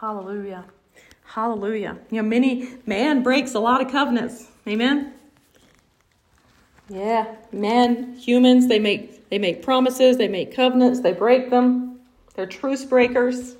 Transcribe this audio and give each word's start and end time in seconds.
Hallelujah. 0.00 0.64
Hallelujah. 1.24 1.98
You 2.10 2.22
know, 2.22 2.28
many 2.28 2.68
man 2.86 3.24
breaks 3.24 3.54
a 3.54 3.58
lot 3.58 3.80
of 3.80 3.90
covenants. 3.90 4.46
Amen. 4.68 5.12
Yeah, 6.88 7.34
men, 7.52 8.14
humans, 8.14 8.68
they 8.68 8.78
make 8.78 9.28
they 9.28 9.38
make 9.38 9.60
promises, 9.60 10.16
they 10.16 10.28
make 10.28 10.54
covenants, 10.54 11.00
they 11.00 11.12
break 11.12 11.50
them. 11.50 11.98
They're 12.34 12.46
truce 12.46 12.84
breakers. 12.84 13.56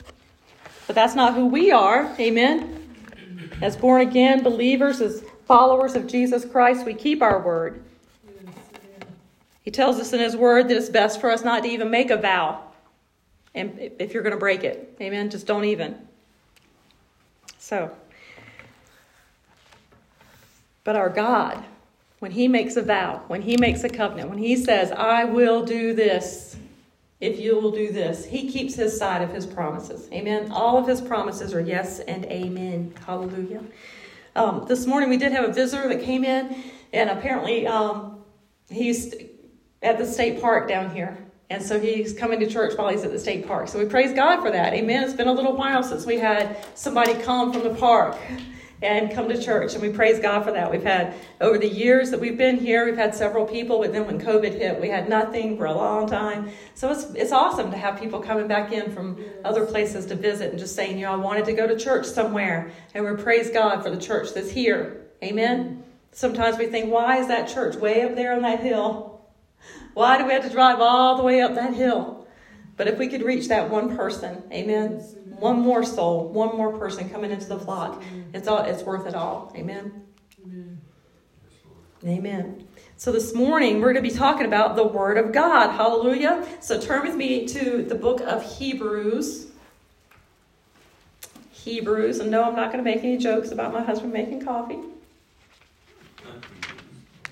But 0.87 0.95
that's 0.95 1.17
not 1.17 1.35
who 1.35 1.47
we 1.47 1.73
are. 1.73 2.15
Amen. 2.21 2.85
As 3.61 3.77
born 3.77 4.03
again 4.03 4.45
believers, 4.45 5.01
as 5.01 5.25
followers 5.47 5.97
of 5.97 6.07
Jesus 6.07 6.45
Christ, 6.45 6.87
we 6.87 6.95
keep 6.95 7.21
our 7.21 7.41
word. 7.41 7.83
He 9.63 9.73
tells 9.73 9.99
us 9.99 10.13
in 10.13 10.21
his 10.21 10.37
word 10.37 10.69
that 10.69 10.77
it's 10.77 10.89
best 10.89 11.21
for 11.21 11.31
us 11.31 11.43
not 11.43 11.65
to 11.65 11.69
even 11.69 11.91
make 11.91 12.11
a 12.11 12.17
vow. 12.17 12.63
And 13.55 13.77
if 13.99 14.15
you're 14.15 14.23
going 14.23 14.35
to 14.35 14.39
break 14.39 14.63
it, 14.63 14.97
amen, 15.01 15.31
just 15.31 15.47
don't 15.47 15.65
even. 15.65 16.08
So, 17.69 17.91
but 20.85 20.97
our 20.97 21.11
God, 21.11 21.63
when 22.19 22.31
He 22.31 22.49
makes 22.49 22.77
a 22.77 22.83
vow, 22.83 23.25
when 23.27 23.43
He 23.43 23.59
makes 23.59 23.85
a 23.85 23.91
covenant, 23.91 24.31
when 24.31 24.39
He 24.39 24.57
says, 24.57 24.91
I 24.91 25.25
will 25.25 25.67
do 25.67 25.93
this 25.93 26.57
if 27.21 27.39
you 27.39 27.61
will 27.61 27.71
do 27.71 27.93
this, 27.93 28.25
He 28.25 28.51
keeps 28.51 28.75
His 28.75 28.97
side 28.97 29.21
of 29.21 29.35
His 29.35 29.45
promises. 29.45 30.09
Amen. 30.15 30.51
All 30.51 30.79
of 30.79 30.87
His 30.87 31.03
promises 31.03 31.53
are 31.53 31.61
yes 31.61 32.01
and 32.01 32.25
amen. 32.25 32.95
Hallelujah. 33.05 33.63
Um, 34.35 34.65
this 34.67 34.87
morning 34.87 35.11
we 35.11 35.19
did 35.19 35.33
have 35.33 35.45
a 35.45 35.53
visitor 35.53 35.91
that 35.91 36.03
came 36.03 36.25
in, 36.25 36.63
and 36.95 37.11
apparently 37.11 37.67
um, 37.67 38.25
he's 38.71 39.15
at 39.83 39.99
the 39.99 40.07
state 40.07 40.41
park 40.41 40.71
down 40.71 40.95
here. 40.95 41.19
And 41.51 41.63
so 41.63 41.81
he's 41.81 42.13
coming 42.13 42.41
to 42.41 42.47
church 42.47 42.77
while 42.77 42.91
he's 42.91 43.05
at 43.05 43.11
the 43.11 43.19
state 43.19 43.47
park. 43.47 43.69
So 43.69 43.79
we 43.79 43.87
praise 43.87 44.13
God 44.13 44.43
for 44.43 44.51
that. 44.51 44.75
Amen. 44.75 45.03
It's 45.03 45.15
been 45.15 45.29
a 45.29 45.33
little 45.33 45.57
while 45.57 45.83
since 45.83 46.05
we 46.05 46.19
had 46.19 46.59
somebody 46.75 47.15
come 47.15 47.53
from 47.53 47.63
the 47.63 47.75
park 47.75 48.17
and 48.83 49.11
come 49.11 49.29
to 49.29 49.43
church. 49.43 49.73
And 49.73 49.83
we 49.83 49.89
praise 49.89 50.21
God 50.21 50.45
for 50.45 50.53
that. 50.53 50.71
We've 50.71 50.83
had, 50.83 51.15
over 51.41 51.59
the 51.59 51.69
years 51.69 52.11
that 52.11 52.21
we've 52.21 52.37
been 52.37 52.59
here, 52.59 52.85
we've 52.85 52.97
had 52.97 53.15
several 53.15 53.47
people, 53.47 53.79
but 53.79 53.93
then 53.93 54.07
when 54.07 54.21
COVID 54.21 54.53
hit, 54.53 54.81
we 54.81 54.89
had 54.89 55.09
nothing 55.09 55.57
for 55.57 55.65
a 55.65 55.75
long 55.75 56.07
time. 56.07 56.51
So 56.75 56.93
it's, 56.93 57.05
it's 57.15 57.33
awesome 57.33 57.71
to 57.71 57.77
have 57.77 57.99
people 57.99 58.21
coming 58.21 58.47
back 58.47 58.71
in 58.71 58.93
from 58.93 59.25
other 59.43 59.65
places 59.65 60.07
to 60.07 60.15
visit 60.15 60.51
and 60.51 60.59
just 60.59 60.77
saying, 60.77 60.99
you 60.99 61.07
know, 61.07 61.13
I 61.13 61.17
wanted 61.17 61.47
to 61.47 61.55
go 61.55 61.67
to 61.67 61.77
church 61.77 62.07
somewhere. 62.07 62.71
And 62.95 63.05
we 63.05 63.21
praise 63.21 63.51
God 63.51 63.83
for 63.83 63.91
the 63.91 64.01
church 64.01 64.35
that's 64.35 64.51
here. 64.51 65.07
Amen. 65.25 65.83
Sometimes 66.13 66.59
we 66.59 66.67
think, 66.67 66.93
why 66.93 67.19
is 67.19 67.29
that 67.29 67.49
church 67.49 67.75
way 67.77 68.03
up 68.03 68.15
there 68.15 68.35
on 68.35 68.43
that 68.43 68.61
hill? 68.61 69.18
Why 69.99 70.17
do 70.17 70.25
we 70.27 70.33
have 70.33 70.45
to 70.45 70.51
drive 70.51 70.79
all 70.79 71.17
the 71.17 71.25
way 71.25 71.41
up 71.41 71.57
that 71.57 71.75
hill? 71.75 72.25
But 72.77 72.87
if 72.87 73.01
we 73.01 73.09
could 73.09 73.25
reach 73.25 73.49
that 73.49 73.69
one 73.69 73.97
person, 73.97 74.45
amen, 74.53 75.01
one 75.41 75.59
more 75.59 75.83
soul, 75.83 76.29
one 76.29 76.57
more 76.57 76.79
person 76.79 77.11
coming 77.11 77.33
into 77.33 77.49
the 77.49 77.59
flock, 77.59 78.01
it's 78.33 78.47
all 78.47 78.59
it's 78.59 78.85
worth 78.85 79.09
it 79.09 79.17
all. 79.17 79.53
Amen. 79.57 80.05
Amen. 80.47 80.81
Amen. 82.07 82.69
So 82.97 83.11
this 83.11 83.35
morning 83.35 83.81
we're 83.81 83.93
going 83.93 84.05
to 84.05 84.09
be 84.09 84.17
talking 84.17 84.47
about 84.47 84.77
the 84.77 84.87
Word 84.87 85.19
of 85.19 85.33
God. 85.33 85.73
Hallelujah. 85.73 86.47
So 86.61 86.81
turn 86.81 87.03
with 87.03 87.17
me 87.17 87.49
to 87.49 87.83
the 87.83 87.97
book 87.97 88.21
of 88.21 88.45
Hebrews. 88.57 89.49
Hebrews. 91.51 92.21
And 92.21 92.31
no, 92.31 92.45
I'm 92.45 92.55
not 92.55 92.71
going 92.71 92.85
to 92.85 92.89
make 92.89 93.03
any 93.03 93.19
jokes 93.19 93.51
about 93.51 93.73
my 93.73 93.83
husband 93.83 94.13
making 94.13 94.45
coffee. 94.45 94.79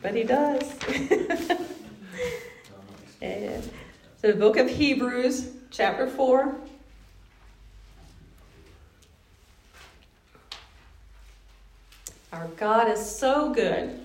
But 0.03 0.17
he 0.17 0.25
does. 0.25 0.77
And 3.27 3.65
so 4.21 4.33
the 4.33 4.39
book 4.39 4.57
of 4.57 4.69
Hebrews, 4.69 5.51
chapter 5.71 6.07
4. 6.07 6.55
Our 12.33 12.47
God 12.57 12.91
is 12.91 13.05
so 13.05 13.53
good. 13.53 14.01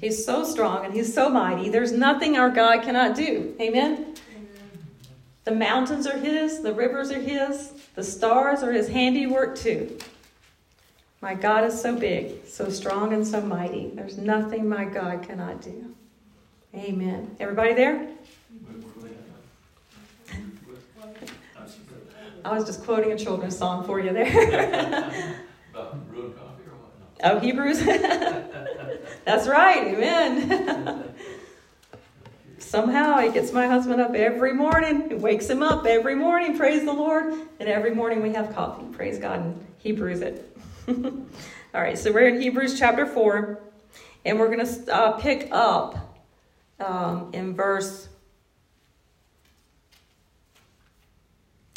He's 0.00 0.24
so 0.24 0.44
strong 0.44 0.84
and 0.84 0.94
he's 0.94 1.12
so 1.12 1.28
mighty. 1.28 1.68
There's 1.68 1.92
nothing 1.92 2.36
our 2.36 2.50
God 2.50 2.82
cannot 2.82 3.16
do. 3.16 3.54
Amen? 3.60 4.14
The 5.44 5.52
mountains 5.52 6.06
are 6.06 6.18
his, 6.18 6.60
the 6.60 6.72
rivers 6.72 7.10
are 7.10 7.20
his, 7.20 7.72
the 7.94 8.04
stars 8.04 8.62
are 8.62 8.72
his 8.72 8.88
handiwork 8.88 9.56
too. 9.56 9.98
My 11.20 11.34
God 11.34 11.64
is 11.64 11.80
so 11.80 11.98
big, 11.98 12.46
so 12.46 12.70
strong, 12.70 13.12
and 13.12 13.26
so 13.26 13.40
mighty. 13.40 13.88
There's 13.94 14.16
nothing 14.16 14.68
my 14.68 14.84
God 14.84 15.22
cannot 15.22 15.60
do. 15.60 15.94
Amen. 16.74 17.36
Everybody 17.40 17.74
there? 17.74 18.08
I 22.44 22.54
was 22.54 22.64
just 22.64 22.84
quoting 22.84 23.12
a 23.12 23.18
children's 23.18 23.58
song 23.58 23.84
for 23.84 23.98
you 23.98 24.12
there. 24.12 25.36
oh, 27.24 27.38
Hebrews? 27.40 27.84
That's 29.24 29.48
right. 29.48 29.88
Amen. 29.88 31.12
Somehow 32.58 33.18
he 33.18 33.32
gets 33.32 33.52
my 33.52 33.66
husband 33.66 34.00
up 34.00 34.14
every 34.14 34.52
morning. 34.52 35.10
It 35.10 35.18
wakes 35.18 35.50
him 35.50 35.64
up 35.64 35.86
every 35.86 36.14
morning. 36.14 36.56
Praise 36.56 36.84
the 36.84 36.92
Lord. 36.92 37.34
And 37.58 37.68
every 37.68 37.92
morning 37.92 38.22
we 38.22 38.32
have 38.34 38.54
coffee. 38.54 38.84
Praise 38.92 39.18
God. 39.18 39.40
And 39.40 39.66
he 39.78 39.90
brews 39.90 40.20
it. 40.20 40.56
All 40.88 41.80
right. 41.80 41.98
So 41.98 42.12
we're 42.12 42.28
in 42.28 42.40
Hebrews 42.40 42.78
chapter 42.78 43.06
4. 43.06 43.60
And 44.24 44.38
we're 44.38 44.54
going 44.54 44.64
to 44.64 44.94
uh, 44.94 45.12
pick 45.18 45.48
up 45.50 46.09
um, 46.80 47.30
in 47.32 47.54
verse. 47.54 48.08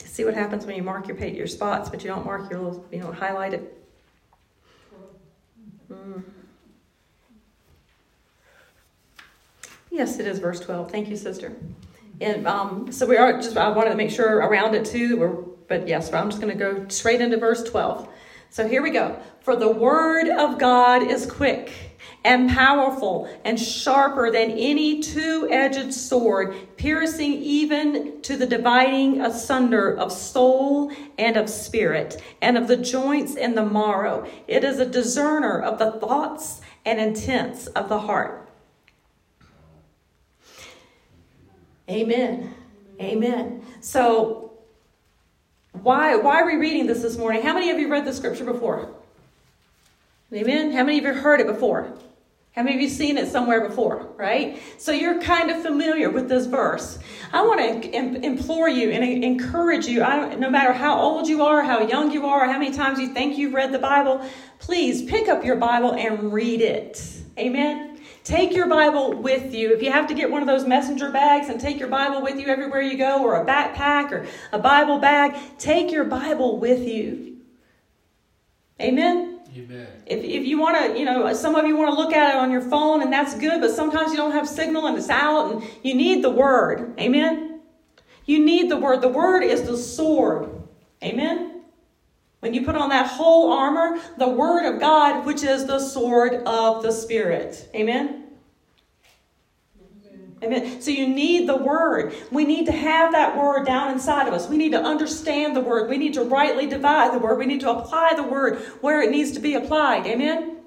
See 0.03 0.25
what 0.25 0.33
happens 0.33 0.65
when 0.65 0.75
you 0.75 0.83
mark 0.83 1.07
your 1.07 1.17
page, 1.17 1.35
your 1.35 1.47
spots, 1.47 1.89
but 1.89 2.03
you 2.03 2.09
don't 2.09 2.25
mark 2.25 2.49
your 2.49 2.59
little, 2.59 2.85
you 2.91 2.99
don't 2.99 3.15
highlight 3.15 3.53
it. 3.53 3.85
Mm. 5.91 6.23
Yes, 9.89 10.19
it 10.19 10.27
is 10.27 10.39
verse 10.39 10.59
12. 10.59 10.91
Thank 10.91 11.09
you, 11.09 11.17
sister. 11.17 11.53
And 12.21 12.47
um, 12.47 12.91
so 12.91 13.05
we 13.05 13.17
are 13.17 13.33
just, 13.33 13.57
I 13.57 13.69
wanted 13.69 13.91
to 13.91 13.95
make 13.95 14.11
sure 14.11 14.37
around 14.37 14.75
it 14.75 14.85
too, 14.85 15.17
we're, 15.17 15.29
but 15.67 15.87
yes, 15.87 16.13
I'm 16.13 16.29
just 16.29 16.41
going 16.41 16.55
to 16.55 16.59
go 16.59 16.87
straight 16.89 17.21
into 17.21 17.37
verse 17.37 17.63
12. 17.63 18.07
So 18.49 18.67
here 18.67 18.83
we 18.83 18.91
go. 18.91 19.19
For 19.41 19.55
the 19.55 19.69
word 19.69 20.29
of 20.29 20.59
God 20.59 21.03
is 21.03 21.25
quick 21.25 21.92
and 22.25 22.49
powerful 22.49 23.29
and 23.43 23.59
sharper 23.59 24.31
than 24.31 24.51
any 24.51 25.01
two 25.01 25.47
edged 25.51 25.93
sword, 25.93 26.55
piercing 26.77 27.33
even 27.33 28.21
to 28.21 28.37
the 28.37 28.45
dividing 28.45 29.21
asunder 29.21 29.97
of 29.97 30.11
soul 30.11 30.91
and 31.17 31.35
of 31.35 31.49
spirit, 31.49 32.21
and 32.41 32.57
of 32.57 32.67
the 32.67 32.77
joints 32.77 33.35
and 33.35 33.57
the 33.57 33.65
marrow. 33.65 34.27
It 34.47 34.63
is 34.63 34.79
a 34.79 34.85
discerner 34.85 35.59
of 35.59 35.79
the 35.79 35.91
thoughts 35.91 36.61
and 36.85 36.99
intents 36.99 37.67
of 37.67 37.89
the 37.89 37.99
heart. 37.99 38.49
Amen. 41.89 42.55
Amen. 43.01 43.65
So, 43.81 44.53
why, 45.73 46.15
why 46.15 46.41
are 46.41 46.45
we 46.45 46.55
reading 46.55 46.87
this 46.87 47.01
this 47.01 47.17
morning? 47.17 47.41
How 47.41 47.53
many 47.53 47.69
of 47.69 47.79
you 47.79 47.91
read 47.91 48.05
the 48.05 48.13
scripture 48.13 48.45
before? 48.45 48.89
Amen. 50.33 50.71
How 50.71 50.83
many 50.83 50.99
of 50.99 51.03
you 51.03 51.13
heard 51.13 51.41
it 51.41 51.47
before? 51.47 51.93
How 52.55 52.61
many 52.61 52.75
of 52.75 52.81
you 52.81 52.87
seen 52.87 53.17
it 53.17 53.29
somewhere 53.29 53.67
before, 53.67 54.13
right? 54.15 54.61
So 54.77 54.91
you're 54.91 55.19
kind 55.19 55.49
of 55.49 55.63
familiar 55.63 56.11
with 56.11 56.29
this 56.29 56.45
verse. 56.45 56.99
I 57.31 57.41
want 57.41 57.83
to 57.83 58.23
implore 58.23 58.69
you 58.69 58.91
and 58.91 59.23
encourage 59.23 59.87
you, 59.87 60.01
no 60.01 60.51
matter 60.51 60.71
how 60.71 60.99
old 60.99 61.27
you 61.27 61.41
are, 61.43 61.63
how 61.63 61.81
young 61.81 62.11
you 62.11 62.27
are, 62.27 62.45
how 62.45 62.59
many 62.59 62.71
times 62.71 62.99
you 62.99 63.11
think 63.11 63.39
you've 63.39 63.55
read 63.55 63.71
the 63.71 63.79
Bible, 63.79 64.23
please 64.59 65.01
pick 65.01 65.27
up 65.29 65.43
your 65.43 65.55
Bible 65.55 65.95
and 65.95 66.31
read 66.31 66.61
it. 66.61 67.03
Amen. 67.39 67.99
Take 68.23 68.53
your 68.53 68.67
Bible 68.67 69.13
with 69.13 69.51
you. 69.51 69.73
If 69.73 69.81
you 69.81 69.91
have 69.91 70.05
to 70.07 70.13
get 70.13 70.29
one 70.29 70.43
of 70.43 70.47
those 70.47 70.65
messenger 70.65 71.09
bags 71.09 71.49
and 71.49 71.59
take 71.59 71.79
your 71.79 71.89
Bible 71.89 72.21
with 72.21 72.39
you 72.39 72.45
everywhere 72.45 72.81
you 72.81 72.97
go, 72.99 73.23
or 73.23 73.41
a 73.41 73.45
backpack 73.45 74.11
or 74.11 74.27
a 74.51 74.59
Bible 74.59 74.99
bag, 74.99 75.35
take 75.57 75.91
your 75.91 76.03
Bible 76.03 76.59
with 76.59 76.87
you. 76.87 77.37
Amen. 78.79 79.32
Amen. 79.55 79.87
If, 80.07 80.23
if 80.23 80.45
you 80.45 80.59
want 80.59 80.77
to, 80.77 80.99
you 80.99 81.05
know, 81.05 81.31
some 81.33 81.55
of 81.55 81.65
you 81.67 81.77
want 81.77 81.91
to 81.91 81.95
look 81.95 82.13
at 82.13 82.35
it 82.35 82.37
on 82.37 82.51
your 82.51 82.61
phone 82.61 83.01
and 83.01 83.13
that's 83.13 83.35
good, 83.35 83.61
but 83.61 83.71
sometimes 83.71 84.11
you 84.11 84.17
don't 84.17 84.31
have 84.31 84.47
signal 84.47 84.87
and 84.87 84.97
it's 84.97 85.09
out 85.09 85.51
and 85.51 85.63
you 85.83 85.93
need 85.93 86.23
the 86.23 86.29
word. 86.29 86.99
Amen. 86.99 87.61
You 88.25 88.43
need 88.43 88.71
the 88.71 88.77
word. 88.77 89.01
The 89.01 89.09
word 89.09 89.43
is 89.43 89.63
the 89.63 89.77
sword. 89.77 90.49
Amen. 91.03 91.61
When 92.39 92.53
you 92.53 92.65
put 92.65 92.75
on 92.75 92.89
that 92.89 93.07
whole 93.07 93.53
armor, 93.53 94.01
the 94.17 94.27
word 94.27 94.65
of 94.65 94.79
God, 94.79 95.25
which 95.25 95.43
is 95.43 95.65
the 95.65 95.79
sword 95.79 96.43
of 96.45 96.83
the 96.83 96.91
Spirit. 96.91 97.69
Amen. 97.73 98.22
Amen. 100.43 100.81
So 100.81 100.91
you 100.91 101.07
need 101.07 101.47
the 101.47 101.55
word. 101.55 102.13
We 102.31 102.45
need 102.45 102.65
to 102.65 102.71
have 102.71 103.11
that 103.13 103.37
word 103.37 103.65
down 103.65 103.91
inside 103.91 104.27
of 104.27 104.33
us. 104.33 104.47
We 104.47 104.57
need 104.57 104.71
to 104.71 104.81
understand 104.81 105.55
the 105.55 105.61
word. 105.61 105.89
We 105.89 105.97
need 105.97 106.13
to 106.15 106.23
rightly 106.23 106.67
divide 106.67 107.13
the 107.13 107.19
word. 107.19 107.37
We 107.39 107.45
need 107.45 107.61
to 107.61 107.71
apply 107.71 108.13
the 108.15 108.23
word 108.23 108.59
where 108.81 109.01
it 109.01 109.11
needs 109.11 109.31
to 109.31 109.39
be 109.39 109.55
applied. 109.55 110.05
Amen. 110.05 110.57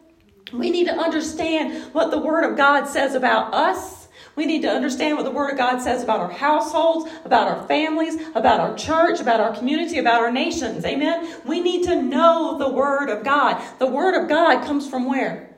We 0.52 0.70
need 0.70 0.86
to 0.86 0.94
understand 0.94 1.92
what 1.92 2.10
the 2.10 2.18
word 2.18 2.48
of 2.48 2.56
God 2.56 2.86
says 2.86 3.14
about 3.14 3.52
us, 3.52 4.06
We 4.36 4.44
need 4.44 4.62
to 4.62 4.70
understand 4.70 5.16
what 5.16 5.24
the 5.24 5.30
Word 5.30 5.50
of 5.50 5.56
God 5.56 5.80
says 5.80 6.02
about 6.02 6.20
our 6.20 6.30
households, 6.30 7.10
about 7.24 7.48
our 7.48 7.66
families, 7.66 8.16
about 8.34 8.60
our 8.60 8.76
church, 8.76 9.18
about 9.18 9.40
our 9.40 9.56
community, 9.56 9.98
about 9.98 10.20
our 10.20 10.30
nations. 10.30 10.84
Amen? 10.84 11.40
We 11.46 11.60
need 11.60 11.84
to 11.84 12.00
know 12.00 12.58
the 12.58 12.68
Word 12.68 13.08
of 13.08 13.24
God. 13.24 13.62
The 13.78 13.86
Word 13.86 14.14
of 14.14 14.28
God 14.28 14.62
comes 14.64 14.88
from 14.88 15.06
where? 15.06 15.55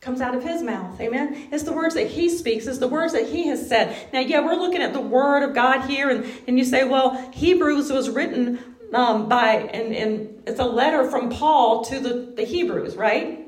Comes 0.00 0.22
out 0.22 0.34
of 0.34 0.42
his 0.42 0.62
mouth. 0.62 0.98
Amen. 1.00 1.48
It's 1.52 1.62
the 1.62 1.72
words 1.72 1.94
that 1.94 2.06
he 2.06 2.30
speaks, 2.30 2.66
it's 2.66 2.78
the 2.78 2.88
words 2.88 3.12
that 3.12 3.28
he 3.28 3.48
has 3.48 3.68
said. 3.68 4.08
Now, 4.12 4.20
yeah, 4.20 4.40
we're 4.40 4.54
looking 4.54 4.80
at 4.80 4.92
the 4.92 5.00
word 5.00 5.42
of 5.42 5.54
God 5.54 5.88
here, 5.88 6.08
and, 6.08 6.24
and 6.48 6.58
you 6.58 6.64
say, 6.64 6.84
well, 6.84 7.30
Hebrews 7.32 7.92
was 7.92 8.08
written 8.08 8.58
um, 8.94 9.28
by, 9.28 9.56
and, 9.56 9.94
and 9.94 10.42
it's 10.46 10.58
a 10.58 10.64
letter 10.64 11.10
from 11.10 11.28
Paul 11.28 11.84
to 11.84 12.00
the, 12.00 12.32
the 12.34 12.44
Hebrews, 12.44 12.96
right? 12.96 13.38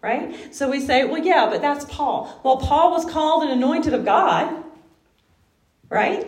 Right? 0.00 0.54
So 0.54 0.70
we 0.70 0.80
say, 0.80 1.04
well, 1.04 1.22
yeah, 1.22 1.48
but 1.50 1.60
that's 1.60 1.84
Paul. 1.86 2.40
Well, 2.42 2.56
Paul 2.58 2.92
was 2.92 3.04
called 3.04 3.42
and 3.42 3.52
anointed 3.52 3.92
of 3.92 4.04
God, 4.04 4.64
right? 5.88 6.26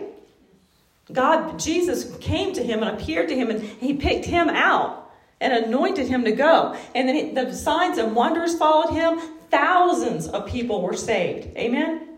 God, 1.11 1.57
Jesus 1.57 2.15
came 2.17 2.53
to 2.53 2.63
him 2.63 2.83
and 2.83 2.99
appeared 2.99 3.29
to 3.29 3.35
him, 3.35 3.49
and 3.49 3.61
he 3.61 3.93
picked 3.93 4.25
him 4.25 4.49
out 4.49 5.02
and 5.43 5.65
anointed 5.65 6.07
him 6.07 6.23
to 6.23 6.31
go. 6.31 6.75
And 6.95 7.09
then 7.09 7.33
the 7.35 7.53
signs 7.53 7.97
and 7.97 8.15
wonders 8.15 8.57
followed 8.57 8.93
him. 8.93 9.19
Thousands 9.51 10.27
of 10.27 10.47
people 10.47 10.81
were 10.81 10.95
saved. 10.95 11.55
Amen? 11.57 12.09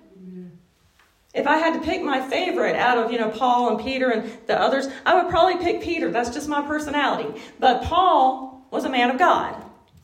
If 1.33 1.47
I 1.47 1.57
had 1.57 1.73
to 1.73 1.81
pick 1.81 2.01
my 2.01 2.21
favorite 2.29 2.77
out 2.77 2.97
of, 2.97 3.11
you 3.11 3.19
know, 3.19 3.29
Paul 3.29 3.75
and 3.75 3.85
Peter 3.85 4.09
and 4.09 4.31
the 4.47 4.57
others, 4.57 4.87
I 5.05 5.21
would 5.21 5.29
probably 5.29 5.61
pick 5.61 5.81
Peter. 5.81 6.09
That's 6.09 6.29
just 6.29 6.47
my 6.47 6.61
personality. 6.61 7.41
But 7.59 7.83
Paul 7.83 8.65
was 8.71 8.85
a 8.85 8.89
man 8.89 9.11
of 9.11 9.17
God. 9.17 9.61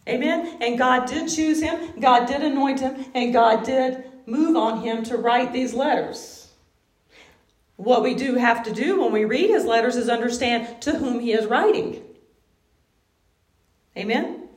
Amen? 0.09 0.57
And 0.59 0.77
God 0.77 1.07
did 1.07 1.29
choose 1.29 1.62
him, 1.62 1.94
God 2.00 2.25
did 2.25 2.41
anoint 2.41 2.81
him, 2.81 3.06
and 3.13 3.31
God 3.31 3.63
did 3.63 4.03
move 4.25 4.57
on 4.57 4.81
him 4.81 5.03
to 5.03 5.15
write 5.15 5.53
these 5.53 5.73
letters. 5.73 6.50
What 7.77 8.03
we 8.03 8.13
do 8.13 8.35
have 8.35 8.63
to 8.63 8.73
do 8.73 9.01
when 9.01 9.12
we 9.12 9.25
read 9.25 9.50
his 9.50 9.63
letters 9.63 9.95
is 9.95 10.09
understand 10.09 10.81
to 10.81 10.97
whom 10.97 11.19
he 11.19 11.31
is 11.31 11.45
writing. 11.45 12.03
Amen? 13.98 14.48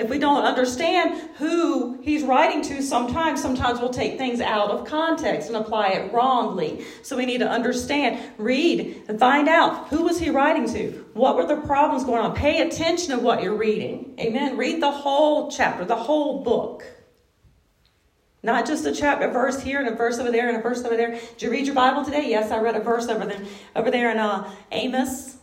If 0.00 0.08
we 0.08 0.18
don't 0.18 0.42
understand 0.42 1.30
who 1.36 2.00
he's 2.00 2.22
writing 2.22 2.62
to, 2.62 2.82
sometimes, 2.82 3.40
sometimes 3.40 3.78
we'll 3.78 3.90
take 3.90 4.18
things 4.18 4.40
out 4.40 4.70
of 4.70 4.86
context 4.86 5.48
and 5.48 5.56
apply 5.56 5.88
it 5.88 6.12
wrongly. 6.12 6.84
So 7.02 7.16
we 7.16 7.26
need 7.26 7.38
to 7.38 7.48
understand, 7.48 8.18
read, 8.38 9.04
and 9.08 9.18
find 9.18 9.48
out 9.48 9.88
who 9.88 10.02
was 10.02 10.18
he 10.18 10.30
writing 10.30 10.66
to? 10.72 11.06
What 11.12 11.36
were 11.36 11.46
the 11.46 11.60
problems 11.60 12.04
going 12.04 12.24
on? 12.24 12.34
Pay 12.34 12.66
attention 12.66 13.10
to 13.10 13.18
what 13.18 13.42
you're 13.42 13.56
reading. 13.56 14.14
Amen. 14.18 14.56
Read 14.56 14.82
the 14.82 14.90
whole 14.90 15.50
chapter, 15.50 15.84
the 15.84 15.94
whole 15.94 16.42
book. 16.42 16.84
Not 18.42 18.66
just 18.66 18.84
a 18.86 18.92
chapter, 18.92 19.28
a 19.28 19.32
verse 19.32 19.62
here 19.62 19.78
and 19.78 19.88
a 19.88 19.94
verse 19.94 20.18
over 20.18 20.32
there 20.32 20.48
and 20.48 20.56
a 20.56 20.62
verse 20.62 20.82
over 20.84 20.96
there. 20.96 21.10
Did 21.10 21.42
you 21.42 21.50
read 21.50 21.66
your 21.66 21.76
Bible 21.76 22.04
today? 22.04 22.28
Yes, 22.28 22.50
I 22.50 22.58
read 22.58 22.74
a 22.74 22.80
verse 22.80 23.08
over 23.08 23.24
there, 23.24 23.40
over 23.76 23.90
there 23.90 24.10
in 24.10 24.18
uh, 24.18 24.50
Amos. 24.72 25.36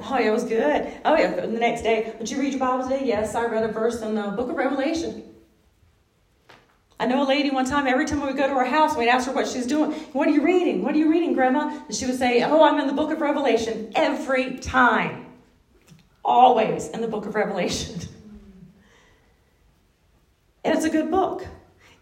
Oh, 0.00 0.18
yeah, 0.18 0.28
it 0.28 0.32
was 0.32 0.44
good. 0.44 0.92
Oh, 1.04 1.16
yeah, 1.16 1.46
the 1.46 1.46
next 1.46 1.82
day. 1.82 2.14
Did 2.18 2.30
you 2.30 2.38
read 2.38 2.52
your 2.52 2.60
Bible 2.60 2.88
today? 2.88 3.04
Yes, 3.04 3.34
I 3.34 3.46
read 3.46 3.64
a 3.64 3.72
verse 3.72 4.02
in 4.02 4.14
the 4.14 4.28
book 4.28 4.50
of 4.50 4.56
Revelation. 4.56 5.22
I 6.98 7.06
know 7.06 7.22
a 7.22 7.28
lady 7.28 7.50
one 7.50 7.66
time, 7.66 7.86
every 7.86 8.06
time 8.06 8.20
we 8.20 8.26
would 8.26 8.36
go 8.36 8.46
to 8.46 8.54
her 8.54 8.64
house, 8.64 8.96
we'd 8.96 9.08
ask 9.08 9.26
her 9.26 9.34
what 9.34 9.46
she's 9.46 9.66
doing. 9.66 9.92
What 10.12 10.28
are 10.28 10.30
you 10.30 10.42
reading? 10.42 10.82
What 10.82 10.94
are 10.94 10.98
you 10.98 11.10
reading, 11.10 11.34
Grandma? 11.34 11.68
And 11.86 11.94
she 11.94 12.06
would 12.06 12.16
say, 12.16 12.42
Oh, 12.42 12.62
I'm 12.62 12.80
in 12.80 12.86
the 12.86 12.94
book 12.94 13.12
of 13.12 13.20
Revelation. 13.20 13.92
Every 13.94 14.58
time. 14.58 15.26
Always 16.24 16.88
in 16.88 17.02
the 17.02 17.08
book 17.08 17.26
of 17.26 17.34
Revelation. 17.34 18.00
And 20.64 20.74
it's 20.74 20.84
a 20.84 20.90
good 20.90 21.12
book, 21.12 21.46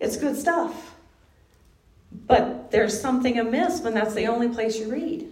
it's 0.00 0.16
good 0.16 0.36
stuff. 0.36 0.94
But 2.26 2.70
there's 2.70 2.98
something 2.98 3.38
amiss 3.38 3.80
when 3.82 3.92
that's 3.92 4.14
the 4.14 4.26
only 4.26 4.48
place 4.48 4.78
you 4.78 4.90
read. 4.90 5.30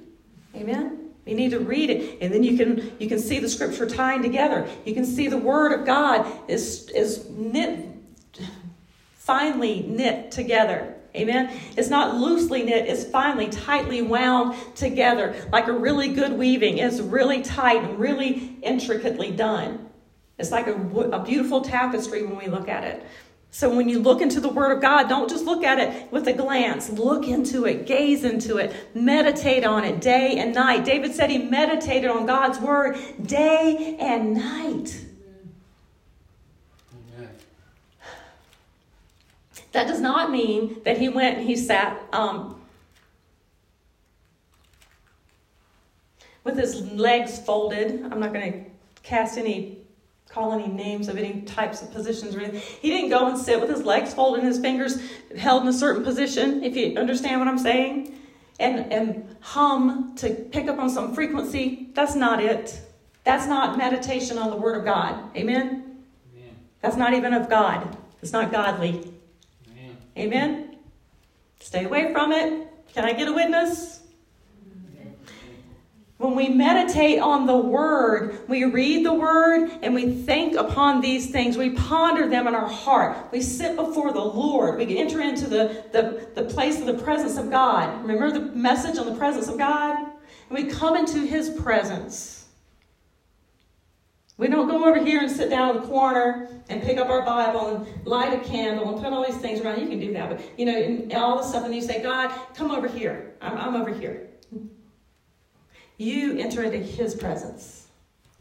Amen? 0.54 1.01
You 1.24 1.34
need 1.34 1.52
to 1.52 1.60
read 1.60 1.88
it, 1.88 2.18
and 2.20 2.34
then 2.34 2.42
you 2.42 2.56
can 2.56 2.92
you 2.98 3.08
can 3.08 3.18
see 3.18 3.38
the 3.38 3.48
scripture 3.48 3.88
tying 3.88 4.22
together. 4.22 4.68
You 4.84 4.94
can 4.94 5.04
see 5.04 5.28
the 5.28 5.38
word 5.38 5.72
of 5.72 5.86
God 5.86 6.26
is 6.48 6.88
is 6.90 7.28
knit 7.30 7.88
finely 9.22 9.82
knit 9.82 10.32
together. 10.32 10.96
Amen. 11.14 11.56
It's 11.76 11.90
not 11.90 12.16
loosely 12.16 12.62
knit, 12.64 12.88
it's 12.88 13.04
finely, 13.04 13.48
tightly 13.48 14.02
wound 14.02 14.56
together, 14.74 15.34
like 15.52 15.68
a 15.68 15.72
really 15.72 16.08
good 16.08 16.32
weaving. 16.32 16.78
It's 16.78 17.00
really 17.00 17.42
tight 17.42 17.84
and 17.84 17.98
really 17.98 18.56
intricately 18.62 19.30
done. 19.30 19.90
It's 20.38 20.50
like 20.50 20.66
a, 20.66 20.74
a 21.12 21.22
beautiful 21.22 21.60
tapestry 21.60 22.24
when 22.24 22.36
we 22.36 22.46
look 22.46 22.68
at 22.68 22.82
it. 22.82 23.06
So 23.54 23.68
when 23.68 23.86
you 23.86 23.98
look 23.98 24.22
into 24.22 24.40
the 24.40 24.48
Word 24.48 24.72
of 24.72 24.80
God, 24.80 25.10
don't 25.10 25.28
just 25.28 25.44
look 25.44 25.62
at 25.62 25.78
it 25.78 26.10
with 26.10 26.26
a 26.26 26.32
glance. 26.32 26.88
Look 26.88 27.28
into 27.28 27.66
it, 27.66 27.86
gaze 27.86 28.24
into 28.24 28.56
it, 28.56 28.74
meditate 28.94 29.62
on 29.62 29.84
it 29.84 30.00
day 30.00 30.38
and 30.38 30.54
night. 30.54 30.86
David 30.86 31.14
said 31.14 31.28
he 31.28 31.36
meditated 31.36 32.10
on 32.10 32.24
God's 32.24 32.58
Word 32.58 32.96
day 33.22 33.98
and 34.00 34.32
night. 34.32 35.04
That 39.72 39.86
does 39.86 40.00
not 40.00 40.30
mean 40.30 40.80
that 40.84 40.96
he 40.96 41.10
went 41.10 41.36
and 41.38 41.46
he 41.46 41.56
sat 41.56 42.00
um, 42.14 42.58
with 46.42 46.56
his 46.56 46.80
legs 46.92 47.38
folded. 47.38 48.02
I'm 48.10 48.18
not 48.18 48.32
going 48.32 48.50
to 48.50 48.70
cast 49.02 49.36
any 49.36 49.81
call 50.32 50.52
any 50.52 50.68
names 50.68 51.08
of 51.08 51.18
any 51.18 51.42
types 51.42 51.82
of 51.82 51.92
positions 51.92 52.34
or 52.34 52.40
anything. 52.40 52.60
He 52.80 52.90
didn't 52.90 53.10
go 53.10 53.26
and 53.26 53.38
sit 53.38 53.60
with 53.60 53.68
his 53.68 53.84
legs 53.84 54.14
folded 54.14 54.40
and 54.40 54.48
his 54.48 54.58
fingers 54.58 54.98
held 55.36 55.62
in 55.62 55.68
a 55.68 55.72
certain 55.72 56.02
position, 56.02 56.64
if 56.64 56.74
you 56.74 56.96
understand 56.96 57.40
what 57.40 57.48
I'm 57.48 57.58
saying, 57.58 58.18
and, 58.58 58.92
and 58.92 59.36
hum 59.40 60.14
to 60.16 60.30
pick 60.30 60.68
up 60.68 60.78
on 60.78 60.88
some 60.88 61.14
frequency. 61.14 61.90
That's 61.94 62.14
not 62.14 62.42
it. 62.42 62.80
That's 63.24 63.46
not 63.46 63.76
meditation 63.76 64.38
on 64.38 64.50
the 64.50 64.56
Word 64.56 64.76
of 64.76 64.84
God. 64.84 65.36
Amen? 65.36 66.00
Amen. 66.34 66.56
That's 66.80 66.96
not 66.96 67.12
even 67.12 67.34
of 67.34 67.50
God. 67.50 67.96
It's 68.22 68.32
not 68.32 68.50
godly. 68.50 69.12
Amen. 69.70 69.96
Amen? 70.16 70.76
Stay 71.60 71.84
away 71.84 72.12
from 72.12 72.32
it. 72.32 72.68
Can 72.94 73.04
I 73.04 73.12
get 73.12 73.28
a 73.28 73.32
witness? 73.32 74.01
When 76.18 76.36
we 76.36 76.48
meditate 76.48 77.18
on 77.18 77.46
the 77.46 77.56
Word, 77.56 78.48
we 78.48 78.64
read 78.64 79.04
the 79.04 79.12
Word 79.12 79.70
and 79.82 79.92
we 79.92 80.14
think 80.14 80.54
upon 80.54 81.00
these 81.00 81.30
things. 81.30 81.56
We 81.56 81.70
ponder 81.70 82.28
them 82.28 82.46
in 82.46 82.54
our 82.54 82.68
heart. 82.68 83.32
We 83.32 83.40
sit 83.40 83.74
before 83.74 84.12
the 84.12 84.20
Lord. 84.20 84.78
We 84.78 84.98
enter 84.98 85.20
into 85.20 85.48
the, 85.48 85.84
the, 85.90 86.28
the 86.40 86.48
place 86.48 86.78
of 86.78 86.86
the 86.86 86.94
presence 86.94 87.38
of 87.38 87.50
God. 87.50 88.02
Remember 88.02 88.30
the 88.30 88.54
message 88.54 88.98
on 88.98 89.06
the 89.06 89.16
presence 89.16 89.48
of 89.48 89.58
God? 89.58 89.98
And 89.98 90.12
we 90.50 90.64
come 90.64 90.96
into 90.96 91.20
His 91.20 91.50
presence. 91.60 92.46
We 94.38 94.48
don't 94.48 94.68
go 94.68 94.84
over 94.84 95.04
here 95.04 95.20
and 95.20 95.30
sit 95.30 95.50
down 95.50 95.76
in 95.76 95.82
the 95.82 95.88
corner 95.88 96.48
and 96.68 96.82
pick 96.82 96.98
up 96.98 97.08
our 97.08 97.22
Bible 97.22 97.76
and 97.76 98.06
light 98.06 98.32
a 98.32 98.38
candle 98.48 98.92
and 98.92 99.02
put 99.02 99.12
all 99.12 99.24
these 99.26 99.38
things 99.38 99.60
around. 99.60 99.80
You 99.80 99.88
can 99.88 99.98
do 99.98 100.12
that, 100.12 100.30
but 100.30 100.58
you 100.58 100.66
know, 100.66 100.76
and 100.76 101.12
all 101.14 101.38
this 101.38 101.48
stuff, 101.48 101.64
and 101.64 101.74
you 101.74 101.82
say, 101.82 102.02
God, 102.02 102.32
come 102.54 102.70
over 102.70 102.88
here. 102.88 103.34
I'm, 103.40 103.58
I'm 103.58 103.76
over 103.76 103.92
here 103.92 104.31
you 105.98 106.38
enter 106.38 106.62
into 106.62 106.78
his 106.78 107.14
presence. 107.14 107.82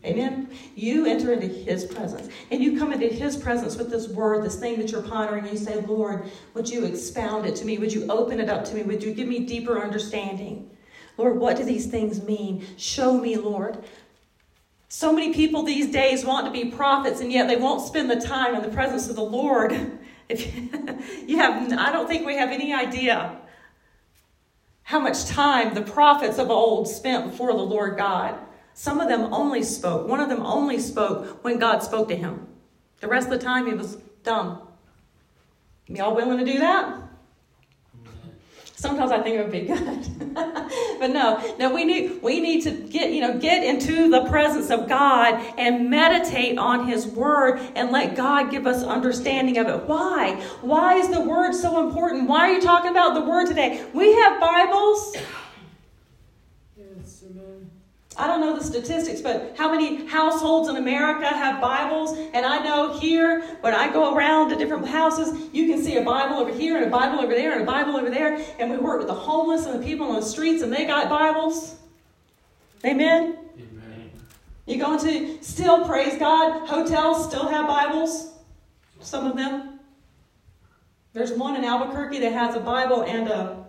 Amen. 0.03 0.49
You 0.75 1.05
enter 1.05 1.31
into 1.31 1.47
his 1.47 1.85
presence. 1.85 2.27
And 2.49 2.63
you 2.63 2.79
come 2.79 2.91
into 2.91 3.07
his 3.07 3.37
presence 3.37 3.75
with 3.75 3.91
this 3.91 4.07
word, 4.07 4.43
this 4.43 4.59
thing 4.59 4.79
that 4.79 4.91
you're 4.91 5.03
pondering, 5.03 5.45
you 5.45 5.57
say, 5.57 5.79
Lord, 5.81 6.29
would 6.55 6.67
you 6.67 6.85
expound 6.85 7.45
it 7.45 7.55
to 7.57 7.65
me? 7.65 7.77
Would 7.77 7.93
you 7.93 8.07
open 8.09 8.39
it 8.39 8.49
up 8.49 8.65
to 8.65 8.75
me? 8.75 8.81
Would 8.81 9.03
you 9.03 9.13
give 9.13 9.27
me 9.27 9.45
deeper 9.45 9.79
understanding? 9.79 10.71
Lord, 11.17 11.37
what 11.37 11.55
do 11.57 11.63
these 11.63 11.85
things 11.85 12.23
mean? 12.23 12.65
Show 12.77 13.15
me, 13.19 13.37
Lord. 13.37 13.77
So 14.89 15.13
many 15.13 15.33
people 15.33 15.63
these 15.63 15.91
days 15.91 16.25
want 16.25 16.47
to 16.47 16.51
be 16.51 16.71
prophets, 16.71 17.21
and 17.21 17.31
yet 17.31 17.47
they 17.47 17.57
won't 17.57 17.85
spend 17.85 18.09
the 18.09 18.19
time 18.19 18.55
in 18.55 18.63
the 18.63 18.69
presence 18.69 19.07
of 19.09 19.15
the 19.15 19.23
Lord. 19.23 19.99
If 20.29 20.55
you 21.27 21.39
have, 21.39 21.73
I 21.73 21.91
don't 21.91 22.07
think 22.07 22.25
we 22.25 22.37
have 22.37 22.51
any 22.51 22.73
idea 22.73 23.35
how 24.91 24.99
much 24.99 25.23
time 25.23 25.73
the 25.73 25.81
prophets 25.81 26.37
of 26.37 26.51
old 26.51 26.85
spent 26.85 27.31
before 27.31 27.53
the 27.53 27.59
Lord 27.59 27.97
God. 27.97 28.37
Some 28.73 28.99
of 28.99 29.07
them 29.07 29.33
only 29.33 29.63
spoke. 29.63 30.05
One 30.05 30.19
of 30.19 30.27
them 30.27 30.45
only 30.45 30.79
spoke 30.79 31.41
when 31.45 31.59
God 31.59 31.81
spoke 31.81 32.09
to 32.09 32.15
him. 32.15 32.45
The 32.99 33.07
rest 33.07 33.29
of 33.29 33.39
the 33.39 33.45
time 33.45 33.67
he 33.67 33.73
was 33.73 33.95
dumb. 34.23 34.67
Y'all 35.87 36.13
willing 36.13 36.39
to 36.39 36.45
do 36.45 36.59
that? 36.59 37.01
Sometimes 38.81 39.11
I 39.11 39.21
think 39.21 39.35
it 39.35 39.43
would 39.43 39.51
be 39.51 39.67
good. 39.67 40.33
but 40.99 41.11
no, 41.11 41.55
no, 41.59 41.71
we 41.71 41.85
need 41.85 42.19
we 42.23 42.39
need 42.39 42.63
to 42.63 42.71
get, 42.71 43.11
you 43.11 43.21
know, 43.21 43.37
get 43.37 43.63
into 43.63 44.09
the 44.09 44.25
presence 44.25 44.71
of 44.71 44.89
God 44.89 45.35
and 45.59 45.87
meditate 45.87 46.57
on 46.57 46.87
his 46.87 47.05
word 47.05 47.59
and 47.75 47.91
let 47.91 48.15
God 48.15 48.49
give 48.49 48.65
us 48.65 48.81
understanding 48.81 49.59
of 49.59 49.67
it. 49.67 49.83
Why? 49.83 50.33
Why 50.61 50.95
is 50.95 51.09
the 51.09 51.21
word 51.21 51.53
so 51.53 51.87
important? 51.87 52.27
Why 52.27 52.49
are 52.49 52.53
you 52.53 52.59
talking 52.59 52.89
about 52.89 53.13
the 53.13 53.21
word 53.21 53.45
today? 53.45 53.85
We 53.93 54.13
have 54.15 54.41
Bibles. 54.41 55.15
I 58.21 58.27
don't 58.27 58.39
know 58.39 58.55
the 58.55 58.63
statistics, 58.63 59.19
but 59.19 59.55
how 59.57 59.71
many 59.71 60.05
households 60.05 60.69
in 60.69 60.75
America 60.75 61.25
have 61.25 61.59
Bibles? 61.59 62.15
And 62.35 62.45
I 62.45 62.63
know 62.63 62.99
here, 62.99 63.41
when 63.61 63.73
I 63.73 63.91
go 63.91 64.15
around 64.15 64.49
to 64.49 64.55
different 64.55 64.87
houses, 64.87 65.49
you 65.51 65.65
can 65.65 65.81
see 65.81 65.97
a 65.97 66.03
Bible 66.03 66.35
over 66.35 66.53
here 66.53 66.77
and 66.77 66.85
a 66.85 66.89
Bible 66.91 67.19
over 67.19 67.33
there 67.33 67.53
and 67.53 67.63
a 67.63 67.65
Bible 67.65 67.97
over 67.97 68.11
there. 68.11 68.39
And 68.59 68.69
we 68.69 68.77
work 68.77 68.99
with 68.99 69.07
the 69.07 69.15
homeless 69.15 69.65
and 69.65 69.81
the 69.81 69.83
people 69.83 70.05
on 70.05 70.19
the 70.19 70.25
streets, 70.25 70.61
and 70.61 70.71
they 70.71 70.85
got 70.85 71.09
Bibles. 71.09 71.77
Amen? 72.85 73.39
Amen. 73.57 74.11
You 74.67 74.77
go 74.77 74.93
into, 74.93 75.43
still, 75.43 75.83
praise 75.87 76.19
God, 76.19 76.67
hotels 76.67 77.27
still 77.27 77.47
have 77.47 77.65
Bibles. 77.65 78.33
Some 78.99 79.25
of 79.25 79.35
them. 79.35 79.79
There's 81.13 81.31
one 81.31 81.55
in 81.55 81.65
Albuquerque 81.65 82.19
that 82.19 82.33
has 82.33 82.55
a 82.55 82.59
Bible 82.59 83.01
and 83.01 83.27
a, 83.29 83.65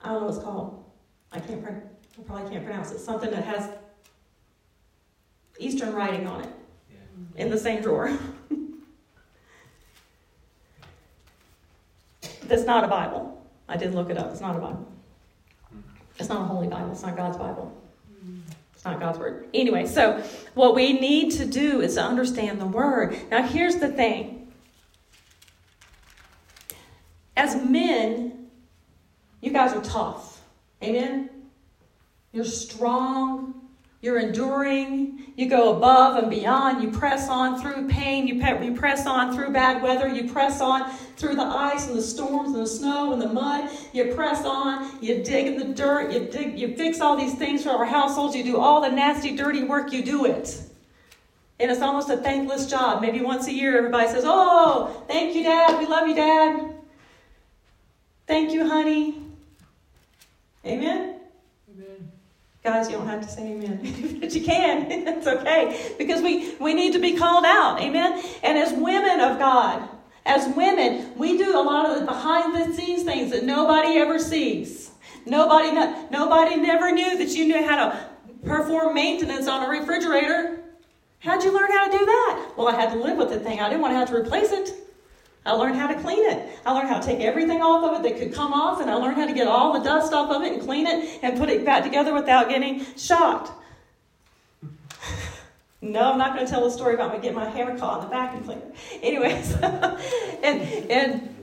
I 0.00 0.10
don't 0.10 0.20
know 0.20 0.26
what 0.26 0.34
it's 0.36 0.44
called. 0.44 0.84
I 1.32 1.40
can't 1.40 1.60
print. 1.60 1.91
I 2.18 2.22
probably 2.22 2.50
can't 2.50 2.64
pronounce 2.64 2.92
it, 2.92 2.98
something 2.98 3.30
that 3.30 3.44
has 3.44 3.70
Eastern 5.58 5.94
writing 5.94 6.26
on 6.26 6.42
it 6.42 6.50
yeah. 6.90 7.42
in 7.42 7.50
the 7.50 7.58
same 7.58 7.82
drawer. 7.82 8.16
That's 12.44 12.64
not 12.64 12.84
a 12.84 12.88
Bible. 12.88 13.42
I 13.68 13.76
did 13.76 13.94
look 13.94 14.10
it 14.10 14.18
up. 14.18 14.30
It's 14.30 14.40
not 14.40 14.56
a 14.56 14.58
Bible. 14.58 14.86
Hmm. 15.70 15.80
It's 16.18 16.28
not 16.28 16.42
a 16.42 16.44
holy 16.44 16.68
Bible. 16.68 16.92
It's 16.92 17.02
not 17.02 17.16
God's 17.16 17.38
Bible. 17.38 17.72
It's 18.82 18.90
not 18.90 18.98
God's 18.98 19.18
word. 19.20 19.46
Anyway, 19.54 19.86
so 19.86 20.20
what 20.54 20.74
we 20.74 20.94
need 20.94 21.30
to 21.34 21.44
do 21.46 21.80
is 21.80 21.94
to 21.94 22.02
understand 22.02 22.60
the 22.60 22.66
word. 22.66 23.16
Now, 23.30 23.44
here's 23.44 23.76
the 23.76 23.86
thing. 23.86 24.52
As 27.36 27.54
men, 27.54 28.50
you 29.40 29.52
guys 29.52 29.72
are 29.72 29.82
tough. 29.82 30.42
Amen? 30.82 31.30
You're 32.32 32.44
strong. 32.44 33.54
You're 34.00 34.18
enduring. 34.18 35.32
You 35.36 35.48
go 35.48 35.76
above 35.76 36.16
and 36.16 36.28
beyond. 36.28 36.82
You 36.82 36.90
press 36.90 37.28
on 37.28 37.60
through 37.60 37.88
pain. 37.88 38.26
You, 38.26 38.40
pe- 38.40 38.66
you 38.66 38.74
press 38.74 39.06
on 39.06 39.34
through 39.34 39.50
bad 39.52 39.80
weather. 39.80 40.08
You 40.08 40.30
press 40.32 40.60
on 40.60 40.90
through 41.16 41.36
the 41.36 41.44
ice 41.44 41.86
and 41.86 41.96
the 41.96 42.02
storms 42.02 42.48
and 42.48 42.62
the 42.62 42.66
snow 42.66 43.12
and 43.12 43.22
the 43.22 43.28
mud. 43.28 43.70
You 43.92 44.12
press 44.14 44.44
on. 44.44 44.98
You 45.00 45.22
dig 45.22 45.46
in 45.46 45.56
the 45.56 45.72
dirt. 45.72 46.10
You 46.10 46.20
dig. 46.20 46.58
You 46.58 46.74
fix 46.76 47.00
all 47.00 47.16
these 47.16 47.34
things 47.34 47.62
for 47.62 47.70
our 47.70 47.84
households. 47.84 48.34
You 48.34 48.42
do 48.42 48.56
all 48.56 48.80
the 48.80 48.90
nasty, 48.90 49.36
dirty 49.36 49.62
work. 49.62 49.92
You 49.92 50.02
do 50.02 50.24
it. 50.24 50.60
And 51.60 51.70
it's 51.70 51.80
almost 51.80 52.10
a 52.10 52.16
thankless 52.16 52.66
job. 52.66 53.00
Maybe 53.02 53.20
once 53.20 53.46
a 53.46 53.52
year, 53.52 53.78
everybody 53.78 54.08
says, 54.08 54.24
Oh, 54.26 55.04
thank 55.06 55.36
you, 55.36 55.44
Dad. 55.44 55.78
We 55.78 55.86
love 55.86 56.08
you, 56.08 56.16
Dad. 56.16 56.74
Thank 58.26 58.52
you, 58.52 58.68
honey. 58.68 59.22
Amen. 60.66 61.21
Guys, 62.64 62.88
you 62.88 62.96
don't 62.96 63.08
have 63.08 63.20
to 63.20 63.28
say 63.28 63.42
amen, 63.42 64.18
but 64.20 64.32
you 64.32 64.44
can. 64.44 64.86
it's 64.90 65.26
okay 65.26 65.94
because 65.98 66.22
we, 66.22 66.54
we 66.56 66.74
need 66.74 66.92
to 66.92 67.00
be 67.00 67.16
called 67.16 67.44
out. 67.44 67.80
Amen. 67.80 68.22
And 68.44 68.56
as 68.56 68.72
women 68.72 69.20
of 69.20 69.38
God, 69.38 69.88
as 70.24 70.54
women, 70.54 71.12
we 71.18 71.36
do 71.36 71.58
a 71.58 71.62
lot 71.62 71.90
of 71.90 71.98
the 71.98 72.06
behind 72.06 72.54
the 72.54 72.72
scenes 72.72 73.02
things 73.02 73.32
that 73.32 73.42
nobody 73.42 73.98
ever 73.98 74.18
sees. 74.20 74.92
Nobody, 75.26 75.72
nobody 76.10 76.56
never 76.56 76.92
knew 76.92 77.18
that 77.18 77.30
you 77.30 77.46
knew 77.46 77.66
how 77.66 77.88
to 77.88 78.06
perform 78.44 78.94
maintenance 78.94 79.48
on 79.48 79.64
a 79.64 79.68
refrigerator. 79.68 80.62
How'd 81.18 81.42
you 81.42 81.52
learn 81.52 81.70
how 81.70 81.86
to 81.86 81.98
do 81.98 82.04
that? 82.04 82.52
Well, 82.56 82.68
I 82.68 82.74
had 82.74 82.92
to 82.92 82.98
live 82.98 83.16
with 83.16 83.30
the 83.30 83.40
thing. 83.40 83.60
I 83.60 83.68
didn't 83.68 83.80
want 83.80 83.92
to 83.92 83.98
have 83.98 84.08
to 84.08 84.16
replace 84.16 84.52
it. 84.52 84.81
I 85.44 85.52
learned 85.52 85.76
how 85.76 85.88
to 85.88 86.00
clean 86.00 86.24
it. 86.30 86.58
I 86.64 86.72
learned 86.72 86.88
how 86.88 87.00
to 87.00 87.06
take 87.06 87.20
everything 87.20 87.62
off 87.62 87.82
of 87.84 87.98
it 87.98 88.08
that 88.08 88.18
could 88.18 88.32
come 88.32 88.52
off, 88.52 88.80
and 88.80 88.88
I 88.88 88.94
learned 88.94 89.16
how 89.16 89.26
to 89.26 89.32
get 89.32 89.48
all 89.48 89.72
the 89.72 89.80
dust 89.80 90.12
off 90.12 90.30
of 90.30 90.42
it 90.42 90.52
and 90.52 90.62
clean 90.62 90.86
it 90.86 91.18
and 91.22 91.36
put 91.36 91.48
it 91.48 91.64
back 91.64 91.82
together 91.82 92.14
without 92.14 92.48
getting 92.48 92.84
shocked. 92.96 93.50
no, 95.80 96.12
I'm 96.12 96.18
not 96.18 96.34
going 96.34 96.46
to 96.46 96.50
tell 96.50 96.62
the 96.62 96.70
story 96.70 96.94
about 96.94 97.12
me 97.12 97.18
getting 97.20 97.34
my 97.34 97.48
hair 97.48 97.76
caught 97.76 98.04
in 98.04 98.10
the 98.10 98.14
vacuum 98.14 98.44
cleaner. 98.44 98.72
Anyways, 99.02 99.54
and 99.62 100.62
and 100.90 101.34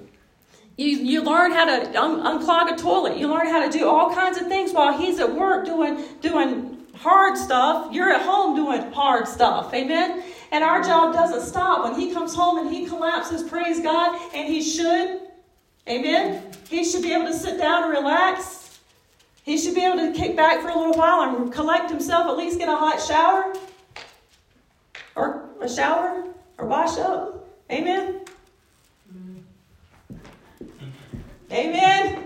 you, 0.77 0.97
you 0.97 1.21
learn 1.21 1.51
how 1.51 1.65
to 1.65 2.01
un- 2.01 2.21
unclog 2.21 2.71
a 2.71 2.77
toilet. 2.77 3.17
You 3.17 3.27
learn 3.27 3.47
how 3.47 3.69
to 3.69 3.77
do 3.77 3.85
all 3.85 4.15
kinds 4.15 4.37
of 4.37 4.47
things 4.47 4.71
while 4.71 4.97
he's 4.97 5.19
at 5.19 5.35
work 5.35 5.65
doing 5.65 6.01
doing 6.21 6.77
hard 6.95 7.37
stuff. 7.37 7.93
You're 7.93 8.11
at 8.11 8.21
home 8.21 8.55
doing 8.55 8.89
hard 8.93 9.27
stuff. 9.27 9.73
Amen. 9.73 10.23
And 10.51 10.63
our 10.63 10.83
job 10.83 11.13
doesn't 11.13 11.41
stop. 11.41 11.83
When 11.83 11.99
he 11.99 12.13
comes 12.13 12.33
home 12.33 12.59
and 12.59 12.75
he 12.75 12.85
collapses, 12.85 13.43
praise 13.43 13.79
God, 13.79 14.19
and 14.33 14.47
he 14.47 14.61
should. 14.61 15.21
Amen. 15.87 16.43
He 16.69 16.83
should 16.83 17.01
be 17.01 17.13
able 17.13 17.25
to 17.25 17.33
sit 17.33 17.57
down 17.57 17.83
and 17.83 17.91
relax. 17.91 18.79
He 19.43 19.57
should 19.57 19.75
be 19.75 19.83
able 19.83 19.97
to 19.97 20.13
kick 20.13 20.35
back 20.35 20.61
for 20.61 20.69
a 20.69 20.77
little 20.77 20.93
while 20.93 21.21
and 21.21 21.51
collect 21.51 21.89
himself, 21.89 22.27
at 22.27 22.37
least 22.37 22.59
get 22.59 22.69
a 22.69 22.75
hot 22.75 23.01
shower 23.01 23.55
or 25.15 25.49
a 25.61 25.69
shower 25.69 26.25
or 26.57 26.65
wash 26.65 26.97
up. 26.97 27.47
Amen. 27.71 28.21
Amen. 31.51 32.25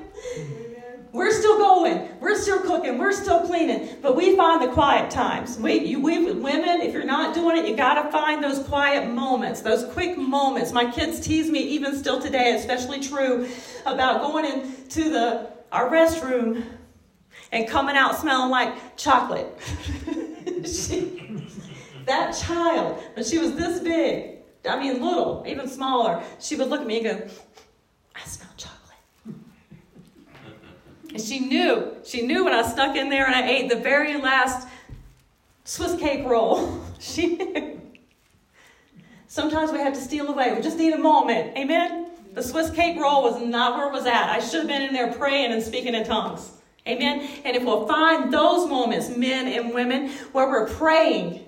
We're 1.13 1.31
still 1.31 1.59
going. 1.59 2.09
We're 2.19 2.35
still 2.35 2.59
cooking. 2.61 2.97
We're 2.97 3.11
still 3.11 3.41
cleaning. 3.41 3.97
But 4.01 4.15
we 4.15 4.35
find 4.35 4.63
the 4.63 4.73
quiet 4.73 5.11
times. 5.11 5.59
We, 5.59 5.77
you, 5.77 6.01
we 6.01 6.31
women, 6.33 6.81
if 6.81 6.91
you're 6.91 7.03
not 7.03 7.35
doing 7.35 7.55
it, 7.55 7.69
you 7.69 7.75
got 7.75 8.01
to 8.01 8.11
find 8.11 8.43
those 8.43 8.59
quiet 8.67 9.07
moments, 9.07 9.61
those 9.61 9.85
quick 9.93 10.17
moments. 10.17 10.71
My 10.71 10.89
kids 10.89 11.19
tease 11.19 11.51
me, 11.51 11.59
even 11.59 11.95
still 11.95 12.19
today, 12.19 12.55
especially 12.55 12.99
true, 12.99 13.47
about 13.85 14.21
going 14.21 14.45
into 14.45 15.11
the 15.11 15.51
our 15.71 15.89
restroom 15.89 16.65
and 17.51 17.67
coming 17.67 17.95
out 17.95 18.19
smelling 18.19 18.49
like 18.49 18.97
chocolate. 18.97 19.47
she, 20.65 21.47
that 22.05 22.31
child, 22.31 23.03
when 23.13 23.23
she 23.23 23.37
was 23.37 23.53
this 23.53 23.79
big, 23.81 24.39
I 24.67 24.79
mean 24.79 24.99
little, 24.99 25.43
even 25.47 25.67
smaller, 25.67 26.23
she 26.39 26.55
would 26.55 26.69
look 26.69 26.81
at 26.81 26.87
me 26.87 27.05
and 27.05 27.19
go. 27.19 27.29
And 31.13 31.21
she 31.21 31.39
knew. 31.39 31.95
She 32.03 32.25
knew 32.25 32.43
when 32.43 32.53
I 32.53 32.63
snuck 32.63 32.95
in 32.95 33.09
there 33.09 33.25
and 33.25 33.35
I 33.35 33.47
ate 33.47 33.69
the 33.69 33.75
very 33.75 34.19
last 34.19 34.67
Swiss 35.63 35.95
cake 35.99 36.25
roll. 36.25 36.81
she 36.99 37.37
knew. 37.37 37.79
Sometimes 39.27 39.71
we 39.71 39.79
have 39.79 39.93
to 39.93 40.01
steal 40.01 40.27
away. 40.27 40.53
We 40.53 40.61
just 40.61 40.77
need 40.77 40.93
a 40.93 40.97
moment. 40.97 41.57
Amen? 41.57 42.07
The 42.33 42.41
Swiss 42.41 42.71
cake 42.71 42.99
roll 42.99 43.23
was 43.23 43.41
not 43.41 43.77
where 43.77 43.87
it 43.87 43.93
was 43.93 44.05
at. 44.05 44.29
I 44.29 44.39
should 44.39 44.61
have 44.61 44.67
been 44.67 44.81
in 44.81 44.93
there 44.93 45.13
praying 45.13 45.51
and 45.51 45.61
speaking 45.61 45.93
in 45.93 46.03
tongues. 46.03 46.51
Amen? 46.87 47.27
And 47.45 47.55
if 47.55 47.63
we'll 47.63 47.87
find 47.87 48.33
those 48.33 48.67
moments, 48.67 49.15
men 49.15 49.47
and 49.47 49.73
women, 49.73 50.09
where 50.33 50.47
we're 50.47 50.67
praying, 50.67 51.45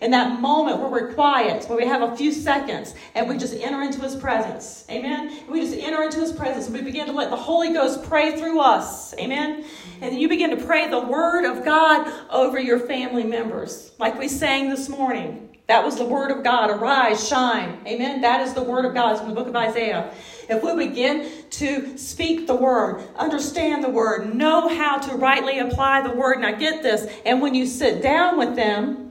in 0.00 0.10
that 0.10 0.40
moment 0.40 0.78
where 0.78 0.88
we're 0.88 1.14
quiet, 1.14 1.68
where 1.68 1.78
we 1.78 1.86
have 1.86 2.02
a 2.02 2.16
few 2.16 2.32
seconds 2.32 2.94
and 3.14 3.28
we 3.28 3.36
just 3.36 3.54
enter 3.54 3.82
into 3.82 4.00
his 4.00 4.16
presence. 4.16 4.84
Amen? 4.90 5.38
We 5.48 5.60
just 5.60 5.76
enter 5.76 6.02
into 6.02 6.20
his 6.20 6.32
presence 6.32 6.66
and 6.66 6.74
we 6.74 6.82
begin 6.82 7.06
to 7.06 7.12
let 7.12 7.30
the 7.30 7.36
Holy 7.36 7.72
Ghost 7.72 8.04
pray 8.04 8.36
through 8.36 8.60
us. 8.60 9.14
Amen? 9.18 9.64
And 10.00 10.12
then 10.12 10.18
you 10.18 10.28
begin 10.28 10.50
to 10.50 10.64
pray 10.64 10.88
the 10.88 11.00
word 11.00 11.44
of 11.44 11.64
God 11.64 12.12
over 12.30 12.58
your 12.58 12.78
family 12.80 13.24
members, 13.24 13.92
like 13.98 14.18
we 14.18 14.28
sang 14.28 14.68
this 14.68 14.88
morning. 14.88 15.42
That 15.66 15.84
was 15.84 15.96
the 15.96 16.04
word 16.04 16.30
of 16.30 16.44
God. 16.44 16.70
Arise, 16.70 17.26
shine. 17.26 17.80
Amen? 17.86 18.20
That 18.20 18.40
is 18.40 18.54
the 18.54 18.62
word 18.62 18.84
of 18.84 18.94
God. 18.94 19.12
It's 19.12 19.20
from 19.20 19.30
the 19.30 19.34
book 19.34 19.48
of 19.48 19.56
Isaiah. 19.56 20.12
If 20.48 20.62
we 20.62 20.86
begin 20.86 21.28
to 21.50 21.98
speak 21.98 22.46
the 22.46 22.54
word, 22.54 23.02
understand 23.16 23.82
the 23.82 23.88
word, 23.88 24.32
know 24.32 24.68
how 24.68 24.98
to 24.98 25.16
rightly 25.16 25.58
apply 25.58 26.02
the 26.02 26.14
word, 26.14 26.40
now 26.40 26.52
get 26.52 26.84
this, 26.84 27.12
and 27.24 27.42
when 27.42 27.54
you 27.54 27.66
sit 27.66 28.00
down 28.00 28.38
with 28.38 28.54
them, 28.54 29.05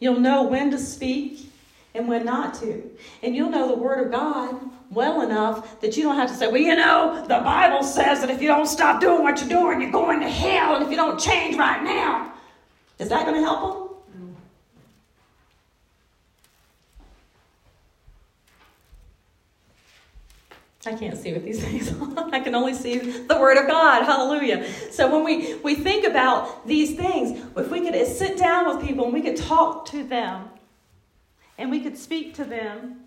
You'll 0.00 0.20
know 0.20 0.44
when 0.44 0.70
to 0.70 0.78
speak 0.78 1.50
and 1.94 2.08
when 2.08 2.24
not 2.24 2.54
to. 2.54 2.82
And 3.22 3.34
you'll 3.34 3.50
know 3.50 3.68
the 3.68 3.80
Word 3.80 4.06
of 4.06 4.12
God 4.12 4.58
well 4.90 5.22
enough 5.22 5.80
that 5.80 5.96
you 5.96 6.02
don't 6.02 6.16
have 6.16 6.28
to 6.28 6.34
say, 6.34 6.46
well, 6.46 6.60
you 6.60 6.76
know, 6.76 7.22
the 7.22 7.40
Bible 7.40 7.82
says 7.82 8.20
that 8.20 8.30
if 8.30 8.40
you 8.40 8.48
don't 8.48 8.66
stop 8.66 9.00
doing 9.00 9.22
what 9.22 9.40
you're 9.40 9.48
doing, 9.48 9.82
you're 9.82 9.90
going 9.90 10.20
to 10.20 10.28
hell, 10.28 10.76
and 10.76 10.84
if 10.84 10.90
you 10.90 10.96
don't 10.96 11.18
change 11.18 11.56
right 11.56 11.82
now, 11.82 12.32
is 12.98 13.08
that 13.08 13.26
going 13.26 13.36
to 13.36 13.42
help 13.42 13.74
them? 13.74 13.87
I 20.88 20.94
can't 20.94 21.18
see 21.18 21.34
with 21.34 21.44
these 21.44 21.62
things 21.64 21.92
I 22.32 22.40
can 22.40 22.54
only 22.54 22.72
see 22.72 22.98
the 22.98 23.38
Word 23.38 23.58
of 23.58 23.66
God. 23.66 24.04
Hallelujah. 24.04 24.66
So 24.90 25.12
when 25.12 25.22
we, 25.22 25.56
we 25.56 25.74
think 25.74 26.06
about 26.06 26.66
these 26.66 26.96
things, 26.96 27.38
if 27.56 27.70
we 27.70 27.80
could 27.80 28.06
sit 28.06 28.38
down 28.38 28.66
with 28.66 28.86
people 28.86 29.04
and 29.04 29.12
we 29.12 29.20
could 29.20 29.36
talk 29.36 29.86
to 29.90 30.02
them 30.02 30.48
and 31.58 31.70
we 31.70 31.80
could 31.80 31.98
speak 31.98 32.34
to 32.34 32.44
them 32.44 33.00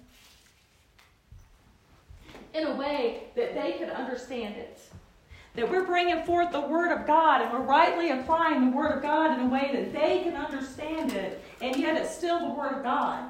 in 2.54 2.68
a 2.68 2.76
way 2.76 3.24
that 3.36 3.56
they 3.56 3.74
could 3.74 3.90
understand 3.90 4.58
it. 4.58 4.80
That 5.56 5.70
we're 5.70 5.86
bringing 5.86 6.24
forth 6.24 6.52
the 6.52 6.62
Word 6.62 6.92
of 6.92 7.08
God 7.08 7.42
and 7.42 7.52
we're 7.52 7.66
rightly 7.66 8.12
applying 8.12 8.70
the 8.70 8.78
Word 8.78 8.92
of 8.92 9.02
God 9.02 9.38
in 9.38 9.48
a 9.48 9.50
way 9.50 9.72
that 9.74 9.92
they 9.92 10.22
can 10.24 10.36
understand 10.36 11.14
it, 11.14 11.42
and 11.62 11.76
yet 11.76 11.98
it's 11.98 12.16
still 12.16 12.40
the 12.40 12.54
Word 12.54 12.74
of 12.74 12.84
God 12.84 13.30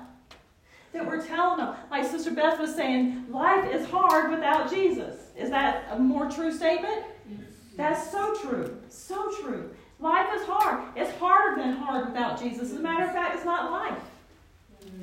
that 0.93 1.05
we're 1.05 1.25
telling 1.25 1.57
them. 1.57 1.75
Like 1.89 2.05
Sister 2.05 2.31
Beth 2.31 2.59
was 2.59 2.75
saying, 2.75 3.25
life 3.29 3.71
is 3.73 3.87
hard 3.87 4.31
without 4.31 4.69
Jesus. 4.69 5.15
Is 5.37 5.49
that 5.49 5.85
a 5.91 5.99
more 5.99 6.29
true 6.29 6.51
statement? 6.51 7.03
Yes. 7.29 7.39
That's 7.77 8.11
so 8.11 8.35
true. 8.35 8.77
So 8.89 9.31
true. 9.41 9.71
Life 9.99 10.27
is 10.35 10.45
hard. 10.45 10.83
It's 10.95 11.11
harder 11.17 11.61
than 11.61 11.73
hard 11.73 12.07
without 12.07 12.41
Jesus. 12.41 12.71
As 12.71 12.77
a 12.77 12.79
matter 12.79 13.05
of 13.05 13.11
fact, 13.11 13.35
it's 13.35 13.45
not 13.45 13.71
life. 13.71 13.99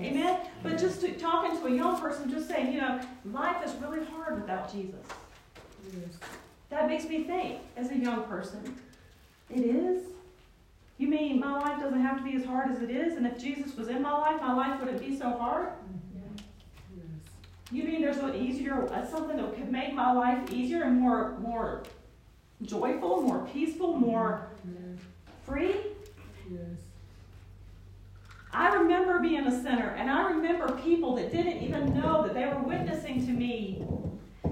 Amen? 0.00 0.40
But 0.62 0.78
just 0.78 1.00
to, 1.00 1.12
talking 1.12 1.58
to 1.58 1.66
a 1.66 1.70
young 1.70 2.00
person, 2.00 2.30
just 2.30 2.48
saying, 2.48 2.72
you 2.72 2.80
know, 2.80 3.00
life 3.32 3.64
is 3.64 3.74
really 3.76 4.04
hard 4.06 4.40
without 4.40 4.72
Jesus. 4.72 5.00
That 6.70 6.88
makes 6.88 7.08
me 7.08 7.24
think, 7.24 7.60
as 7.76 7.90
a 7.90 7.96
young 7.96 8.24
person, 8.24 8.76
it 9.48 9.60
is. 9.60 10.02
You 10.98 11.06
mean 11.06 11.38
my 11.38 11.56
life 11.58 11.80
doesn't 11.80 12.00
have 12.00 12.18
to 12.18 12.24
be 12.24 12.34
as 12.34 12.44
hard 12.44 12.70
as 12.70 12.82
it 12.82 12.90
is? 12.90 13.16
And 13.16 13.26
if 13.26 13.38
Jesus 13.38 13.76
was 13.76 13.88
in 13.88 14.02
my 14.02 14.12
life, 14.12 14.40
my 14.40 14.52
life 14.52 14.80
wouldn't 14.80 15.00
be 15.00 15.16
so 15.16 15.30
hard? 15.30 15.70
You 17.70 17.84
mean 17.84 18.00
there's 18.00 18.16
an 18.16 18.34
easier, 18.34 18.90
uh, 18.90 19.06
something 19.06 19.36
that 19.36 19.54
could 19.54 19.70
make 19.70 19.92
my 19.94 20.10
life 20.10 20.50
easier 20.50 20.84
and 20.84 20.98
more, 20.98 21.38
more 21.38 21.82
joyful, 22.62 23.20
more 23.22 23.46
peaceful, 23.52 23.94
more 23.96 24.48
free? 25.44 25.76
Yes. 26.50 26.60
I 28.52 28.74
remember 28.74 29.20
being 29.20 29.46
a 29.46 29.62
sinner, 29.62 29.94
and 29.98 30.10
I 30.10 30.30
remember 30.30 30.72
people 30.78 31.14
that 31.16 31.30
didn't 31.30 31.62
even 31.62 31.92
know 31.92 32.22
that 32.22 32.32
they 32.32 32.46
were 32.46 32.60
witnessing 32.60 33.24
to 33.26 33.32
me, 33.32 33.84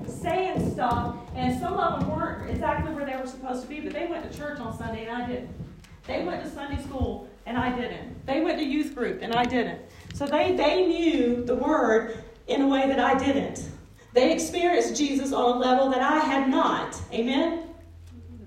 saying 0.07 0.73
stuff, 0.73 1.17
and 1.35 1.59
some 1.59 1.73
of 1.73 2.01
them 2.01 2.11
weren't 2.11 2.51
exactly 2.51 2.93
where 2.93 3.07
they 3.07 3.17
were 3.17 3.27
supposed 3.27 3.63
to 3.63 3.69
be, 3.69 3.81
but 3.81 3.95
they 3.95 4.07
went 4.07 4.31
to 4.31 4.39
church 4.39 4.61
on 4.61 4.77
Sunday 4.77 5.07
and 5.07 5.23
I 5.23 5.27
didn't. 5.27 5.66
They 6.07 6.25
went 6.25 6.43
to 6.45 6.51
Sunday 6.51 6.83
school 6.83 7.29
and 7.47 7.57
I 7.57 7.75
didn't. 7.77 8.27
They 8.27 8.41
went 8.41 8.59
to 8.59 8.65
youth 8.65 8.95
group 8.95 9.21
and 9.23 9.35
I 9.35 9.45
didn't. 9.45 9.81
So 10.15 10.27
they, 10.27 10.55
they 10.57 10.87
knew 10.87 11.45
the 11.45 11.55
word 11.55 12.23
in 12.47 12.63
a 12.63 12.69
way 12.69 12.87
that 12.87 12.99
I 12.99 13.19
didn't. 13.19 13.69
They 14.13 14.33
experienced 14.33 14.97
Jesus 14.97 15.33
on 15.33 15.57
a 15.57 15.59
level 15.59 15.91
that 15.91 16.01
I 16.01 16.21
had 16.21 16.49
not. 16.49 16.99
Amen? 17.13 17.69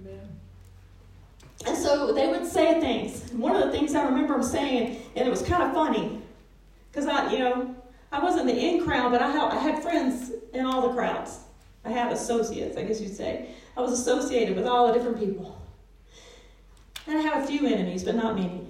Amen. 0.01 0.21
And 1.67 1.77
so 1.77 2.13
they 2.13 2.27
would 2.27 2.45
say 2.45 2.79
things. 2.79 3.31
One 3.33 3.55
of 3.55 3.65
the 3.65 3.71
things 3.71 3.93
I 3.93 4.05
remember 4.05 4.33
them 4.33 4.43
saying, 4.43 5.01
and 5.15 5.27
it 5.27 5.29
was 5.29 5.41
kind 5.41 5.61
of 5.61 5.73
funny, 5.73 6.21
because 6.91 7.07
I, 7.07 7.31
you 7.31 7.39
know, 7.39 7.75
I 8.11 8.19
wasn't 8.19 8.47
the 8.47 8.57
in 8.57 8.83
crowd, 8.83 9.11
but 9.11 9.21
I 9.21 9.29
had, 9.29 9.51
I 9.51 9.59
had 9.59 9.83
friends 9.83 10.31
in 10.53 10.65
all 10.65 10.87
the 10.87 10.93
crowds. 10.95 11.39
I 11.85 11.91
had 11.91 12.11
associates, 12.11 12.75
I 12.75 12.83
guess 12.83 12.99
you'd 12.99 13.15
say. 13.15 13.49
I 13.77 13.81
was 13.81 13.91
associated 13.91 14.55
with 14.55 14.65
all 14.65 14.87
the 14.87 14.93
different 14.93 15.19
people. 15.19 15.58
And 17.07 17.17
I 17.17 17.21
have 17.21 17.43
a 17.43 17.47
few 17.47 17.67
enemies, 17.67 18.03
but 18.03 18.15
not 18.15 18.35
many. 18.35 18.69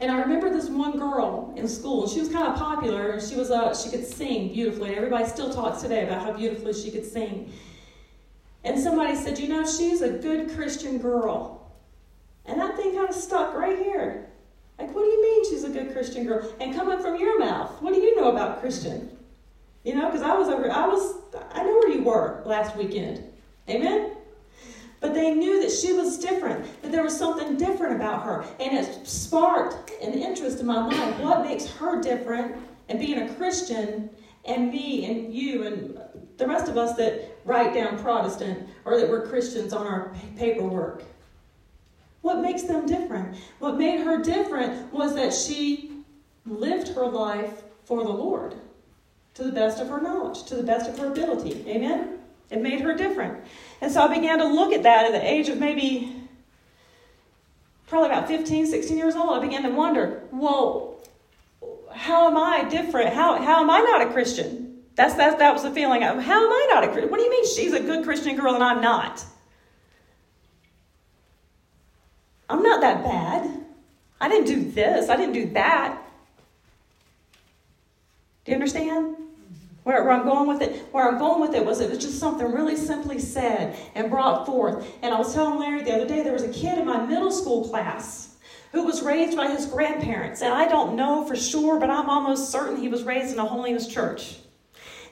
And 0.00 0.12
I 0.12 0.20
remember 0.20 0.50
this 0.50 0.68
one 0.68 0.98
girl 0.98 1.52
in 1.56 1.66
school. 1.66 2.08
She 2.08 2.20
was 2.20 2.28
kind 2.28 2.46
of 2.46 2.56
popular, 2.56 3.10
and 3.10 3.22
she 3.22 3.34
was 3.34 3.50
uh, 3.50 3.74
she 3.74 3.90
could 3.90 4.06
sing 4.06 4.52
beautifully. 4.52 4.88
And 4.88 4.96
Everybody 4.96 5.26
still 5.26 5.52
talks 5.52 5.82
today 5.82 6.04
about 6.04 6.22
how 6.22 6.32
beautifully 6.32 6.72
she 6.72 6.90
could 6.90 7.04
sing. 7.04 7.52
And 8.64 8.78
somebody 8.78 9.16
said, 9.16 9.38
You 9.38 9.48
know, 9.48 9.66
she's 9.66 10.02
a 10.02 10.10
good 10.10 10.50
Christian 10.54 10.98
girl. 10.98 11.72
And 12.46 12.60
that 12.60 12.76
thing 12.76 12.94
kind 12.94 13.08
of 13.08 13.14
stuck 13.14 13.54
right 13.54 13.78
here. 13.78 14.30
Like, 14.78 14.94
what 14.94 15.02
do 15.02 15.08
you 15.08 15.22
mean 15.22 15.50
she's 15.50 15.64
a 15.64 15.70
good 15.70 15.92
Christian 15.92 16.24
girl? 16.24 16.48
And 16.60 16.74
coming 16.74 17.00
from 17.00 17.16
your 17.20 17.38
mouth, 17.38 17.82
what 17.82 17.92
do 17.92 18.00
you 18.00 18.16
know 18.16 18.30
about 18.30 18.60
Christian? 18.60 19.10
You 19.84 19.94
know, 19.96 20.06
because 20.06 20.22
I 20.22 20.34
was 20.34 20.48
over, 20.48 20.70
I 20.70 20.86
was, 20.86 21.16
I 21.50 21.62
know 21.62 21.72
where 21.72 21.90
you 21.90 22.02
were 22.02 22.42
last 22.46 22.76
weekend. 22.76 23.24
Amen? 23.68 24.12
But 25.00 25.14
they 25.14 25.32
knew 25.34 25.62
that 25.62 25.70
she 25.70 25.92
was 25.92 26.18
different, 26.18 26.66
that 26.82 26.90
there 26.90 27.04
was 27.04 27.16
something 27.16 27.56
different 27.56 27.96
about 27.96 28.24
her. 28.24 28.44
And 28.58 28.76
it 28.76 29.06
sparked 29.06 29.92
an 30.02 30.14
interest 30.14 30.60
in 30.60 30.66
my 30.66 30.80
mind. 30.80 31.22
What 31.22 31.44
makes 31.44 31.66
her 31.66 32.00
different? 32.00 32.56
And 32.88 32.98
being 32.98 33.20
a 33.20 33.34
Christian, 33.34 34.10
and 34.48 34.72
me 34.72 35.04
and 35.04 35.32
you 35.32 35.64
and 35.64 36.00
the 36.38 36.46
rest 36.46 36.68
of 36.68 36.76
us 36.78 36.96
that 36.96 37.36
write 37.44 37.74
down 37.74 37.98
Protestant 37.98 38.68
or 38.84 38.98
that 38.98 39.08
we're 39.08 39.26
Christians 39.26 39.72
on 39.72 39.86
our 39.86 40.14
paperwork. 40.36 41.04
What 42.22 42.40
makes 42.40 42.62
them 42.62 42.86
different? 42.86 43.36
What 43.58 43.76
made 43.76 44.00
her 44.00 44.22
different 44.22 44.92
was 44.92 45.14
that 45.14 45.32
she 45.32 46.02
lived 46.46 46.88
her 46.88 47.06
life 47.06 47.62
for 47.84 48.02
the 48.02 48.10
Lord 48.10 48.54
to 49.34 49.44
the 49.44 49.52
best 49.52 49.80
of 49.80 49.88
her 49.88 50.00
knowledge, 50.00 50.44
to 50.44 50.56
the 50.56 50.62
best 50.62 50.88
of 50.88 50.98
her 50.98 51.08
ability. 51.08 51.64
Amen? 51.68 52.17
It 52.50 52.60
made 52.62 52.80
her 52.80 52.94
different. 52.94 53.44
And 53.80 53.92
so 53.92 54.02
I 54.02 54.14
began 54.14 54.38
to 54.38 54.46
look 54.46 54.72
at 54.72 54.82
that 54.84 55.06
at 55.06 55.12
the 55.12 55.26
age 55.26 55.48
of 55.48 55.58
maybe 55.58 56.14
probably 57.86 58.10
about 58.10 58.28
15, 58.28 58.66
16 58.66 58.96
years 58.96 59.16
old. 59.16 59.36
I 59.36 59.40
began 59.40 59.62
to 59.64 59.70
wonder, 59.70 60.22
well, 60.32 61.00
how 61.92 62.26
am 62.28 62.36
I 62.36 62.68
different? 62.68 63.12
How, 63.12 63.40
how 63.42 63.62
am 63.62 63.70
I 63.70 63.80
not 63.80 64.02
a 64.02 64.12
Christian? 64.12 64.82
That's, 64.94 65.14
that, 65.14 65.38
that 65.38 65.52
was 65.52 65.62
the 65.62 65.70
feeling 65.70 66.02
of, 66.02 66.22
how 66.22 66.44
am 66.44 66.50
I 66.50 66.68
not 66.72 66.84
a 66.84 66.88
Christian? 66.88 67.10
What 67.10 67.18
do 67.18 67.24
you 67.24 67.30
mean 67.30 67.46
she's 67.46 67.72
a 67.72 67.80
good 67.80 68.04
Christian 68.04 68.36
girl 68.36 68.54
and 68.54 68.64
I'm 68.64 68.80
not? 68.80 69.24
I'm 72.50 72.62
not 72.62 72.80
that 72.80 73.04
bad. 73.04 73.64
I 74.20 74.28
didn't 74.28 74.46
do 74.46 74.70
this. 74.70 75.08
I 75.08 75.16
didn't 75.16 75.34
do 75.34 75.50
that. 75.50 76.02
Do 78.44 78.52
you 78.52 78.56
understand? 78.56 79.16
Where, 79.88 80.04
where, 80.04 80.12
I'm 80.12 80.26
going 80.26 80.46
with 80.46 80.60
it, 80.60 80.86
where 80.92 81.08
I'm 81.08 81.16
going 81.16 81.40
with 81.40 81.54
it 81.54 81.64
was 81.64 81.80
it 81.80 81.88
was 81.88 81.98
just 81.98 82.18
something 82.18 82.52
really 82.52 82.76
simply 82.76 83.18
said 83.18 83.74
and 83.94 84.10
brought 84.10 84.44
forth. 84.44 84.86
And 85.00 85.14
I 85.14 85.18
was 85.18 85.32
telling 85.32 85.58
Larry 85.58 85.82
the 85.82 85.94
other 85.94 86.06
day 86.06 86.22
there 86.22 86.34
was 86.34 86.42
a 86.42 86.52
kid 86.52 86.76
in 86.76 86.84
my 86.84 87.06
middle 87.06 87.30
school 87.30 87.66
class 87.66 88.36
who 88.72 88.84
was 88.84 89.00
raised 89.00 89.34
by 89.34 89.48
his 89.48 89.64
grandparents, 89.64 90.42
and 90.42 90.52
I 90.52 90.68
don't 90.68 90.94
know 90.94 91.24
for 91.24 91.34
sure, 91.34 91.80
but 91.80 91.88
I'm 91.88 92.10
almost 92.10 92.52
certain 92.52 92.76
he 92.76 92.88
was 92.88 93.04
raised 93.04 93.32
in 93.32 93.38
a 93.38 93.46
holiness 93.46 93.88
church. 93.88 94.36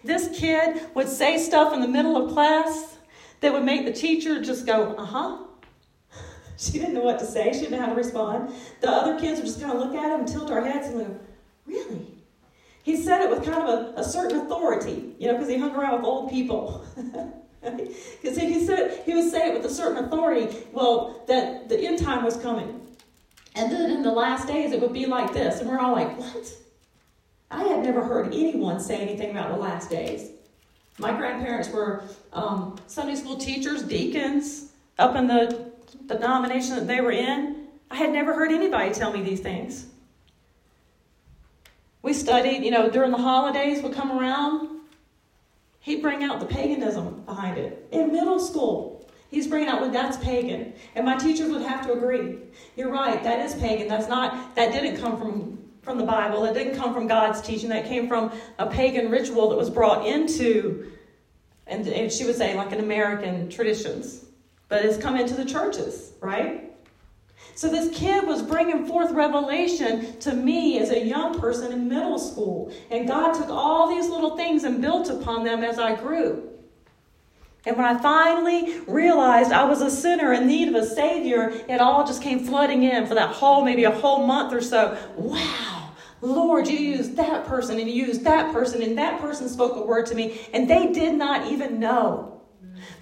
This 0.05 0.29
kid 0.39 0.83
would 0.95 1.09
say 1.09 1.39
stuff 1.39 1.73
in 1.73 1.81
the 1.81 1.89
middle 1.89 2.23
of 2.23 2.35
class 2.35 2.99
that 3.41 3.55
would 3.55 3.65
make 3.65 3.87
the 3.87 3.95
teacher 3.95 4.43
just 4.43 4.67
go, 4.67 4.95
uh 4.97 5.07
huh. 5.07 5.39
She 6.59 6.73
didn't 6.73 6.93
know 6.93 7.01
what 7.01 7.19
to 7.21 7.25
say. 7.25 7.51
She 7.55 7.61
didn't 7.61 7.79
know 7.79 7.81
how 7.81 7.89
to 7.89 7.95
respond. 7.95 8.53
The 8.83 8.91
other 8.91 9.19
kids 9.19 9.41
would 9.41 9.47
just 9.47 9.59
kind 9.59 9.73
of 9.73 9.79
look 9.79 9.95
at 9.95 10.13
him 10.13 10.21
and 10.21 10.29
tilt 10.29 10.51
our 10.51 10.63
heads 10.63 10.89
and 10.89 10.99
go, 10.99 11.19
really? 11.65 12.16
He 12.87 12.97
said 12.97 13.21
it 13.21 13.31
with 13.31 13.45
kind 13.45 13.65
of 13.65 13.69
a, 13.69 14.01
a 14.01 14.05
certain 14.05 14.43
authority, 14.43 15.17
you 15.19 15.27
know, 15.27 15.33
because 15.33 15.49
he 15.49 15.59
hung 15.59 15.75
around 15.75 15.97
with 15.97 16.05
old 16.05 16.31
people. 16.31 16.87
Because 17.61 18.39
he 18.39 18.65
said 18.65 19.03
he 19.05 19.13
would 19.13 19.29
say 19.29 19.49
it 19.49 19.55
with 19.55 19.69
a 19.69 19.75
certain 19.75 20.05
authority. 20.05 20.57
Well, 20.71 21.25
that 21.27 21.69
the 21.69 21.77
end 21.77 21.99
time 21.99 22.23
was 22.23 22.37
coming, 22.37 22.81
and 23.57 23.73
then 23.73 23.91
in 23.91 24.03
the 24.05 24.13
last 24.13 24.47
days 24.47 24.71
it 24.71 24.81
would 24.81 24.93
be 24.93 25.07
like 25.07 25.33
this, 25.33 25.59
and 25.59 25.69
we're 25.69 25.81
all 25.81 25.91
like, 25.91 26.17
"What? 26.17 26.47
I 27.51 27.65
had 27.65 27.83
never 27.83 28.05
heard 28.05 28.27
anyone 28.29 28.79
say 28.79 28.99
anything 28.99 29.33
about 29.33 29.51
the 29.51 29.57
last 29.57 29.91
days. 29.91 30.31
My 30.99 31.11
grandparents 31.11 31.69
were 31.71 32.05
um, 32.33 32.79
Sunday 32.87 33.17
school 33.17 33.37
teachers, 33.37 33.83
deacons, 33.83 34.71
up 35.01 35.17
in 35.17 35.27
the, 35.27 35.73
the 36.07 36.15
denomination 36.15 36.77
that 36.77 36.87
they 36.87 37.01
were 37.01 37.11
in. 37.11 37.67
I 37.91 37.97
had 37.97 38.13
never 38.13 38.33
heard 38.33 38.53
anybody 38.53 38.95
tell 38.95 39.13
me 39.13 39.23
these 39.23 39.41
things. 39.41 39.87
We 42.07 42.13
studied, 42.13 42.63
you 42.63 42.71
know, 42.71 42.89
during 42.89 43.11
the 43.11 43.19
holidays 43.19 43.83
would 43.83 43.93
come 43.93 44.17
around. 44.17 44.69
He'd 45.81 46.01
bring 46.01 46.23
out 46.23 46.39
the 46.39 46.47
paganism 46.47 47.23
behind 47.23 47.59
it. 47.59 47.89
In 47.91 48.13
middle 48.13 48.39
school, 48.39 49.11
he's 49.29 49.49
bringing 49.49 49.69
out, 49.69 49.81
well, 49.81 49.91
that's 49.91 50.17
pagan. 50.19 50.73
And 50.95 51.05
my 51.05 51.17
teachers 51.17 51.51
would 51.51 51.63
have 51.63 51.85
to 51.85 51.95
agree. 51.95 52.39
You're 52.77 52.93
right, 52.93 53.21
that 53.25 53.41
is 53.41 53.57
pagan. 53.57 53.89
That's 53.89 54.07
not, 54.07 54.55
that 54.55 54.71
didn't 54.71 54.99
come 54.99 55.19
from 55.19 55.59
from 55.83 55.99
the 55.99 56.05
Bible. 56.05 56.45
It 56.45 56.55
didn't 56.55 56.77
come 56.77 56.95
from 56.95 57.09
God's 57.09 57.41
teaching. 57.41 57.71
That 57.71 57.87
came 57.87 58.07
from 58.07 58.33
a 58.61 58.67
pagan 58.67 59.11
ritual 59.11 59.49
that 59.51 59.57
was 59.57 59.71
brought 59.71 60.07
into, 60.07 60.93
and, 61.67 61.87
and 61.89 62.13
she 62.13 62.25
would 62.25 62.37
say, 62.37 62.57
like 62.57 62.71
an 62.71 62.79
American 62.79 63.49
traditions. 63.49 64.25
But 64.69 64.85
it's 64.85 64.97
come 64.97 65.17
into 65.17 65.35
the 65.35 65.45
churches, 65.45 66.13
right? 66.21 66.66
So 67.57 67.71
this 67.71 67.97
kid 67.97 68.27
was 68.27 68.43
bringing 68.43 68.87
forth 68.87 69.13
revelation 69.13 70.19
to 70.21 70.35
me 70.35 70.79
as 70.79 70.91
a 70.91 71.03
young 71.03 71.41
person 71.41 71.73
in 71.73 71.89
middle 71.89 72.19
school. 72.19 72.71
And 72.91 73.09
God 73.09 73.33
took 73.33 73.49
all 73.49 73.89
these 73.89 74.11
little 74.11 74.37
things 74.37 74.65
and 74.65 74.83
built 74.83 75.09
upon 75.09 75.43
them 75.43 75.65
as 75.65 75.79
I 75.79 75.97
grew. 75.97 76.51
And 77.65 77.75
when 77.79 77.87
I 77.87 77.99
finally 77.99 78.81
realized 78.81 79.53
I 79.53 79.65
was 79.65 79.81
a 79.81 79.91
sinner 79.91 80.35
in 80.35 80.47
need 80.47 80.69
of 80.69 80.75
a 80.75 80.85
Savior, 80.85 81.49
it 81.67 81.81
all 81.81 82.07
just 82.07 82.23
came 82.23 82.41
flooding 82.41 82.83
in 82.83 83.07
for 83.07 83.15
that 83.15 83.31
whole, 83.31 83.65
maybe 83.65 83.85
a 83.85 83.91
whole 83.91 84.27
month 84.27 84.53
or 84.53 84.61
so. 84.61 84.99
Wow. 85.17 85.95
Lord, 86.21 86.69
you 86.69 86.79
used 86.79 87.17
that 87.17 87.47
person 87.47 87.81
and 87.81 87.89
you 87.89 88.05
used 88.05 88.23
that 88.25 88.53
person, 88.53 88.83
and 88.83 88.99
that 88.99 89.19
person 89.19 89.49
spoke 89.49 89.77
a 89.77 89.83
word 89.83 90.05
to 90.07 90.15
me, 90.15 90.47
and 90.53 90.69
they 90.69 90.93
did 90.93 91.15
not 91.15 91.51
even 91.51 91.81
know. 91.81 92.36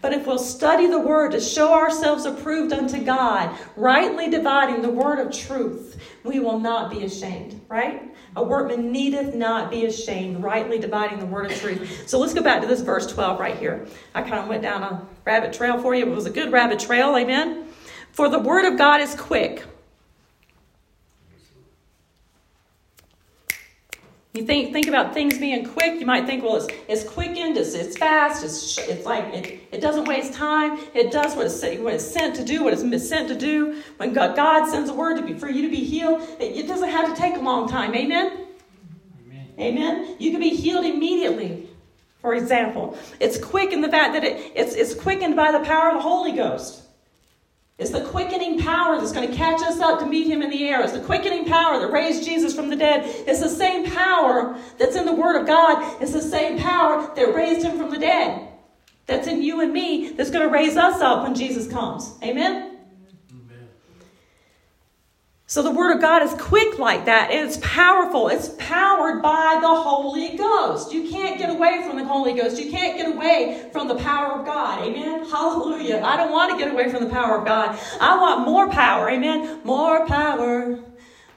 But 0.00 0.12
if 0.12 0.26
we'll 0.26 0.38
study 0.38 0.86
the 0.86 0.98
word 0.98 1.32
to 1.32 1.40
show 1.40 1.72
ourselves 1.72 2.24
approved 2.24 2.72
unto 2.72 3.02
God, 3.02 3.56
rightly 3.76 4.30
dividing 4.30 4.82
the 4.82 4.90
word 4.90 5.18
of 5.18 5.32
truth, 5.32 6.00
we 6.24 6.40
will 6.40 6.58
not 6.58 6.90
be 6.90 7.04
ashamed, 7.04 7.60
right? 7.68 8.14
A 8.36 8.42
workman 8.42 8.90
needeth 8.90 9.34
not 9.34 9.70
be 9.70 9.86
ashamed, 9.86 10.42
rightly 10.42 10.78
dividing 10.78 11.20
the 11.20 11.26
word 11.26 11.50
of 11.50 11.58
truth. 11.58 12.08
So 12.08 12.18
let's 12.18 12.34
go 12.34 12.42
back 12.42 12.60
to 12.62 12.66
this 12.66 12.80
verse 12.80 13.06
12 13.06 13.38
right 13.38 13.56
here. 13.56 13.86
I 14.14 14.22
kind 14.22 14.40
of 14.40 14.48
went 14.48 14.62
down 14.62 14.82
a 14.82 15.06
rabbit 15.24 15.52
trail 15.52 15.80
for 15.80 15.94
you. 15.94 16.06
It 16.06 16.14
was 16.14 16.26
a 16.26 16.30
good 16.30 16.52
rabbit 16.52 16.78
trail, 16.78 17.16
amen? 17.16 17.66
For 18.12 18.28
the 18.28 18.38
word 18.38 18.64
of 18.64 18.78
God 18.78 19.00
is 19.00 19.14
quick 19.14 19.64
You 24.34 24.44
think 24.44 24.72
think 24.72 24.88
about 24.88 25.14
things 25.14 25.38
being 25.38 25.64
quick. 25.64 26.00
You 26.00 26.06
might 26.06 26.26
think, 26.26 26.42
well, 26.42 26.56
it's 26.56 26.66
it's 26.88 27.04
quickened, 27.04 27.56
it's, 27.56 27.72
it's 27.74 27.96
fast, 27.96 28.44
it's 28.44 28.76
it's 28.78 29.06
like 29.06 29.32
it, 29.32 29.62
it 29.70 29.80
doesn't 29.80 30.06
waste 30.06 30.34
time. 30.34 30.76
It 30.92 31.12
does 31.12 31.36
what 31.36 31.46
it's 31.46 31.62
what 31.62 31.94
it's 31.94 32.04
sent 32.04 32.34
to 32.34 32.44
do, 32.44 32.64
what 32.64 32.72
it's 32.72 33.08
sent 33.08 33.28
to 33.28 33.36
do. 33.36 33.80
When 33.98 34.12
God, 34.12 34.34
God 34.34 34.68
sends 34.68 34.90
a 34.90 34.92
word 34.92 35.18
to 35.18 35.22
be 35.22 35.34
for 35.34 35.48
you 35.48 35.62
to 35.62 35.68
be 35.68 35.84
healed, 35.84 36.22
it, 36.40 36.56
it 36.56 36.66
doesn't 36.66 36.88
have 36.88 37.14
to 37.14 37.20
take 37.20 37.36
a 37.36 37.38
long 37.38 37.68
time. 37.68 37.94
Amen? 37.94 38.48
Amen. 39.24 39.46
Amen. 39.56 40.16
You 40.18 40.32
can 40.32 40.40
be 40.40 40.50
healed 40.50 40.84
immediately. 40.84 41.68
For 42.20 42.34
example, 42.34 42.98
it's 43.20 43.38
quick 43.38 43.72
in 43.72 43.82
the 43.82 43.88
fact 43.88 44.14
that 44.14 44.24
it, 44.24 44.50
it's 44.56 44.74
it's 44.74 44.94
quickened 44.94 45.36
by 45.36 45.52
the 45.52 45.60
power 45.60 45.90
of 45.90 45.98
the 45.98 46.02
Holy 46.02 46.32
Ghost. 46.32 46.83
It's 47.76 47.90
the 47.90 48.02
quickening 48.02 48.60
power 48.60 48.98
that's 48.98 49.10
going 49.10 49.28
to 49.28 49.36
catch 49.36 49.60
us 49.62 49.80
up 49.80 49.98
to 49.98 50.06
meet 50.06 50.28
him 50.28 50.42
in 50.42 50.50
the 50.50 50.68
air. 50.68 50.80
It's 50.82 50.92
the 50.92 51.00
quickening 51.00 51.44
power 51.44 51.80
that 51.80 51.90
raised 51.90 52.24
Jesus 52.24 52.54
from 52.54 52.70
the 52.70 52.76
dead. 52.76 53.02
It's 53.26 53.40
the 53.40 53.48
same 53.48 53.90
power 53.90 54.56
that's 54.78 54.94
in 54.94 55.06
the 55.06 55.12
Word 55.12 55.40
of 55.40 55.46
God. 55.46 56.00
It's 56.00 56.12
the 56.12 56.22
same 56.22 56.58
power 56.58 57.12
that 57.16 57.34
raised 57.34 57.66
him 57.66 57.76
from 57.76 57.90
the 57.90 57.98
dead. 57.98 58.48
That's 59.06 59.26
in 59.26 59.42
you 59.42 59.60
and 59.60 59.72
me 59.72 60.10
that's 60.10 60.30
going 60.30 60.46
to 60.46 60.52
raise 60.52 60.76
us 60.76 61.00
up 61.00 61.24
when 61.24 61.34
Jesus 61.34 61.66
comes. 61.66 62.14
Amen? 62.22 62.73
So 65.54 65.62
the 65.62 65.70
Word 65.70 65.94
of 65.94 66.00
God 66.00 66.24
is 66.24 66.34
quick 66.34 66.80
like 66.80 67.04
that. 67.04 67.30
It's 67.30 67.58
powerful. 67.58 68.26
It's 68.26 68.48
powered 68.58 69.22
by 69.22 69.58
the 69.60 69.68
Holy 69.68 70.36
Ghost. 70.36 70.92
You 70.92 71.08
can't 71.08 71.38
get 71.38 71.48
away 71.48 71.84
from 71.86 71.96
the 71.96 72.04
Holy 72.04 72.32
Ghost. 72.32 72.60
You 72.60 72.72
can't 72.72 72.96
get 72.96 73.14
away 73.14 73.70
from 73.72 73.86
the 73.86 73.94
power 73.94 74.40
of 74.40 74.44
God. 74.44 74.82
Amen? 74.82 75.24
Hallelujah. 75.30 76.02
I 76.04 76.16
don't 76.16 76.32
want 76.32 76.50
to 76.50 76.58
get 76.58 76.74
away 76.74 76.90
from 76.90 77.04
the 77.04 77.08
power 77.08 77.38
of 77.38 77.46
God. 77.46 77.78
I 78.00 78.20
want 78.20 78.44
more 78.44 78.68
power. 78.68 79.08
Amen? 79.08 79.60
More 79.62 80.04
power, 80.08 80.80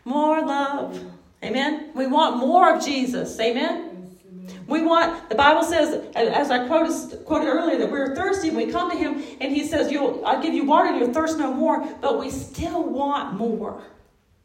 more 0.03 0.43
love. 0.43 0.99
Amen? 1.43 1.91
We 1.93 2.07
want 2.07 2.37
more 2.37 2.75
of 2.75 2.83
Jesus. 2.83 3.39
Amen? 3.39 4.17
We 4.65 4.81
want, 4.81 5.29
the 5.29 5.35
Bible 5.35 5.61
says, 5.61 6.03
as 6.15 6.49
I 6.49 6.65
quoted, 6.65 7.23
quoted 7.23 7.49
earlier, 7.49 7.77
that 7.77 7.91
we're 7.91 8.15
thirsty 8.15 8.49
we 8.49 8.65
come 8.65 8.89
to 8.89 8.97
Him 8.97 9.23
and 9.39 9.55
He 9.55 9.63
says, 9.63 9.95
I'll 9.95 10.41
give 10.41 10.55
you 10.55 10.65
water 10.65 10.89
and 10.89 10.99
you'll 10.99 11.13
thirst 11.13 11.37
no 11.37 11.53
more, 11.53 11.87
but 12.01 12.19
we 12.19 12.31
still 12.31 12.83
want 12.83 13.35
more. 13.35 13.79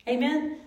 Amen? 0.08 0.58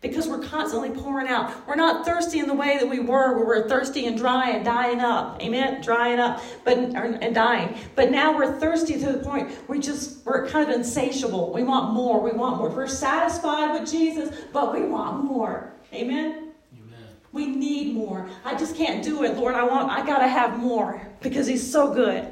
Because 0.00 0.26
we're 0.26 0.42
constantly 0.42 0.90
pouring 0.90 1.28
out. 1.28 1.66
We're 1.66 1.76
not 1.76 2.04
thirsty 2.04 2.40
in 2.40 2.48
the 2.48 2.54
way 2.54 2.76
that 2.76 2.88
we 2.88 2.98
were, 2.98 3.36
where 3.36 3.46
we're 3.46 3.68
thirsty 3.68 4.06
and 4.06 4.18
dry 4.18 4.50
and 4.50 4.64
dying 4.64 5.00
up. 5.00 5.40
Amen? 5.40 5.80
Drying 5.80 6.18
up 6.18 6.42
but 6.64 6.76
and 6.76 7.34
dying. 7.34 7.76
But 7.94 8.10
now 8.10 8.36
we're 8.36 8.58
thirsty 8.58 8.98
to 8.98 9.12
the 9.12 9.18
point 9.18 9.52
we 9.68 9.78
just 9.78 10.26
we're 10.26 10.48
kind 10.48 10.68
of 10.68 10.74
insatiable. 10.74 11.52
We 11.52 11.62
want 11.62 11.94
more. 11.94 12.20
We 12.20 12.32
want 12.32 12.58
more. 12.58 12.68
We're 12.68 12.88
satisfied 12.88 13.78
with 13.78 13.90
Jesus, 13.90 14.36
but 14.52 14.74
we 14.74 14.82
want 14.82 15.24
more. 15.24 15.72
Amen? 15.94 16.50
Amen. 16.74 17.04
We 17.30 17.46
need 17.46 17.94
more. 17.94 18.28
I 18.44 18.56
just 18.56 18.74
can't 18.74 19.04
do 19.04 19.22
it, 19.22 19.36
Lord. 19.36 19.54
I 19.54 19.62
want 19.62 19.88
I 19.88 20.04
gotta 20.04 20.26
have 20.26 20.58
more 20.58 21.00
because 21.20 21.46
He's 21.46 21.70
so 21.70 21.94
good. 21.94 22.28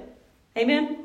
Amen? 0.58 1.04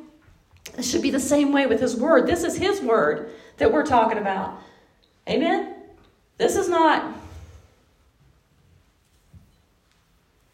It 0.80 0.84
should 0.84 1.04
be 1.04 1.12
the 1.12 1.20
same 1.20 1.52
way 1.52 1.68
with 1.68 1.80
His 1.80 1.96
Word. 1.96 2.26
This 2.26 2.44
is 2.44 2.58
His 2.58 2.82
Word 2.82 3.30
that 3.58 3.72
we're 3.72 3.86
talking 3.86 4.18
about. 4.18 4.60
Amen? 5.28 5.76
This 6.38 6.56
is 6.56 6.70
not. 6.70 7.14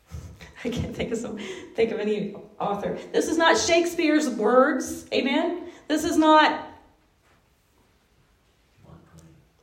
I 0.63 0.69
can't 0.69 0.95
think 0.95 1.11
of 1.11 1.17
some 1.17 1.37
think 1.75 1.91
of 1.91 1.99
any 1.99 2.35
author. 2.59 2.97
This 3.11 3.27
is 3.27 3.37
not 3.37 3.57
Shakespeare's 3.57 4.29
words. 4.29 5.05
Amen. 5.13 5.63
This 5.87 6.03
is 6.03 6.17
not 6.17 6.67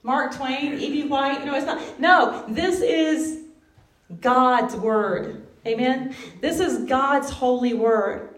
Mark 0.02 0.34
Twain, 0.34 0.78
E.B. 0.78 1.06
White. 1.08 1.44
No, 1.44 1.54
it's 1.54 1.66
not. 1.66 2.00
No, 2.00 2.44
this 2.48 2.80
is 2.80 3.44
God's 4.20 4.74
word. 4.74 5.46
Amen. 5.66 6.14
This 6.40 6.60
is 6.60 6.84
God's 6.88 7.30
holy 7.30 7.74
word 7.74 8.37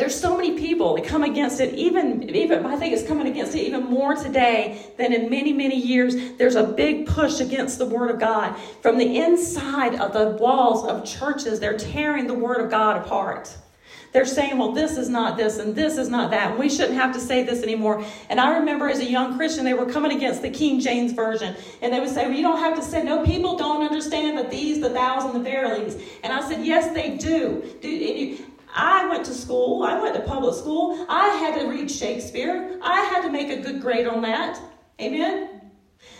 there's 0.00 0.18
so 0.18 0.34
many 0.34 0.58
people 0.58 0.96
that 0.96 1.04
come 1.04 1.22
against 1.22 1.60
it 1.60 1.74
even 1.74 2.28
even 2.30 2.64
i 2.64 2.74
think 2.76 2.92
it's 2.94 3.06
coming 3.06 3.26
against 3.26 3.54
it 3.54 3.60
even 3.60 3.84
more 3.84 4.16
today 4.16 4.90
than 4.96 5.12
in 5.12 5.28
many 5.28 5.52
many 5.52 5.76
years 5.76 6.32
there's 6.38 6.56
a 6.56 6.64
big 6.64 7.06
push 7.06 7.38
against 7.40 7.78
the 7.78 7.86
word 7.86 8.10
of 8.10 8.18
god 8.18 8.56
from 8.80 8.96
the 8.96 9.18
inside 9.18 9.94
of 9.96 10.12
the 10.14 10.30
walls 10.42 10.86
of 10.88 11.04
churches 11.04 11.60
they're 11.60 11.76
tearing 11.78 12.26
the 12.26 12.34
word 12.34 12.60
of 12.60 12.70
god 12.70 12.96
apart 12.96 13.56
they're 14.12 14.26
saying, 14.26 14.58
well, 14.58 14.72
this 14.72 14.96
is 14.96 15.08
not 15.08 15.36
this 15.36 15.58
and 15.58 15.74
this 15.74 15.96
is 15.96 16.08
not 16.08 16.32
that. 16.32 16.50
And 16.50 16.58
we 16.58 16.68
shouldn't 16.68 16.94
have 16.94 17.12
to 17.14 17.20
say 17.20 17.44
this 17.44 17.62
anymore. 17.62 18.04
And 18.28 18.40
I 18.40 18.58
remember 18.58 18.88
as 18.88 18.98
a 18.98 19.04
young 19.04 19.36
Christian, 19.36 19.64
they 19.64 19.74
were 19.74 19.86
coming 19.86 20.16
against 20.16 20.42
the 20.42 20.50
King 20.50 20.80
James 20.80 21.12
Version. 21.12 21.54
And 21.80 21.92
they 21.92 22.00
would 22.00 22.08
say, 22.08 22.26
well, 22.26 22.34
you 22.34 22.42
don't 22.42 22.58
have 22.58 22.74
to 22.74 22.82
say, 22.82 23.04
no, 23.04 23.24
people 23.24 23.56
don't 23.56 23.82
understand 23.82 24.36
the 24.36 24.42
these, 24.44 24.80
the 24.80 24.90
thous, 24.90 25.24
and 25.24 25.34
the 25.34 25.48
verilies. 25.48 26.02
And 26.24 26.32
I 26.32 26.46
said, 26.48 26.64
yes, 26.66 26.92
they 26.92 27.16
do. 27.16 27.62
do 27.80 27.88
you, 27.88 28.49
I 28.74 29.06
went 29.08 29.24
to 29.26 29.34
school, 29.34 29.82
I 29.82 30.00
went 30.00 30.14
to 30.14 30.22
public 30.22 30.54
school, 30.54 31.06
I 31.08 31.28
had 31.28 31.58
to 31.60 31.68
read 31.68 31.90
Shakespeare, 31.90 32.78
I 32.82 33.00
had 33.02 33.22
to 33.22 33.30
make 33.30 33.50
a 33.50 33.60
good 33.60 33.80
grade 33.80 34.06
on 34.06 34.22
that. 34.22 34.60
Amen? 35.00 35.60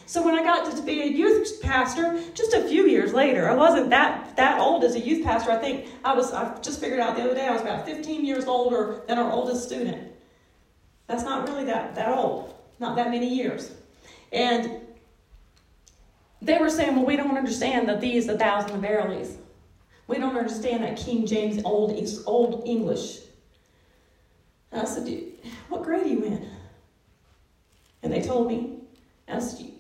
So 0.07 0.23
when 0.25 0.35
I 0.35 0.43
got 0.43 0.75
to 0.75 0.83
be 0.83 1.03
a 1.03 1.07
youth 1.07 1.61
pastor, 1.63 2.21
just 2.35 2.53
a 2.53 2.67
few 2.69 2.89
years 2.89 3.13
later, 3.13 3.49
I 3.49 3.55
wasn't 3.55 3.91
that, 3.91 4.35
that 4.37 4.61
old 4.61 4.83
as 4.83 4.97
a 4.97 5.01
youth 5.01 5.25
pastor. 5.25 5.53
I 5.53 5.59
think 5.59 5.87
I 6.05 6.15
was, 6.15 6.33
I 6.33 6.59
just 6.61 6.81
figured 6.81 6.99
out 6.99 7.17
the 7.17 7.23
other 7.23 7.35
day, 7.35 7.47
I 7.47 7.53
was 7.53 7.63
about 7.63 7.87
15 7.87 8.25
years 8.25 8.47
older 8.47 9.03
than 9.07 9.19
our 9.19 9.31
oldest 9.31 9.65
student. 9.65 10.13
That's 11.07 11.23
not 11.23 11.49
really 11.49 11.65
that, 11.65 11.95
that 11.95 12.09
old, 12.09 12.55
not 12.79 12.97
that 12.97 13.11
many 13.11 13.33
years. 13.33 13.73
And 14.33 14.81
they 16.43 16.59
were 16.59 16.71
saying, 16.71 16.97
well, 16.97 17.05
we 17.05 17.17
don't 17.17 17.37
understand 17.37 17.89
the 17.89 17.97
these, 17.97 18.27
the 18.27 18.37
thous, 18.37 18.71
and 18.71 18.83
the. 18.83 19.37
We 20.11 20.19
don't 20.19 20.37
understand 20.37 20.83
that 20.83 20.97
King 20.97 21.25
James 21.25 21.63
Old, 21.65 21.93
old 22.27 22.67
English. 22.67 23.21
And 24.73 24.83
I 24.83 24.85
said, 24.85 25.09
What 25.69 25.85
grade 25.85 26.03
are 26.03 26.09
you 26.09 26.25
in? 26.25 26.49
And 28.03 28.13
they 28.13 28.21
told 28.21 28.49
me, 28.49 28.81
I 29.29 29.39
said, 29.39 29.71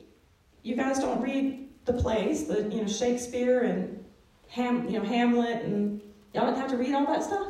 You 0.62 0.76
guys 0.76 1.00
don't 1.00 1.20
read 1.20 1.68
the 1.84 1.94
plays, 1.94 2.46
the 2.46 2.62
you 2.62 2.82
know 2.82 2.86
Shakespeare 2.86 3.62
and 3.62 4.04
Ham, 4.50 4.88
you 4.88 5.00
know 5.00 5.04
Hamlet, 5.04 5.64
and 5.64 6.00
y'all 6.32 6.46
don't 6.46 6.56
have 6.56 6.70
to 6.70 6.76
read 6.76 6.94
all 6.94 7.06
that 7.06 7.24
stuff. 7.24 7.48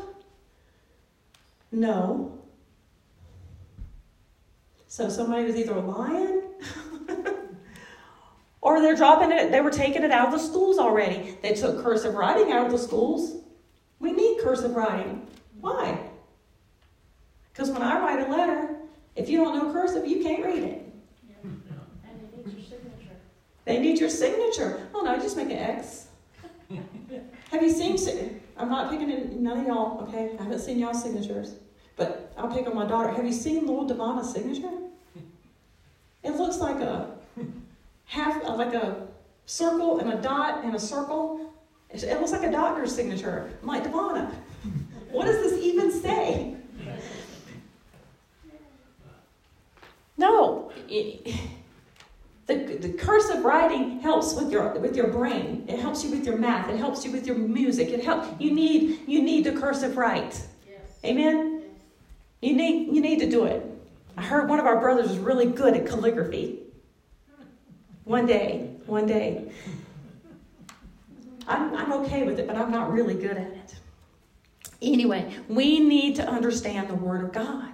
No. 1.72 2.38
So 4.88 5.10
somebody 5.10 5.44
was 5.44 5.56
either 5.56 5.74
lying 5.74 6.42
or 8.62 8.80
they're 8.80 8.96
dropping 8.96 9.32
it, 9.32 9.50
they 9.50 9.60
were 9.60 9.70
taking 9.70 10.02
it 10.02 10.10
out 10.10 10.26
of 10.26 10.32
the 10.32 10.38
schools 10.38 10.78
already. 10.78 11.36
They 11.42 11.54
took 11.54 11.82
cursive 11.82 12.14
writing 12.14 12.52
out 12.52 12.66
of 12.66 12.72
the 12.72 12.78
schools. 12.78 13.36
We 13.98 14.12
need 14.12 14.40
cursive 14.40 14.74
writing. 14.74 15.26
Why? 15.60 15.98
Because 17.52 17.70
when 17.70 17.82
I 17.82 17.98
write 18.00 18.26
a 18.26 18.30
letter, 18.30 18.76
if 19.16 19.28
you 19.28 19.38
don't 19.38 19.56
know 19.56 19.72
cursive, 19.72 20.06
you 20.06 20.22
can't 20.22 20.44
read 20.44 20.62
it. 20.62 20.92
And 21.42 21.60
they 22.32 22.42
need 22.42 22.58
your 22.58 22.60
signature. 22.62 23.16
They 23.64 23.78
need 23.78 23.98
your 23.98 24.08
signature. 24.08 24.88
Oh 24.94 25.02
no, 25.02 25.16
just 25.16 25.36
make 25.36 25.50
an 25.50 25.58
X. 25.58 26.06
Have 27.50 27.62
you 27.62 27.70
seen? 27.70 28.40
I'm 28.56 28.68
not 28.68 28.90
picking 28.90 29.10
in, 29.10 29.42
none 29.42 29.60
of 29.60 29.66
y'all. 29.66 30.02
Okay, 30.02 30.36
I 30.38 30.42
haven't 30.42 30.60
seen 30.60 30.78
y'all's 30.78 31.02
signatures, 31.02 31.54
but 31.96 32.32
I'll 32.36 32.54
pick 32.54 32.66
on 32.66 32.74
my 32.74 32.86
daughter. 32.86 33.10
Have 33.10 33.24
you 33.24 33.32
seen 33.32 33.66
little 33.66 33.88
Devonna's 33.88 34.32
signature? 34.32 34.70
It 36.22 36.36
looks 36.36 36.58
like 36.58 36.80
a 36.80 37.10
half 38.10 38.44
uh, 38.44 38.56
like 38.56 38.74
a 38.74 39.06
circle 39.46 40.00
and 40.00 40.12
a 40.12 40.16
dot 40.20 40.64
and 40.64 40.74
a 40.74 40.78
circle. 40.80 41.52
It 41.90 42.20
looks 42.20 42.32
like 42.32 42.42
a 42.42 42.50
doctor's 42.50 42.94
signature. 42.94 43.50
I'm 43.62 43.68
like, 43.68 43.84
Devonna, 43.84 44.32
what 45.10 45.26
does 45.26 45.36
this 45.42 45.60
even 45.64 45.90
say? 45.92 46.56
No. 50.16 50.72
It, 50.88 51.34
the, 52.46 52.54
the 52.80 52.92
cursive 52.94 53.44
writing 53.44 54.00
helps 54.00 54.34
with 54.34 54.50
your 54.50 54.76
with 54.80 54.96
your 54.96 55.06
brain. 55.06 55.64
It 55.68 55.78
helps 55.78 56.02
you 56.02 56.10
with 56.10 56.26
your 56.26 56.36
math. 56.36 56.68
It 56.68 56.76
helps 56.76 57.04
you 57.04 57.12
with 57.12 57.26
your 57.26 57.36
music. 57.36 57.90
It 57.90 58.04
helps 58.04 58.28
you 58.40 58.52
need 58.52 59.00
you 59.06 59.22
need 59.22 59.44
the 59.44 59.52
cursive 59.52 59.96
write. 59.96 60.46
Yes. 60.68 60.80
Amen. 61.04 61.62
Yes. 61.62 61.70
You 62.40 62.56
need 62.56 62.92
you 62.92 63.00
need 63.00 63.20
to 63.20 63.30
do 63.30 63.44
it. 63.44 63.64
I 64.16 64.22
heard 64.22 64.48
one 64.48 64.58
of 64.58 64.66
our 64.66 64.80
brothers 64.80 65.12
is 65.12 65.18
really 65.18 65.46
good 65.46 65.76
at 65.76 65.86
calligraphy. 65.86 66.69
One 68.10 68.26
day, 68.26 68.68
one 68.86 69.06
day. 69.06 69.52
I'm, 71.46 71.72
I'm 71.76 71.92
okay 71.92 72.24
with 72.24 72.40
it, 72.40 72.48
but 72.48 72.56
I'm 72.56 72.72
not 72.72 72.90
really 72.90 73.14
good 73.14 73.36
at 73.36 73.52
it. 73.52 73.76
Anyway, 74.82 75.32
we 75.48 75.78
need 75.78 76.16
to 76.16 76.28
understand 76.28 76.90
the 76.90 76.96
Word 76.96 77.22
of 77.22 77.32
God. 77.32 77.70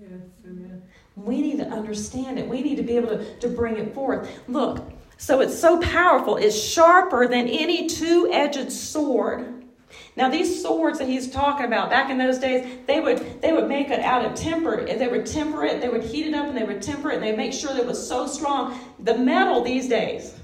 Yes, 0.00 0.12
amen. 0.46 0.80
We 1.16 1.42
need 1.42 1.58
to 1.58 1.66
understand 1.66 2.38
it. 2.38 2.46
We 2.46 2.62
need 2.62 2.76
to 2.76 2.84
be 2.84 2.94
able 2.94 3.08
to, 3.08 3.38
to 3.40 3.48
bring 3.48 3.78
it 3.78 3.92
forth. 3.92 4.30
Look, 4.46 4.88
so 5.16 5.40
it's 5.40 5.58
so 5.58 5.80
powerful. 5.80 6.36
It's 6.36 6.56
sharper 6.56 7.26
than 7.26 7.48
any 7.48 7.88
two 7.88 8.30
edged 8.32 8.70
sword 8.70 9.59
now 10.16 10.28
these 10.28 10.62
swords 10.62 10.98
that 10.98 11.08
he's 11.08 11.30
talking 11.30 11.66
about 11.66 11.88
back 11.90 12.10
in 12.10 12.18
those 12.18 12.38
days, 12.38 12.78
they 12.86 13.00
would 13.00 13.40
they 13.40 13.52
would 13.52 13.68
make 13.68 13.90
it 13.90 14.00
out 14.00 14.24
of 14.24 14.34
temper. 14.34 14.84
They 14.84 15.08
would 15.08 15.26
temper 15.26 15.64
it, 15.64 15.80
they 15.80 15.88
would 15.88 16.02
heat 16.02 16.26
it 16.26 16.34
up 16.34 16.46
and 16.46 16.56
they 16.56 16.64
would 16.64 16.82
temper 16.82 17.10
it 17.10 17.14
and 17.16 17.22
they 17.22 17.34
make 17.34 17.52
sure 17.52 17.72
that 17.72 17.80
it 17.80 17.86
was 17.86 18.06
so 18.06 18.26
strong. 18.26 18.78
The 18.98 19.16
metal 19.16 19.62
these 19.62 19.88
days, 19.88 20.34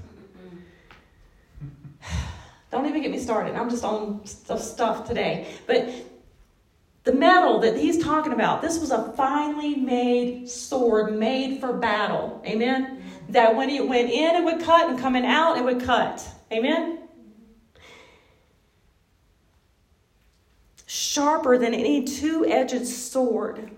Don't 2.71 2.85
even 2.85 3.01
get 3.01 3.11
me 3.11 3.19
started. 3.19 3.55
I'm 3.55 3.69
just 3.69 3.83
on 3.83 4.25
stuff 4.25 5.07
today. 5.07 5.47
But 5.67 5.89
the 7.07 7.13
metal 7.13 7.59
that 7.59 7.77
he's 7.77 8.03
talking 8.03 8.33
about, 8.33 8.61
this 8.61 8.79
was 8.79 8.91
a 8.91 9.13
finely 9.13 9.75
made 9.75 10.49
sword 10.49 11.17
made 11.17 11.61
for 11.61 11.71
battle. 11.71 12.43
Amen? 12.45 13.01
That 13.29 13.55
when 13.55 13.69
it 13.69 13.87
went 13.87 14.09
in, 14.09 14.35
it 14.35 14.43
would 14.43 14.61
cut, 14.61 14.89
and 14.89 14.99
coming 14.99 15.25
out, 15.25 15.57
it 15.57 15.63
would 15.63 15.81
cut. 15.81 16.27
Amen? 16.51 16.96
Sharper 20.87 21.59
than 21.59 21.75
any 21.75 22.03
two 22.03 22.45
edged 22.47 22.87
sword 22.87 23.77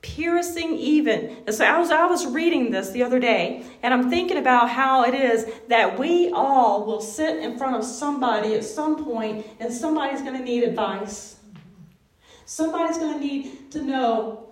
piercing 0.00 0.74
even. 0.74 1.52
so 1.52 1.64
I 1.64 1.78
was, 1.78 1.90
I 1.90 2.06
was 2.06 2.26
reading 2.26 2.70
this 2.70 2.90
the 2.90 3.02
other 3.02 3.18
day, 3.18 3.64
and 3.82 3.92
I'm 3.92 4.08
thinking 4.08 4.36
about 4.36 4.70
how 4.70 5.04
it 5.04 5.14
is 5.14 5.46
that 5.68 5.98
we 5.98 6.30
all 6.30 6.84
will 6.84 7.00
sit 7.00 7.38
in 7.38 7.58
front 7.58 7.76
of 7.76 7.84
somebody 7.84 8.54
at 8.54 8.64
some 8.64 9.04
point, 9.04 9.46
and 9.60 9.72
somebody's 9.72 10.22
going 10.22 10.36
to 10.36 10.44
need 10.44 10.62
advice. 10.62 11.36
Somebody's 12.46 12.96
going 12.98 13.18
to 13.18 13.24
need 13.24 13.70
to 13.72 13.82
know 13.82 14.48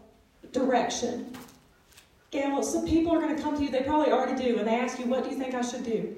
direction. 0.53 1.33
Well, 2.33 2.63
some 2.63 2.87
people 2.87 3.15
are 3.15 3.21
going 3.21 3.35
to 3.35 3.43
come 3.43 3.57
to 3.57 3.63
you, 3.63 3.71
they 3.71 3.83
probably 3.83 4.13
already 4.13 4.43
do, 4.43 4.59
and 4.59 4.69
they 4.69 4.75
ask 4.75 4.99
you, 4.99 5.07
What 5.07 5.25
do 5.25 5.31
you 5.31 5.37
think 5.37 5.55
I 5.55 5.63
should 5.63 5.85
do? 5.85 6.17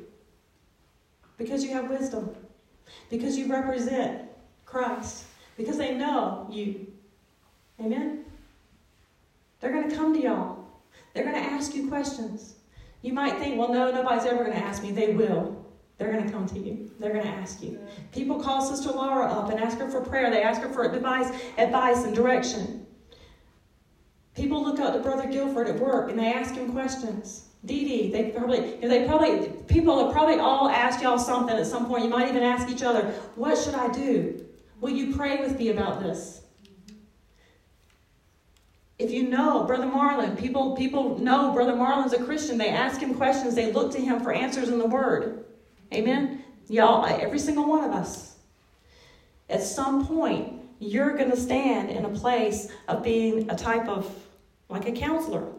Because 1.36 1.62
you 1.62 1.72
have 1.74 1.88
wisdom, 1.88 2.34
because 3.08 3.38
you 3.38 3.46
represent 3.46 4.22
Christ, 4.66 5.24
because 5.58 5.76
they 5.76 5.94
know 5.94 6.48
you. 6.50 6.86
Amen? 7.78 8.24
They're 9.60 9.72
going 9.72 9.90
to 9.90 9.94
come 9.94 10.14
to 10.14 10.20
y'all. 10.20 10.64
They're 11.12 11.24
going 11.24 11.36
to 11.36 11.42
ask 11.42 11.74
you 11.74 11.88
questions. 11.88 12.54
You 13.02 13.12
might 13.12 13.38
think, 13.38 13.58
well, 13.58 13.72
no, 13.72 13.90
nobody's 13.90 14.24
ever 14.24 14.44
going 14.44 14.56
to 14.56 14.64
ask 14.64 14.82
me. 14.82 14.92
They 14.92 15.12
will. 15.12 15.66
They're 15.98 16.12
going 16.12 16.24
to 16.24 16.32
come 16.32 16.46
to 16.46 16.58
you. 16.58 16.90
They're 17.00 17.12
going 17.12 17.24
to 17.24 17.30
ask 17.30 17.60
you. 17.60 17.78
People 18.12 18.40
call 18.40 18.62
Sister 18.62 18.90
Laura 18.90 19.26
up 19.26 19.50
and 19.50 19.58
ask 19.58 19.78
her 19.78 19.90
for 19.90 20.00
prayer. 20.00 20.30
They 20.30 20.42
ask 20.42 20.62
her 20.62 20.68
for 20.68 20.84
advice, 20.84 21.36
advice 21.58 22.04
and 22.04 22.14
direction. 22.14 22.86
People 24.36 24.62
look 24.62 24.78
up 24.78 24.94
to 24.94 25.00
Brother 25.00 25.28
Guilford 25.28 25.68
at 25.68 25.80
work 25.80 26.08
and 26.08 26.18
they 26.18 26.32
ask 26.32 26.54
him 26.54 26.70
questions. 26.70 27.46
Dee 27.64 27.84
Dee, 27.84 28.12
they 28.12 28.30
probably, 28.30 28.76
they 28.76 29.04
probably, 29.08 29.48
people 29.66 30.04
have 30.04 30.12
probably 30.12 30.38
all 30.38 30.68
asked 30.68 31.02
y'all 31.02 31.18
something 31.18 31.56
at 31.56 31.66
some 31.66 31.86
point. 31.86 32.04
You 32.04 32.10
might 32.10 32.28
even 32.28 32.44
ask 32.44 32.68
each 32.68 32.84
other, 32.84 33.06
what 33.34 33.58
should 33.58 33.74
I 33.74 33.88
do? 33.88 34.47
Will 34.80 34.90
you 34.90 35.14
pray 35.14 35.40
with 35.40 35.58
me 35.58 35.70
about 35.70 36.02
this? 36.02 36.42
If 38.98 39.12
you 39.12 39.28
know 39.28 39.64
Brother 39.64 39.86
Marlin, 39.86 40.36
people, 40.36 40.76
people 40.76 41.18
know 41.18 41.52
Brother 41.52 41.76
Marlin's 41.76 42.12
a 42.12 42.24
Christian. 42.24 42.58
They 42.58 42.70
ask 42.70 43.00
him 43.00 43.14
questions, 43.14 43.54
they 43.54 43.72
look 43.72 43.92
to 43.92 44.00
him 44.00 44.20
for 44.20 44.32
answers 44.32 44.68
in 44.68 44.78
the 44.78 44.86
Word. 44.86 45.44
Amen? 45.92 46.42
Y'all, 46.68 47.04
uh, 47.04 47.16
every 47.16 47.38
single 47.38 47.66
one 47.68 47.84
of 47.84 47.92
us. 47.92 48.36
At 49.48 49.62
some 49.62 50.06
point, 50.06 50.60
you're 50.80 51.16
going 51.16 51.30
to 51.30 51.36
stand 51.36 51.90
in 51.90 52.04
a 52.04 52.10
place 52.10 52.68
of 52.88 53.02
being 53.02 53.50
a 53.50 53.56
type 53.56 53.88
of, 53.88 54.12
like 54.68 54.86
a 54.86 54.92
counselor. 54.92 55.52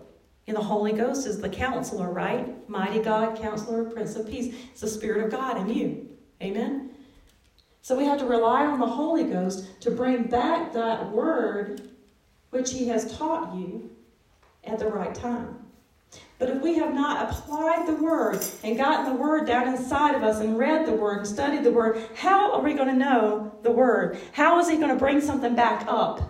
And 0.47 0.55
the 0.55 0.61
Holy 0.61 0.93
Ghost 0.93 1.25
is 1.25 1.39
the 1.39 1.49
counselor, 1.49 2.11
right? 2.11 2.69
Mighty 2.69 2.99
God, 2.99 3.39
counselor, 3.39 3.85
Prince 3.85 4.15
of 4.15 4.29
Peace. 4.29 4.53
It's 4.71 4.81
the 4.81 4.87
Spirit 4.87 5.23
of 5.23 5.31
God 5.31 5.57
in 5.57 5.69
you. 5.75 6.09
Amen? 6.41 6.91
So 7.89 7.97
we 7.97 8.05
have 8.05 8.19
to 8.19 8.25
rely 8.27 8.67
on 8.67 8.79
the 8.79 8.85
Holy 8.85 9.23
Ghost 9.23 9.81
to 9.81 9.89
bring 9.89 10.25
back 10.25 10.73
that 10.73 11.09
word 11.09 11.89
which 12.51 12.71
he 12.71 12.87
has 12.89 13.17
taught 13.17 13.55
you 13.55 13.89
at 14.63 14.77
the 14.77 14.85
right 14.85 15.15
time. 15.15 15.55
But 16.37 16.51
if 16.51 16.61
we 16.61 16.75
have 16.75 16.93
not 16.93 17.31
applied 17.31 17.87
the 17.87 17.95
word 17.95 18.45
and 18.63 18.77
gotten 18.77 19.11
the 19.11 19.19
word 19.19 19.47
down 19.47 19.69
inside 19.69 20.13
of 20.13 20.21
us 20.21 20.39
and 20.39 20.55
read 20.55 20.85
the 20.85 20.93
word 20.93 21.17
and 21.17 21.27
studied 21.27 21.63
the 21.63 21.71
word, 21.71 21.99
how 22.13 22.53
are 22.53 22.61
we 22.61 22.75
going 22.75 22.89
to 22.89 22.95
know 22.95 23.51
the 23.63 23.71
word? 23.71 24.19
How 24.33 24.59
is 24.59 24.69
he 24.69 24.77
going 24.77 24.89
to 24.89 24.95
bring 24.95 25.19
something 25.19 25.55
back 25.55 25.83
up 25.87 26.21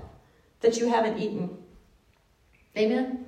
that 0.62 0.78
you 0.78 0.88
haven't 0.88 1.20
eaten? 1.20 1.58
Amen? 2.78 3.26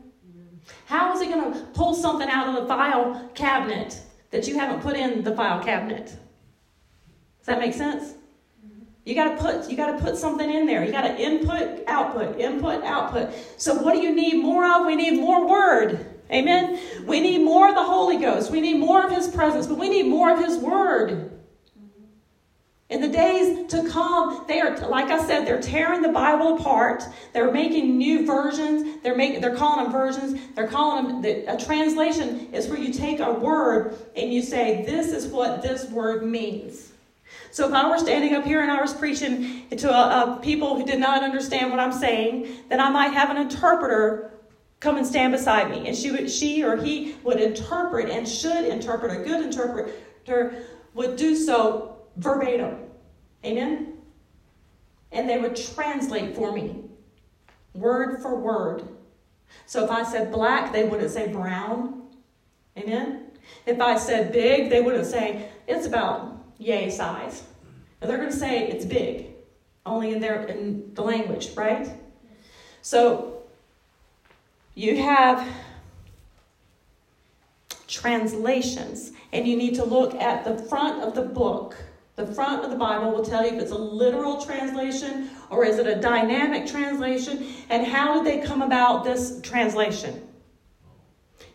How 0.86 1.14
is 1.14 1.22
he 1.22 1.28
going 1.28 1.52
to 1.52 1.60
pull 1.74 1.94
something 1.94 2.30
out 2.30 2.48
of 2.48 2.56
the 2.56 2.66
file 2.66 3.30
cabinet 3.36 4.00
that 4.30 4.48
you 4.48 4.58
haven't 4.58 4.80
put 4.80 4.96
in 4.96 5.22
the 5.22 5.36
file 5.36 5.62
cabinet? 5.62 6.06
Does 6.06 7.48
that 7.48 7.60
make 7.60 7.74
sense? 7.74 8.14
You 9.04 9.16
got 9.16 9.36
to 9.36 9.42
put 9.42 9.70
you 9.70 9.76
got 9.76 9.98
to 9.98 10.04
put 10.04 10.16
something 10.18 10.50
in 10.50 10.68
there. 10.68 10.84
You 10.86 10.92
got 10.92 11.02
to 11.02 11.18
input, 11.18 11.84
output, 11.88 12.40
input, 12.40 12.84
output. 12.84 13.34
So 13.58 13.76
what 13.76 13.94
do 13.94 14.02
you 14.02 14.14
need 14.14 14.44
more 14.44 14.64
of? 14.66 14.86
We 14.86 14.96
need 14.96 15.20
more 15.20 15.48
word. 15.48 16.06
Amen. 16.32 16.80
We 17.06 17.20
need 17.20 17.40
more 17.40 17.68
of 17.68 17.76
the 17.76 17.84
Holy 17.84 18.18
Ghost. 18.18 18.52
We 18.52 18.62
need 18.62 18.80
more 18.80 19.04
of 19.04 19.12
his 19.12 19.28
presence, 19.28 19.68
but 19.68 19.78
we 19.78 19.90
need 19.90 20.08
more 20.08 20.32
of 20.32 20.40
his 20.40 20.58
word. 20.58 21.32
In 22.90 23.02
the 23.02 23.08
days 23.08 23.72
to 23.72 23.90
come, 23.90 24.46
they 24.48 24.60
are 24.60 24.78
like 24.88 25.10
I 25.10 25.26
said, 25.26 25.48
they're 25.48 25.62
tearing 25.62 26.02
the 26.02 26.10
Bible 26.10 26.58
apart. 26.58 27.04
They're 27.34 27.52
making 27.52 27.98
new 27.98 28.26
versions. 28.26 29.02
They're 29.02 29.16
making 29.16 29.42
they're 29.42 29.56
calling 29.56 29.86
them 29.86 29.92
versions. 29.92 30.40
They're 30.56 30.68
calling 30.68 31.08
them 31.08 31.22
the, 31.22 31.46
a 31.52 31.58
translation 31.58 32.54
is 32.54 32.68
where 32.68 32.78
you 32.78 32.94
take 32.94 33.20
a 33.20 33.32
word 33.32 33.98
and 34.16 34.32
you 34.32 34.44
say, 34.44 34.86
This 34.86 35.12
is 35.12 35.28
what 35.28 35.64
this 35.64 35.90
word 35.90 36.24
means. 36.24 36.91
So 37.52 37.68
if 37.68 37.74
I 37.74 37.90
were 37.90 37.98
standing 37.98 38.34
up 38.34 38.46
here 38.46 38.62
and 38.62 38.72
I 38.72 38.80
was 38.82 38.94
preaching 38.94 39.68
to 39.70 39.94
a, 39.94 40.38
a 40.38 40.40
people 40.42 40.78
who 40.78 40.86
did 40.86 41.00
not 41.00 41.22
understand 41.24 41.70
what 41.70 41.80
I'm 41.80 41.92
saying, 41.92 42.48
then 42.70 42.80
I 42.80 42.90
might 42.90 43.14
have 43.14 43.30
an 43.30 43.38
interpreter 43.38 44.32
come 44.80 44.98
and 44.98 45.06
stand 45.06 45.32
beside 45.32 45.70
me, 45.70 45.88
and 45.88 45.96
she 45.96 46.12
would, 46.12 46.30
she 46.30 46.64
or 46.64 46.76
he 46.76 47.16
would 47.24 47.40
interpret 47.40 48.10
and 48.10 48.28
should 48.28 48.66
interpret. 48.66 49.12
A 49.12 49.24
good 49.24 49.46
interpreter 49.46 50.64
would 50.96 51.16
do 51.16 51.36
so 51.36 51.98
verbatim. 52.18 52.78
Amen. 53.46 53.98
And 55.12 55.30
they 55.30 55.38
would 55.38 55.56
translate 55.56 56.36
for 56.36 56.52
me, 56.52 56.84
word 57.74 58.22
for 58.22 58.36
word. 58.36 58.88
So 59.66 59.84
if 59.84 59.92
I 59.92 60.04
said 60.04 60.32
black, 60.32 60.74
they 60.74 60.84
wouldn't 60.84 61.12
say 61.12 61.28
brown. 61.28 62.04
Amen. 62.78 63.28
If 63.66 63.80
I 63.80 63.98
said 63.98 64.32
big, 64.32 64.70
they 64.70 64.82
wouldn't 64.82 65.06
say 65.06 65.50
it's 65.68 65.86
about 65.86 66.41
yay 66.62 66.90
size. 66.90 67.44
And 68.00 68.10
they're 68.10 68.18
going 68.18 68.32
to 68.32 68.36
say 68.36 68.68
it's 68.68 68.86
big, 68.86 69.28
only 69.86 70.14
in 70.14 70.20
their 70.20 70.44
in 70.44 70.94
the 70.94 71.02
language, 71.02 71.52
right? 71.56 71.90
So 72.82 73.44
you 74.76 74.98
have 74.98 75.48
translations, 77.88 79.12
and 79.34 79.46
you 79.46 79.58
need 79.58 79.76
to 79.76 79.84
look 79.84 80.16
at 80.16 80.46
the 80.46 80.58
front 80.58 81.04
of 81.04 81.14
the 81.14 81.24
book. 81.24 81.76
The 82.16 82.26
front 82.28 82.64
of 82.64 82.72
the 82.72 82.78
Bible 82.78 83.12
will 83.12 83.26
tell 83.26 83.46
you 83.46 83.56
if 83.56 83.62
it's 83.62 83.72
a 83.72 83.78
literal 83.78 84.42
translation 84.42 85.30
or 85.50 85.66
is 85.66 85.78
it 85.78 85.88
a 85.88 85.96
dynamic 85.96 86.66
translation, 86.66 87.46
and 87.70 87.86
how 87.86 88.14
did 88.14 88.26
they 88.26 88.46
come 88.46 88.62
about 88.62 89.04
this 89.04 89.42
translation? 89.42 90.28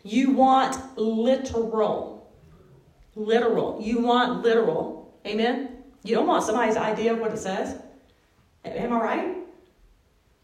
You 0.02 0.32
want 0.32 0.76
literal. 0.98 2.15
Literal. 3.16 3.80
You 3.80 4.00
want 4.00 4.42
literal. 4.42 5.18
Amen? 5.26 5.70
You 6.04 6.14
don't 6.14 6.26
want 6.26 6.44
somebody's 6.44 6.76
idea 6.76 7.14
of 7.14 7.18
what 7.18 7.32
it 7.32 7.38
says. 7.38 7.80
Am 8.64 8.92
I 8.92 9.00
right? 9.00 9.36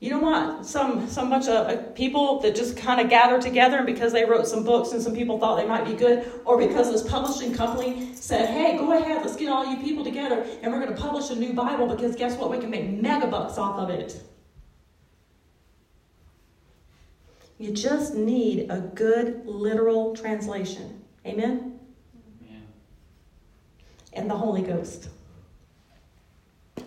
You 0.00 0.10
don't 0.10 0.22
want 0.22 0.66
some 0.66 1.06
some 1.08 1.30
bunch 1.30 1.46
of 1.46 1.68
uh, 1.68 1.76
people 1.92 2.40
that 2.40 2.56
just 2.56 2.76
kind 2.76 3.00
of 3.00 3.08
gather 3.08 3.40
together 3.40 3.76
and 3.76 3.86
because 3.86 4.12
they 4.12 4.24
wrote 4.24 4.48
some 4.48 4.64
books 4.64 4.90
and 4.90 5.00
some 5.00 5.14
people 5.14 5.38
thought 5.38 5.56
they 5.56 5.66
might 5.66 5.84
be 5.84 5.92
good, 5.92 6.28
or 6.44 6.58
because 6.58 6.90
this 6.90 7.08
publishing 7.08 7.54
company 7.54 8.12
said, 8.16 8.48
"Hey, 8.48 8.76
go 8.76 8.98
ahead, 8.98 9.24
let's 9.24 9.36
get 9.36 9.48
all 9.48 9.64
you 9.64 9.76
people 9.76 10.02
together 10.02 10.44
and 10.60 10.72
we're 10.72 10.80
going 10.80 10.92
to 10.92 11.00
publish 11.00 11.30
a 11.30 11.36
new 11.36 11.52
Bible 11.52 11.86
because 11.86 12.16
guess 12.16 12.36
what? 12.36 12.50
We 12.50 12.58
can 12.58 12.70
make 12.70 12.90
mega 12.90 13.28
bucks 13.28 13.58
off 13.58 13.78
of 13.78 13.90
it." 13.90 14.20
You 17.58 17.70
just 17.70 18.14
need 18.14 18.70
a 18.70 18.80
good 18.80 19.46
literal 19.46 20.16
translation. 20.16 21.04
Amen. 21.24 21.71
And 24.12 24.28
the 24.30 24.36
Holy 24.36 24.62
Ghost. 24.62 25.08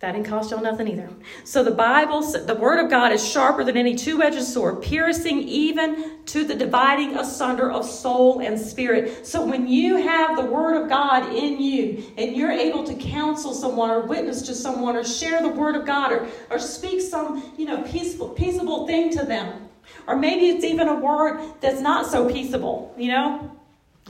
That 0.00 0.12
didn't 0.12 0.26
cost 0.26 0.50
y'all 0.50 0.60
nothing 0.60 0.86
either. 0.88 1.08
So 1.44 1.64
the 1.64 1.70
Bible, 1.70 2.20
the 2.20 2.56
Word 2.56 2.84
of 2.84 2.90
God 2.90 3.12
is 3.12 3.26
sharper 3.26 3.64
than 3.64 3.78
any 3.78 3.94
two 3.94 4.22
edged 4.22 4.42
sword, 4.42 4.82
piercing 4.82 5.38
even 5.48 6.22
to 6.26 6.44
the 6.44 6.54
dividing 6.54 7.16
asunder 7.16 7.70
of 7.70 7.86
soul 7.86 8.40
and 8.40 8.60
spirit. 8.60 9.26
So 9.26 9.46
when 9.46 9.66
you 9.66 9.96
have 9.96 10.36
the 10.36 10.44
Word 10.44 10.82
of 10.82 10.90
God 10.90 11.34
in 11.34 11.58
you 11.58 12.04
and 12.18 12.36
you're 12.36 12.52
able 12.52 12.84
to 12.84 12.94
counsel 12.94 13.54
someone 13.54 13.88
or 13.88 14.00
witness 14.00 14.42
to 14.42 14.54
someone 14.54 14.94
or 14.94 15.04
share 15.04 15.40
the 15.40 15.48
Word 15.48 15.74
of 15.74 15.86
God 15.86 16.12
or, 16.12 16.28
or 16.50 16.58
speak 16.58 17.00
some, 17.00 17.54
you 17.56 17.64
know, 17.64 17.80
peaceful, 17.84 18.28
peaceable 18.28 18.86
thing 18.86 19.10
to 19.16 19.24
them, 19.24 19.70
or 20.06 20.16
maybe 20.16 20.48
it's 20.48 20.64
even 20.64 20.88
a 20.88 20.94
word 20.94 21.40
that's 21.60 21.80
not 21.80 22.06
so 22.10 22.30
peaceable, 22.30 22.94
you 22.98 23.08
know, 23.08 23.50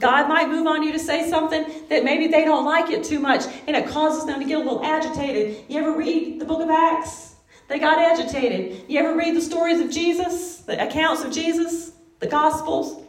God 0.01 0.29
might 0.29 0.49
move 0.49 0.67
on 0.67 0.83
you 0.83 0.93
to 0.93 0.99
say 0.99 1.29
something 1.29 1.65
that 1.89 2.05
maybe 2.05 2.27
they 2.27 2.45
don't 2.45 2.65
like 2.65 2.91
it 2.91 3.05
too 3.05 3.21
much 3.21 3.45
and 3.67 3.77
it 3.77 3.89
causes 3.89 4.25
them 4.27 4.41
to 4.41 4.47
get 4.47 4.57
a 4.57 4.59
little 4.59 4.85
agitated. 4.85 5.65
You 5.69 5.81
ever 5.81 5.97
read 5.97 6.41
the 6.41 6.45
book 6.45 6.61
of 6.61 6.71
Acts? 6.71 7.35
They 7.69 7.79
got 7.79 7.99
agitated. 7.99 8.85
You 8.89 8.99
ever 9.01 9.17
read 9.17 9.37
the 9.37 9.41
stories 9.41 9.81
of 9.81 9.91
Jesus, 9.91 10.59
the 10.59 10.85
accounts 10.85 11.25
of 11.25 11.33
Jesus, 11.33 11.93
the 12.19 12.27
Gospels? 12.27 13.03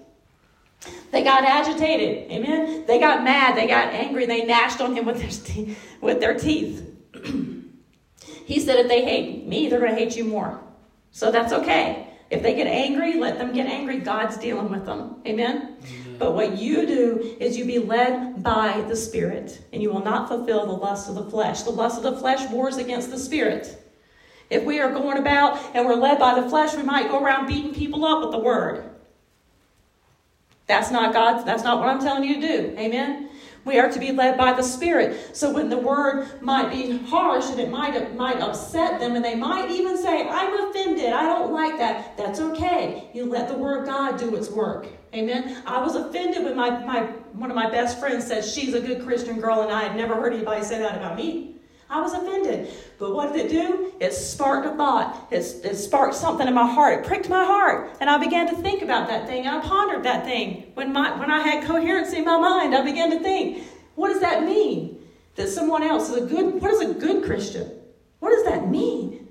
They 1.12 1.24
got 1.24 1.44
agitated. 1.44 2.32
Amen. 2.32 2.86
They 2.86 3.00
got 3.00 3.24
mad. 3.24 3.58
They 3.58 3.68
got 3.68 3.94
angry. 3.94 4.26
They 4.26 4.46
gnashed 4.46 4.80
on 4.82 4.96
him 4.96 5.06
with 5.06 5.20
their, 5.20 5.30
te- 5.30 5.76
with 6.02 6.20
their 6.20 6.38
teeth. 6.38 6.88
he 8.46 8.60
said, 8.60 8.80
if 8.80 8.88
they 8.88 9.04
hate 9.04 9.48
me, 9.48 9.70
they're 9.70 9.80
going 9.80 9.96
to 9.96 9.98
hate 9.98 10.16
you 10.16 10.24
more. 10.24 10.62
So 11.12 11.32
that's 11.32 11.52
okay. 11.52 12.08
If 12.30 12.42
they 12.42 12.56
get 12.56 12.68
angry, 12.68 13.18
let 13.20 13.38
them 13.38 13.54
get 13.54 13.68
angry. 13.68 14.00
God's 14.00 14.38
dealing 14.38 14.70
with 14.70 14.86
them. 14.86 15.22
Amen? 15.26 15.78
Amen? 15.80 16.05
But 16.18 16.34
what 16.34 16.58
you 16.58 16.86
do 16.86 17.36
is 17.40 17.58
you 17.58 17.66
be 17.66 17.80
led 17.80 18.42
by 18.44 18.82
the 18.88 18.96
Spirit, 18.96 19.62
and 19.74 19.82
you 19.82 19.92
will 19.92 20.04
not 20.04 20.28
fulfill 20.28 20.66
the 20.66 20.74
lust 20.74 21.10
of 21.10 21.16
the 21.16 21.30
flesh. 21.30 21.64
The 21.64 21.72
lust 21.72 21.98
of 21.98 22.04
the 22.04 22.18
flesh 22.18 22.50
wars 22.52 22.78
against 22.78 23.12
the 23.12 23.20
Spirit. 23.20 23.82
If 24.50 24.64
we 24.64 24.80
are 24.80 24.92
going 24.92 25.18
about 25.18 25.60
and 25.76 25.86
we're 25.86 25.96
led 25.96 26.20
by 26.20 26.40
the 26.40 26.50
flesh, 26.50 26.76
we 26.76 26.84
might 26.84 27.10
go 27.10 27.24
around 27.24 27.48
beating 27.48 27.74
people 27.74 28.06
up 28.06 28.22
with 28.22 28.32
the 28.32 28.40
word. 28.40 28.90
That's 30.68 30.92
not 30.92 31.14
God, 31.14 31.46
that's 31.46 31.64
not 31.64 31.80
what 31.80 31.90
I'm 31.90 32.00
telling 32.00 32.24
you 32.24 32.36
to 32.36 32.42
do. 32.42 32.76
Amen? 32.78 33.30
We 33.66 33.80
are 33.80 33.92
to 33.92 34.00
be 34.00 34.12
led 34.12 34.38
by 34.38 34.54
the 34.54 34.62
Spirit. 34.62 35.36
So 35.36 35.52
when 35.52 35.70
the 35.70 35.78
word 35.78 36.42
might 36.42 36.72
be 36.72 37.00
harsh 37.00 37.50
and 37.50 37.60
it 37.60 37.70
might, 37.70 38.16
might 38.16 38.40
upset 38.40 39.00
them, 39.00 39.16
and 39.16 39.26
they 39.26 39.36
might 39.36 39.72
even 39.72 39.98
say, 39.98 40.28
I'm 40.28 40.70
offended, 40.70 41.12
I 41.12 41.24
don't 41.24 41.52
like 41.52 41.78
that, 41.80 42.16
that's 42.16 42.40
okay. 42.40 43.10
You 43.14 43.26
let 43.26 43.48
the 43.48 43.56
word 43.56 43.82
of 43.82 43.86
God 43.88 44.18
do 44.20 44.36
its 44.36 44.50
work. 44.50 44.88
Amen. 45.14 45.64
I 45.66 45.82
was 45.82 45.96
offended 45.96 46.44
when 46.44 46.56
my, 46.56 46.70
my 46.86 47.02
one 47.34 47.50
of 47.50 47.56
my 47.56 47.70
best 47.70 48.00
friends 48.00 48.28
said 48.28 48.46
she's 48.46 48.74
a 48.74 48.80
good 48.80 49.04
Christian 49.04 49.40
girl, 49.40 49.62
and 49.62 49.72
I 49.72 49.84
had 49.84 49.98
never 49.98 50.16
heard 50.16 50.34
anybody 50.34 50.64
say 50.64 50.80
that 50.80 50.96
about 50.96 51.18
me. 51.18 51.55
I 51.90 52.02
was 52.02 52.14
offended. 52.14 52.74
But 52.98 53.14
what 53.14 53.32
did 53.34 53.46
it 53.46 53.50
do? 53.50 53.94
It 54.00 54.14
sparked 54.14 54.68
a 54.68 54.76
thought. 54.76 55.28
It, 55.32 55.44
it 55.64 55.76
sparked 55.76 56.16
something 56.16 56.48
in 56.48 56.54
my 56.54 56.68
heart. 56.68 57.00
It 57.00 57.06
pricked 57.06 57.30
my 57.30 57.44
heart. 57.46 57.96
And 58.00 58.10
I 58.10 58.18
began 58.18 58.48
to 58.48 58.56
think 58.62 58.82
about 58.82 59.08
that 59.10 59.28
thing. 59.28 59.48
I 59.48 59.60
pondered 59.62 60.04
that 60.04 60.26
thing. 60.26 60.72
When, 60.74 60.92
my, 60.92 61.18
when 61.20 61.30
I 61.30 61.42
had 61.42 61.64
coherency 61.64 62.18
in 62.18 62.26
my 62.26 62.40
mind, 62.40 62.76
I 62.76 62.84
began 62.84 63.12
to 63.12 63.20
think, 63.20 63.64
what 63.96 64.10
does 64.10 64.22
that 64.22 64.44
mean? 64.44 65.00
That 65.36 65.50
someone 65.50 65.84
else 65.84 66.10
is 66.10 66.18
a 66.18 66.26
good, 66.26 66.62
what 66.62 66.72
is 66.72 66.82
a 66.82 66.94
good 66.94 67.24
Christian? 67.24 67.72
What 68.20 68.32
does 68.32 68.46
that 68.46 68.70
mean? 68.70 69.28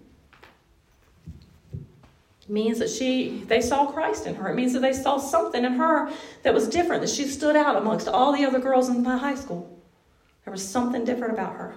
It 2.42 2.50
means 2.50 2.78
that 2.78 2.90
she, 2.90 3.42
they 3.48 3.62
saw 3.62 3.90
Christ 3.90 4.26
in 4.26 4.34
her. 4.34 4.50
It 4.50 4.54
means 4.54 4.74
that 4.74 4.82
they 4.82 4.92
saw 4.92 5.16
something 5.16 5.64
in 5.64 5.72
her 5.74 6.12
that 6.42 6.52
was 6.52 6.68
different, 6.68 7.00
that 7.00 7.10
she 7.10 7.24
stood 7.24 7.56
out 7.56 7.76
amongst 7.76 8.06
all 8.06 8.36
the 8.36 8.44
other 8.44 8.58
girls 8.60 8.90
in 8.90 9.02
my 9.02 9.16
high 9.16 9.34
school. 9.34 9.82
There 10.44 10.52
was 10.52 10.66
something 10.66 11.04
different 11.04 11.32
about 11.32 11.54
her. 11.54 11.74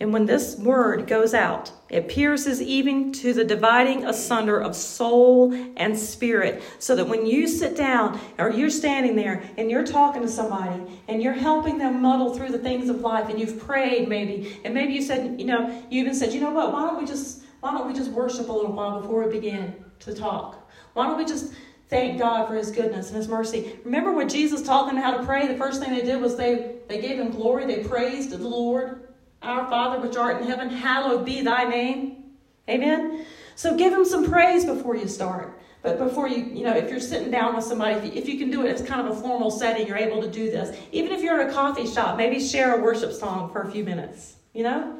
And 0.00 0.12
when 0.12 0.26
this 0.26 0.56
word 0.56 1.08
goes 1.08 1.34
out, 1.34 1.72
it 1.88 2.08
pierces 2.08 2.62
even 2.62 3.10
to 3.14 3.32
the 3.32 3.44
dividing 3.44 4.04
asunder 4.04 4.60
of 4.60 4.76
soul 4.76 5.52
and 5.76 5.98
spirit. 5.98 6.62
So 6.78 6.94
that 6.94 7.08
when 7.08 7.26
you 7.26 7.48
sit 7.48 7.76
down 7.76 8.20
or 8.38 8.50
you're 8.50 8.70
standing 8.70 9.16
there 9.16 9.42
and 9.56 9.70
you're 9.70 9.84
talking 9.84 10.22
to 10.22 10.28
somebody 10.28 10.80
and 11.08 11.20
you're 11.20 11.32
helping 11.32 11.78
them 11.78 12.00
muddle 12.00 12.34
through 12.34 12.50
the 12.50 12.58
things 12.58 12.88
of 12.88 13.00
life 13.00 13.28
and 13.28 13.40
you've 13.40 13.58
prayed 13.58 14.08
maybe, 14.08 14.60
and 14.64 14.72
maybe 14.72 14.92
you 14.92 15.02
said, 15.02 15.40
you 15.40 15.46
know, 15.46 15.68
you 15.90 16.00
even 16.00 16.14
said, 16.14 16.32
you 16.32 16.40
know 16.40 16.50
what, 16.50 16.72
why 16.72 16.82
don't 16.82 17.00
we 17.00 17.06
just 17.06 17.42
why 17.60 17.72
don't 17.72 17.88
we 17.88 17.92
just 17.92 18.12
worship 18.12 18.48
a 18.48 18.52
little 18.52 18.72
while 18.72 19.00
before 19.00 19.24
we 19.24 19.32
begin 19.32 19.74
to 19.98 20.14
talk? 20.14 20.70
Why 20.92 21.06
don't 21.06 21.18
we 21.18 21.24
just 21.24 21.52
thank 21.88 22.18
God 22.18 22.46
for 22.46 22.54
his 22.54 22.70
goodness 22.70 23.08
and 23.08 23.16
his 23.16 23.28
mercy. 23.28 23.78
Remember 23.84 24.12
when 24.12 24.28
Jesus 24.28 24.62
taught 24.62 24.86
them 24.86 24.96
how 24.96 25.16
to 25.16 25.24
pray? 25.24 25.48
The 25.48 25.56
first 25.56 25.82
thing 25.82 25.94
they 25.94 26.02
did 26.02 26.20
was 26.20 26.36
they, 26.36 26.76
they 26.86 27.00
gave 27.00 27.18
him 27.18 27.30
glory, 27.30 27.66
they 27.66 27.82
praised 27.82 28.30
the 28.30 28.38
Lord. 28.38 29.07
Our 29.42 29.68
Father 29.68 30.00
which 30.00 30.16
art 30.16 30.40
in 30.40 30.48
heaven, 30.48 30.70
hallowed 30.70 31.24
be 31.24 31.42
thy 31.42 31.64
name. 31.64 32.24
Amen. 32.68 33.24
So 33.54 33.76
give 33.76 33.92
him 33.92 34.04
some 34.04 34.28
praise 34.28 34.64
before 34.64 34.96
you 34.96 35.08
start. 35.08 35.58
But 35.82 35.98
before 35.98 36.28
you, 36.28 36.44
you 36.44 36.64
know, 36.64 36.76
if 36.76 36.90
you're 36.90 37.00
sitting 37.00 37.30
down 37.30 37.54
with 37.54 37.64
somebody, 37.64 37.94
if 37.94 38.04
you, 38.04 38.12
if 38.20 38.28
you 38.28 38.38
can 38.38 38.50
do 38.50 38.66
it, 38.66 38.70
it's 38.70 38.82
kind 38.82 39.06
of 39.06 39.16
a 39.16 39.20
formal 39.20 39.50
setting, 39.50 39.86
you're 39.86 39.96
able 39.96 40.20
to 40.22 40.28
do 40.28 40.50
this. 40.50 40.76
Even 40.90 41.12
if 41.12 41.22
you're 41.22 41.40
in 41.40 41.48
a 41.48 41.52
coffee 41.52 41.86
shop, 41.86 42.16
maybe 42.16 42.40
share 42.40 42.78
a 42.78 42.82
worship 42.82 43.12
song 43.12 43.52
for 43.52 43.62
a 43.62 43.70
few 43.70 43.84
minutes, 43.84 44.36
you 44.52 44.64
know? 44.64 44.96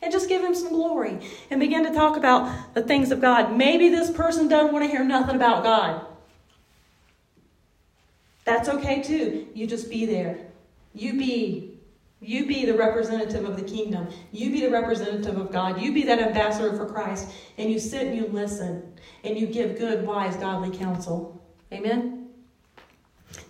And 0.00 0.12
just 0.12 0.28
give 0.28 0.42
him 0.42 0.54
some 0.54 0.70
glory 0.70 1.18
and 1.50 1.60
begin 1.60 1.84
to 1.84 1.92
talk 1.92 2.16
about 2.16 2.74
the 2.74 2.82
things 2.82 3.10
of 3.10 3.20
God. 3.20 3.56
Maybe 3.56 3.90
this 3.90 4.10
person 4.10 4.48
doesn't 4.48 4.72
want 4.72 4.84
to 4.84 4.90
hear 4.90 5.04
nothing 5.04 5.36
about 5.36 5.62
God. 5.62 6.06
That's 8.44 8.68
okay 8.68 9.02
too. 9.02 9.48
You 9.54 9.66
just 9.66 9.90
be 9.90 10.06
there. 10.06 10.38
You 10.94 11.18
be 11.18 11.67
you 12.20 12.46
be 12.46 12.64
the 12.64 12.74
representative 12.74 13.44
of 13.44 13.56
the 13.56 13.62
kingdom. 13.62 14.08
You 14.32 14.50
be 14.50 14.60
the 14.60 14.70
representative 14.70 15.38
of 15.38 15.52
God. 15.52 15.80
You 15.80 15.92
be 15.92 16.02
that 16.04 16.18
ambassador 16.18 16.76
for 16.76 16.84
Christ. 16.84 17.28
And 17.56 17.70
you 17.70 17.78
sit 17.78 18.08
and 18.08 18.16
you 18.16 18.26
listen 18.26 18.92
and 19.22 19.38
you 19.38 19.46
give 19.46 19.78
good, 19.78 20.04
wise, 20.04 20.36
godly 20.36 20.76
counsel. 20.76 21.40
Amen? 21.72 22.28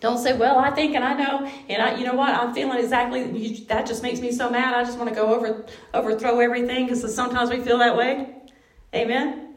Don't 0.00 0.18
say, 0.18 0.36
well, 0.36 0.58
I 0.58 0.70
think 0.70 0.94
and 0.94 1.04
I 1.04 1.14
know, 1.14 1.50
and 1.68 1.82
I, 1.82 1.96
you 1.96 2.04
know 2.04 2.14
what, 2.14 2.30
I'm 2.30 2.52
feeling 2.52 2.78
exactly, 2.78 3.30
you, 3.30 3.64
that 3.66 3.86
just 3.86 4.02
makes 4.02 4.20
me 4.20 4.32
so 4.32 4.50
mad. 4.50 4.74
I 4.74 4.84
just 4.84 4.98
want 4.98 5.08
to 5.08 5.14
go 5.14 5.34
over, 5.34 5.64
overthrow 5.94 6.40
everything 6.40 6.86
because 6.86 7.14
sometimes 7.14 7.48
we 7.48 7.60
feel 7.60 7.78
that 7.78 7.96
way. 7.96 8.34
Amen? 8.94 9.54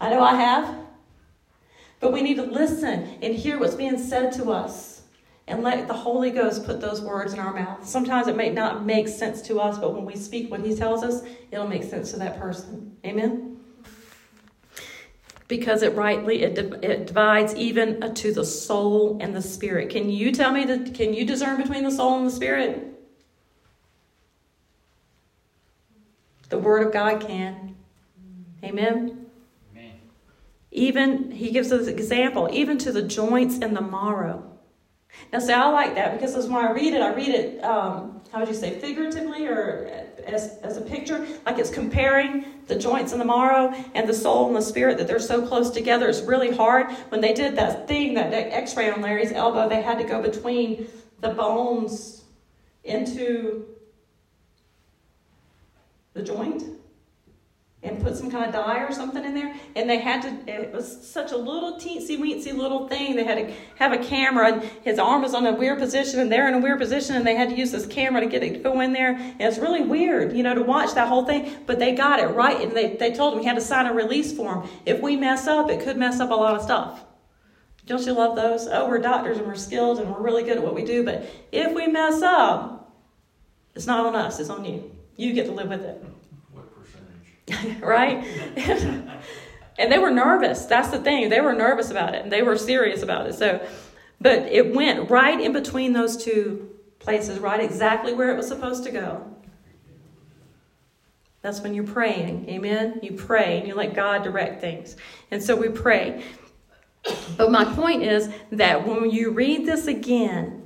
I 0.00 0.10
know 0.10 0.22
I 0.22 0.36
have. 0.36 0.76
But 2.00 2.12
we 2.12 2.22
need 2.22 2.36
to 2.36 2.42
listen 2.42 3.18
and 3.22 3.34
hear 3.34 3.58
what's 3.58 3.74
being 3.74 3.98
said 3.98 4.32
to 4.32 4.50
us 4.50 4.91
and 5.48 5.62
let 5.62 5.88
the 5.88 5.94
Holy 5.94 6.30
Ghost 6.30 6.64
put 6.64 6.80
those 6.80 7.00
words 7.00 7.32
in 7.32 7.38
our 7.38 7.52
mouth. 7.52 7.86
Sometimes 7.86 8.28
it 8.28 8.36
may 8.36 8.50
not 8.50 8.84
make 8.84 9.08
sense 9.08 9.42
to 9.42 9.60
us, 9.60 9.78
but 9.78 9.94
when 9.94 10.04
we 10.04 10.16
speak 10.16 10.50
what 10.50 10.60
He 10.60 10.74
tells 10.74 11.02
us, 11.02 11.22
it'll 11.50 11.66
make 11.66 11.82
sense 11.82 12.12
to 12.12 12.18
that 12.18 12.38
person. 12.38 12.96
Amen? 13.04 13.60
Because 15.48 15.82
it 15.82 15.94
rightly 15.94 16.42
it, 16.42 16.56
it 16.82 17.06
divides 17.08 17.54
even 17.56 18.02
uh, 18.02 18.14
to 18.14 18.32
the 18.32 18.44
soul 18.44 19.18
and 19.20 19.34
the 19.34 19.42
spirit. 19.42 19.90
Can 19.90 20.08
you 20.08 20.32
tell 20.32 20.52
me 20.52 20.64
that? 20.64 20.94
Can 20.94 21.12
you 21.12 21.26
discern 21.26 21.60
between 21.60 21.84
the 21.84 21.90
soul 21.90 22.18
and 22.18 22.26
the 22.26 22.30
spirit? 22.30 22.88
The 26.48 26.58
Word 26.58 26.86
of 26.86 26.92
God 26.92 27.20
can. 27.20 27.74
Amen. 28.64 29.26
Amen. 29.72 30.00
Even 30.70 31.32
he 31.32 31.50
gives 31.50 31.72
us 31.72 31.86
an 31.86 31.92
example, 31.92 32.48
even 32.52 32.78
to 32.78 32.92
the 32.92 33.02
joints 33.02 33.58
and 33.60 33.76
the 33.76 33.80
marrow. 33.82 34.51
Now, 35.32 35.38
see, 35.38 35.52
I 35.52 35.68
like 35.70 35.94
that 35.94 36.12
because 36.12 36.34
as 36.34 36.46
when 36.46 36.64
I 36.64 36.72
read 36.72 36.94
it, 36.94 37.00
I 37.00 37.14
read 37.14 37.28
it, 37.28 37.64
um, 37.64 38.20
how 38.32 38.40
would 38.40 38.48
you 38.48 38.54
say, 38.54 38.78
figuratively 38.78 39.46
or 39.46 39.90
as, 40.26 40.58
as 40.62 40.76
a 40.76 40.80
picture? 40.80 41.26
Like 41.46 41.58
it's 41.58 41.70
comparing 41.70 42.44
the 42.66 42.76
joints 42.76 43.12
and 43.12 43.20
the 43.20 43.24
marrow 43.24 43.72
and 43.94 44.08
the 44.08 44.14
soul 44.14 44.46
and 44.46 44.56
the 44.56 44.62
spirit, 44.62 44.98
that 44.98 45.06
they're 45.06 45.18
so 45.18 45.46
close 45.46 45.70
together. 45.70 46.08
It's 46.08 46.20
really 46.22 46.54
hard. 46.54 46.90
When 47.08 47.20
they 47.20 47.34
did 47.34 47.56
that 47.56 47.88
thing, 47.88 48.14
that 48.14 48.32
x 48.32 48.76
ray 48.76 48.90
on 48.90 49.00
Larry's 49.00 49.32
elbow, 49.32 49.68
they 49.68 49.82
had 49.82 49.98
to 49.98 50.04
go 50.04 50.22
between 50.22 50.86
the 51.20 51.30
bones 51.30 52.24
into 52.84 53.66
the 56.14 56.22
joint 56.22 56.64
and 57.84 58.00
put 58.00 58.16
some 58.16 58.30
kind 58.30 58.44
of 58.44 58.52
dye 58.52 58.78
or 58.78 58.92
something 58.92 59.24
in 59.24 59.34
there. 59.34 59.54
And 59.74 59.90
they 59.90 59.98
had 59.98 60.22
to, 60.22 60.50
it 60.50 60.72
was 60.72 61.04
such 61.04 61.32
a 61.32 61.36
little 61.36 61.74
teensy 61.74 62.16
weensy 62.16 62.56
little 62.56 62.86
thing. 62.86 63.16
They 63.16 63.24
had 63.24 63.38
to 63.38 63.54
have 63.76 63.92
a 63.92 63.98
camera, 63.98 64.52
and 64.52 64.62
his 64.84 64.98
arm 64.98 65.22
was 65.22 65.34
on 65.34 65.44
a 65.46 65.52
weird 65.52 65.78
position, 65.78 66.20
and 66.20 66.30
they're 66.30 66.46
in 66.46 66.54
a 66.54 66.60
weird 66.60 66.78
position, 66.78 67.16
and 67.16 67.26
they 67.26 67.34
had 67.34 67.50
to 67.50 67.56
use 67.56 67.72
this 67.72 67.86
camera 67.86 68.20
to 68.20 68.26
get 68.26 68.42
it 68.42 68.52
to 68.54 68.58
go 68.60 68.80
in 68.80 68.92
there. 68.92 69.14
And 69.14 69.40
it's 69.40 69.58
really 69.58 69.82
weird, 69.82 70.36
you 70.36 70.42
know, 70.42 70.54
to 70.54 70.62
watch 70.62 70.94
that 70.94 71.08
whole 71.08 71.24
thing. 71.24 71.52
But 71.66 71.80
they 71.80 71.94
got 71.94 72.20
it 72.20 72.26
right, 72.26 72.60
and 72.60 72.76
they, 72.76 72.96
they 72.96 73.12
told 73.12 73.34
him 73.34 73.40
he 73.40 73.46
had 73.46 73.56
to 73.56 73.60
sign 73.60 73.86
a 73.86 73.92
release 73.92 74.32
form. 74.32 74.68
If 74.86 75.00
we 75.00 75.16
mess 75.16 75.46
up, 75.48 75.68
it 75.68 75.80
could 75.80 75.96
mess 75.96 76.20
up 76.20 76.30
a 76.30 76.34
lot 76.34 76.54
of 76.54 76.62
stuff. 76.62 77.04
Don't 77.84 78.06
you 78.06 78.12
love 78.12 78.36
those? 78.36 78.68
Oh, 78.68 78.88
we're 78.88 78.98
doctors 78.98 79.38
and 79.38 79.46
we're 79.46 79.56
skilled 79.56 79.98
and 79.98 80.08
we're 80.08 80.20
really 80.20 80.44
good 80.44 80.56
at 80.56 80.62
what 80.62 80.74
we 80.74 80.84
do, 80.84 81.04
but 81.04 81.26
if 81.50 81.74
we 81.74 81.88
mess 81.88 82.22
up, 82.22 82.96
it's 83.74 83.86
not 83.86 84.06
on 84.06 84.14
us, 84.14 84.38
it's 84.38 84.50
on 84.50 84.64
you. 84.64 84.94
You 85.16 85.32
get 85.32 85.46
to 85.46 85.52
live 85.52 85.68
with 85.68 85.82
it. 85.82 86.04
right? 87.80 88.24
and 89.78 89.92
they 89.92 89.98
were 89.98 90.10
nervous. 90.10 90.64
That's 90.66 90.88
the 90.88 90.98
thing. 90.98 91.28
They 91.28 91.40
were 91.40 91.52
nervous 91.52 91.90
about 91.90 92.14
it 92.14 92.22
and 92.22 92.32
they 92.32 92.42
were 92.42 92.56
serious 92.56 93.02
about 93.02 93.26
it. 93.26 93.34
So, 93.34 93.66
but 94.20 94.42
it 94.42 94.74
went 94.74 95.10
right 95.10 95.40
in 95.40 95.52
between 95.52 95.92
those 95.92 96.16
two 96.22 96.70
places, 96.98 97.38
right 97.38 97.60
exactly 97.60 98.14
where 98.14 98.30
it 98.30 98.36
was 98.36 98.46
supposed 98.46 98.84
to 98.84 98.90
go. 98.90 99.28
That's 101.42 101.60
when 101.60 101.74
you're 101.74 101.84
praying. 101.84 102.48
Amen? 102.48 103.00
You 103.02 103.14
pray 103.14 103.58
and 103.58 103.66
you 103.66 103.74
let 103.74 103.94
God 103.94 104.22
direct 104.22 104.60
things. 104.60 104.96
And 105.32 105.42
so 105.42 105.56
we 105.56 105.68
pray. 105.68 106.22
But 107.36 107.50
my 107.50 107.64
point 107.64 108.04
is 108.04 108.30
that 108.52 108.86
when 108.86 109.10
you 109.10 109.32
read 109.32 109.66
this 109.66 109.88
again, 109.88 110.61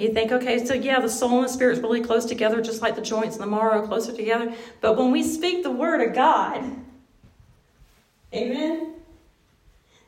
you 0.00 0.12
think, 0.12 0.32
okay, 0.32 0.64
so 0.64 0.74
yeah, 0.74 1.00
the 1.00 1.08
soul 1.08 1.38
and 1.38 1.44
the 1.44 1.52
spirit 1.52 1.78
is 1.78 1.82
really 1.82 2.00
close 2.00 2.24
together, 2.24 2.60
just 2.60 2.82
like 2.82 2.96
the 2.96 3.02
joints 3.02 3.36
and 3.36 3.42
the 3.42 3.50
marrow 3.50 3.86
closer 3.86 4.12
together. 4.12 4.52
But 4.80 4.96
when 4.96 5.10
we 5.10 5.22
speak 5.22 5.62
the 5.62 5.70
word 5.70 6.00
of 6.00 6.14
God, 6.14 6.64
amen, 8.34 8.94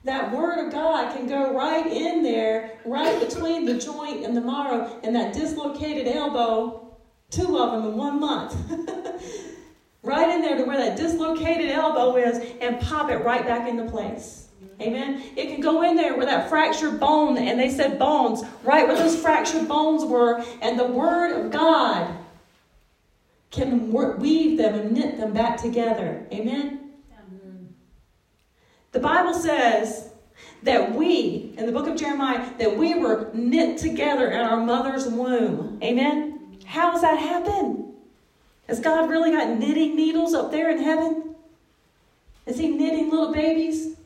that 0.05 0.33
word 0.33 0.67
of 0.67 0.73
God 0.73 1.15
can 1.17 1.27
go 1.29 1.55
right 1.55 1.87
in 1.87 2.23
there, 2.23 2.79
right 2.85 3.21
between 3.21 3.65
the 3.65 3.75
joint 3.75 4.25
and 4.25 4.37
the 4.37 4.41
marrow 4.41 5.01
and 5.05 5.15
that 5.15 5.33
dislocated 5.33 6.09
elbow, 6.09 6.97
two 7.31 7.59
of 7.59 7.73
them 7.73 7.93
in 7.93 7.97
one 7.97 8.19
month. 8.19 8.57
right 10.03 10.29
in 10.31 10.43
there 10.43 10.57
to 10.57 10.65
where 10.65 10.77
that 10.77 10.97
dislocated 10.97 11.71
elbow 11.71 12.17
is 12.17 12.39
and 12.61 12.81
pop 12.81 13.11
it 13.11 13.19
right 13.19 13.47
back 13.47 13.69
into 13.69 13.85
place. 13.91 14.42
Amen. 14.83 15.23
It 15.37 15.49
can 15.49 15.61
go 15.61 15.83
in 15.83 15.97
there 15.97 16.17
where 16.17 16.27
that 16.27 16.49
fractured 16.49 16.99
bone, 16.99 17.39
and 17.39 17.59
they 17.59 17.71
said 17.71 17.99
bones, 17.99 18.43
right 18.65 18.87
where 18.87 18.97
those 18.97 19.17
fractured 19.21 19.69
bones 19.69 20.05
were, 20.05 20.45
and 20.61 20.79
the 20.79 20.87
Word 20.87 21.33
of 21.33 21.51
God 21.53 22.19
can 23.51 23.93
weave 23.93 24.59
them 24.59 24.75
and 24.75 24.93
knit 24.93 25.19
them 25.19 25.33
back 25.33 25.57
together. 25.57 26.27
Amen. 26.33 26.81
The 28.93 29.01
Bible 29.01 29.33
says 29.33 30.11
that 30.65 30.95
we, 30.95 31.55
in 31.57 31.67
the 31.67 31.73
book 31.73 31.87
of 31.87 31.97
Jeremiah, 31.97 32.45
that 32.59 32.77
we 32.77 32.95
were 32.95 33.31
knit 33.33 33.79
together 33.79 34.31
in 34.31 34.41
our 34.41 34.59
mother's 34.59 35.07
womb. 35.09 35.79
Amen? 35.83 36.59
How 36.67 36.91
does 36.93 37.01
that 37.01 37.19
happen? 37.19 37.95
Has 38.69 38.81
God 38.81 39.09
really 39.11 39.33
got 39.33 39.59
knitting 39.59 39.97
needles 39.97 40.35
up 40.35 40.51
there 40.51 40.71
in 40.71 40.83
heaven? 40.83 41.35
Is 42.47 42.59
He 42.59 42.69
knitting 42.69 43.11
little 43.11 43.33
babies? 43.33 43.97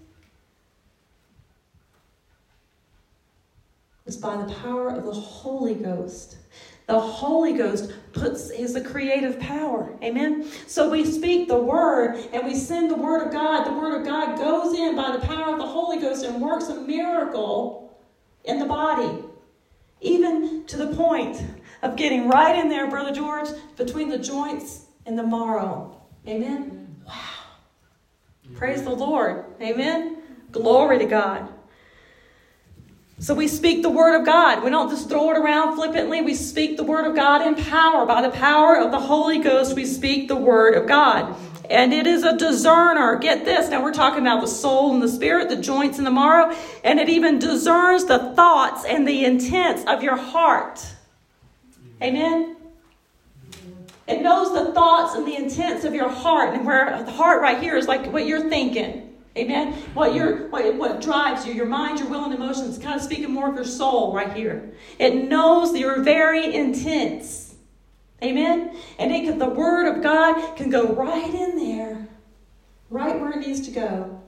It's 4.06 4.16
by 4.16 4.36
the 4.36 4.52
power 4.54 4.88
of 4.88 5.04
the 5.04 5.12
Holy 5.12 5.74
Ghost. 5.74 6.36
The 6.86 7.00
Holy 7.00 7.52
Ghost 7.52 7.92
puts 8.12 8.50
is 8.50 8.72
the 8.72 8.80
creative 8.80 9.40
power. 9.40 9.92
Amen. 10.02 10.48
So 10.68 10.88
we 10.88 11.04
speak 11.04 11.48
the 11.48 11.58
word 11.58 12.14
and 12.32 12.46
we 12.46 12.54
send 12.54 12.90
the 12.90 12.96
word 12.96 13.26
of 13.26 13.32
God. 13.32 13.64
The 13.64 13.72
word 13.72 14.00
of 14.00 14.06
God 14.06 14.38
goes 14.38 14.78
in 14.78 14.94
by 14.94 15.10
the 15.10 15.26
power 15.26 15.52
of 15.52 15.58
the 15.58 15.66
Holy 15.66 15.98
Ghost 15.98 16.24
and 16.24 16.40
works 16.40 16.68
a 16.68 16.80
miracle 16.80 17.98
in 18.44 18.60
the 18.60 18.66
body. 18.66 19.24
Even 20.00 20.64
to 20.66 20.76
the 20.76 20.94
point 20.94 21.42
of 21.82 21.96
getting 21.96 22.28
right 22.28 22.56
in 22.56 22.68
there, 22.68 22.88
Brother 22.88 23.12
George, 23.12 23.48
between 23.76 24.08
the 24.08 24.18
joints 24.18 24.86
and 25.06 25.18
the 25.18 25.26
marrow. 25.26 26.00
Amen. 26.28 26.96
Wow. 27.04 27.14
Praise 28.54 28.84
the 28.84 28.90
Lord. 28.90 29.44
Amen. 29.60 30.18
Glory 30.52 30.98
to 30.98 31.06
God. 31.06 31.52
So 33.18 33.34
we 33.34 33.48
speak 33.48 33.82
the 33.82 33.90
word 33.90 34.18
of 34.18 34.26
God. 34.26 34.62
We 34.62 34.70
don't 34.70 34.90
just 34.90 35.08
throw 35.08 35.30
it 35.30 35.38
around 35.38 35.74
flippantly. 35.74 36.20
We 36.20 36.34
speak 36.34 36.76
the 36.76 36.84
word 36.84 37.06
of 37.06 37.16
God 37.16 37.46
in 37.46 37.54
power. 37.54 38.04
By 38.04 38.20
the 38.20 38.30
power 38.30 38.76
of 38.76 38.90
the 38.90 39.00
Holy 39.00 39.38
Ghost, 39.38 39.74
we 39.74 39.86
speak 39.86 40.28
the 40.28 40.36
word 40.36 40.74
of 40.74 40.86
God. 40.86 41.34
And 41.70 41.94
it 41.94 42.06
is 42.06 42.24
a 42.24 42.36
discerner. 42.36 43.16
Get 43.16 43.44
this. 43.46 43.70
Now 43.70 43.82
we're 43.82 43.94
talking 43.94 44.20
about 44.20 44.42
the 44.42 44.46
soul 44.46 44.92
and 44.92 45.02
the 45.02 45.08
spirit, 45.08 45.48
the 45.48 45.56
joints 45.56 45.96
and 45.96 46.06
the 46.06 46.10
marrow. 46.10 46.54
And 46.84 47.00
it 47.00 47.08
even 47.08 47.38
discerns 47.38 48.04
the 48.04 48.34
thoughts 48.34 48.84
and 48.84 49.08
the 49.08 49.24
intents 49.24 49.84
of 49.86 50.02
your 50.02 50.16
heart. 50.16 50.84
Amen. 52.02 52.56
It 54.06 54.20
knows 54.20 54.52
the 54.52 54.72
thoughts 54.72 55.14
and 55.16 55.26
the 55.26 55.36
intents 55.36 55.84
of 55.84 55.94
your 55.94 56.10
heart. 56.10 56.54
And 56.54 56.66
where 56.66 57.02
the 57.02 57.10
heart 57.10 57.40
right 57.40 57.60
here 57.60 57.76
is 57.76 57.88
like 57.88 58.12
what 58.12 58.26
you're 58.26 58.50
thinking. 58.50 59.05
Amen. 59.36 59.74
What 59.94 60.14
your 60.14 60.48
what, 60.48 60.74
what 60.76 61.00
drives 61.00 61.46
you, 61.46 61.52
your 61.52 61.66
mind, 61.66 61.98
your 61.98 62.08
will, 62.08 62.24
and 62.24 62.34
emotions, 62.34 62.78
kind 62.78 62.96
of 62.96 63.02
speaking 63.02 63.30
more 63.30 63.48
of 63.50 63.54
your 63.54 63.64
soul 63.64 64.14
right 64.14 64.32
here. 64.32 64.72
It 64.98 65.28
knows 65.28 65.76
your 65.76 66.02
very 66.02 66.54
intents. 66.54 67.54
Amen. 68.22 68.74
And 68.98 69.12
it 69.12 69.24
can, 69.24 69.38
the 69.38 69.48
word 69.48 69.94
of 69.94 70.02
God 70.02 70.56
can 70.56 70.70
go 70.70 70.94
right 70.94 71.34
in 71.34 71.56
there, 71.56 72.08
right 72.88 73.20
where 73.20 73.32
it 73.32 73.46
needs 73.46 73.60
to 73.68 73.70
go, 73.70 74.22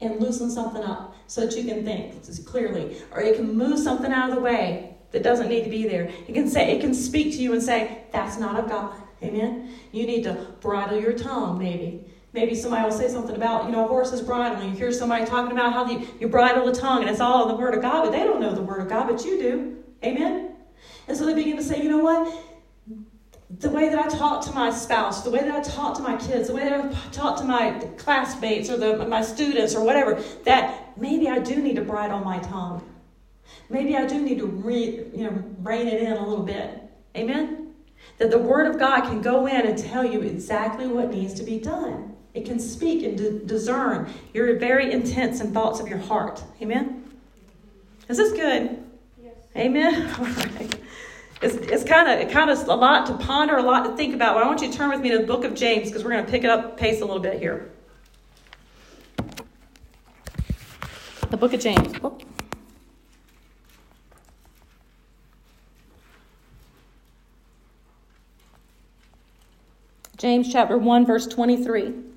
and 0.00 0.18
loosen 0.18 0.50
something 0.50 0.82
up 0.82 1.14
so 1.26 1.42
that 1.42 1.54
you 1.54 1.64
can 1.64 1.84
think 1.84 2.14
clearly, 2.46 2.96
or 3.12 3.20
it 3.20 3.36
can 3.36 3.54
move 3.54 3.78
something 3.78 4.10
out 4.10 4.30
of 4.30 4.36
the 4.36 4.40
way 4.40 4.96
that 5.10 5.22
doesn't 5.22 5.48
need 5.48 5.64
to 5.64 5.70
be 5.70 5.86
there. 5.86 6.10
It 6.26 6.32
can 6.32 6.48
say, 6.48 6.74
it 6.74 6.80
can 6.80 6.94
speak 6.94 7.32
to 7.34 7.42
you 7.42 7.52
and 7.52 7.62
say, 7.62 8.04
"That's 8.12 8.38
not 8.38 8.58
of 8.58 8.68
God." 8.70 8.94
Amen. 9.22 9.74
You 9.92 10.06
need 10.06 10.22
to 10.24 10.46
bridle 10.60 10.98
your 11.00 11.12
tongue, 11.12 11.58
maybe. 11.58 12.04
Maybe 12.32 12.54
somebody 12.54 12.84
will 12.84 12.96
say 12.96 13.08
something 13.08 13.34
about, 13.34 13.64
you 13.64 13.72
know, 13.72 13.84
a 13.84 13.88
horse's 13.88 14.20
bridle. 14.20 14.60
And 14.60 14.70
you 14.70 14.76
hear 14.76 14.92
somebody 14.92 15.24
talking 15.24 15.52
about 15.52 15.72
how 15.72 15.90
you, 15.90 16.06
you 16.20 16.28
bridle 16.28 16.66
the 16.66 16.78
tongue 16.78 17.00
and 17.00 17.10
it's 17.10 17.20
all 17.20 17.42
in 17.42 17.48
the 17.48 17.54
Word 17.54 17.74
of 17.74 17.80
God, 17.80 18.02
but 18.04 18.10
they 18.10 18.24
don't 18.24 18.40
know 18.40 18.54
the 18.54 18.62
Word 18.62 18.80
of 18.80 18.88
God, 18.88 19.08
but 19.08 19.24
you 19.24 19.38
do. 19.38 19.76
Amen? 20.04 20.56
And 21.08 21.16
so 21.16 21.24
they 21.24 21.34
begin 21.34 21.56
to 21.56 21.62
say, 21.62 21.82
you 21.82 21.88
know 21.88 21.98
what? 21.98 22.44
The 23.58 23.70
way 23.70 23.88
that 23.88 23.98
I 23.98 24.08
talk 24.08 24.44
to 24.44 24.52
my 24.52 24.70
spouse, 24.70 25.22
the 25.22 25.30
way 25.30 25.40
that 25.40 25.50
I 25.50 25.62
talk 25.62 25.96
to 25.96 26.02
my 26.02 26.16
kids, 26.16 26.48
the 26.48 26.54
way 26.54 26.64
that 26.64 26.72
I 26.74 26.88
talk 27.10 27.38
to 27.38 27.44
my 27.44 27.80
classmates 27.96 28.68
or 28.68 28.76
the, 28.76 29.06
my 29.06 29.22
students 29.22 29.74
or 29.74 29.82
whatever, 29.82 30.22
that 30.44 30.98
maybe 30.98 31.28
I 31.28 31.38
do 31.38 31.56
need 31.56 31.76
to 31.76 31.82
bridle 31.82 32.20
my 32.20 32.40
tongue. 32.40 32.86
Maybe 33.70 33.96
I 33.96 34.06
do 34.06 34.20
need 34.20 34.38
to 34.38 34.46
re, 34.46 35.04
you 35.14 35.24
know, 35.24 35.42
rein 35.62 35.88
it 35.88 36.02
in 36.02 36.12
a 36.12 36.28
little 36.28 36.44
bit. 36.44 36.78
Amen? 37.16 37.74
That 38.18 38.30
the 38.30 38.38
Word 38.38 38.66
of 38.66 38.78
God 38.78 39.02
can 39.02 39.22
go 39.22 39.46
in 39.46 39.66
and 39.66 39.78
tell 39.78 40.04
you 40.04 40.20
exactly 40.20 40.86
what 40.86 41.10
needs 41.10 41.32
to 41.34 41.42
be 41.42 41.58
done. 41.58 42.16
It 42.34 42.44
can 42.44 42.58
speak 42.58 43.04
and 43.04 43.16
d- 43.16 43.40
discern 43.46 44.12
your 44.34 44.58
very 44.58 44.92
intents 44.92 45.40
and 45.40 45.52
thoughts 45.52 45.80
of 45.80 45.88
your 45.88 45.98
heart. 45.98 46.42
Amen? 46.62 47.04
Is 48.08 48.16
this 48.16 48.32
good? 48.32 48.82
Yes. 49.22 49.34
Amen? 49.56 50.10
All 50.18 50.24
right. 50.24 50.80
It's, 51.40 51.54
it's 51.54 51.84
kind 51.84 52.22
of 52.22 52.30
kind 52.30 52.50
of 52.50 52.66
a 52.66 52.74
lot 52.74 53.06
to 53.06 53.14
ponder, 53.14 53.56
a 53.56 53.62
lot 53.62 53.84
to 53.84 53.96
think 53.96 54.14
about. 54.14 54.34
But 54.34 54.42
I 54.42 54.46
want 54.46 54.60
you 54.60 54.70
to 54.70 54.76
turn 54.76 54.90
with 54.90 55.00
me 55.00 55.10
to 55.10 55.18
the 55.18 55.26
book 55.26 55.44
of 55.44 55.54
James 55.54 55.88
because 55.88 56.02
we're 56.02 56.10
going 56.10 56.24
to 56.24 56.30
pick 56.30 56.42
it 56.42 56.50
up 56.50 56.76
pace 56.76 57.00
a 57.00 57.04
little 57.04 57.22
bit 57.22 57.38
here. 57.38 57.70
The 61.30 61.36
book 61.36 61.52
of 61.52 61.60
James. 61.60 61.94
Oh. 62.02 62.18
James 70.16 70.50
chapter 70.50 70.76
1, 70.76 71.06
verse 71.06 71.28
23. 71.28 72.07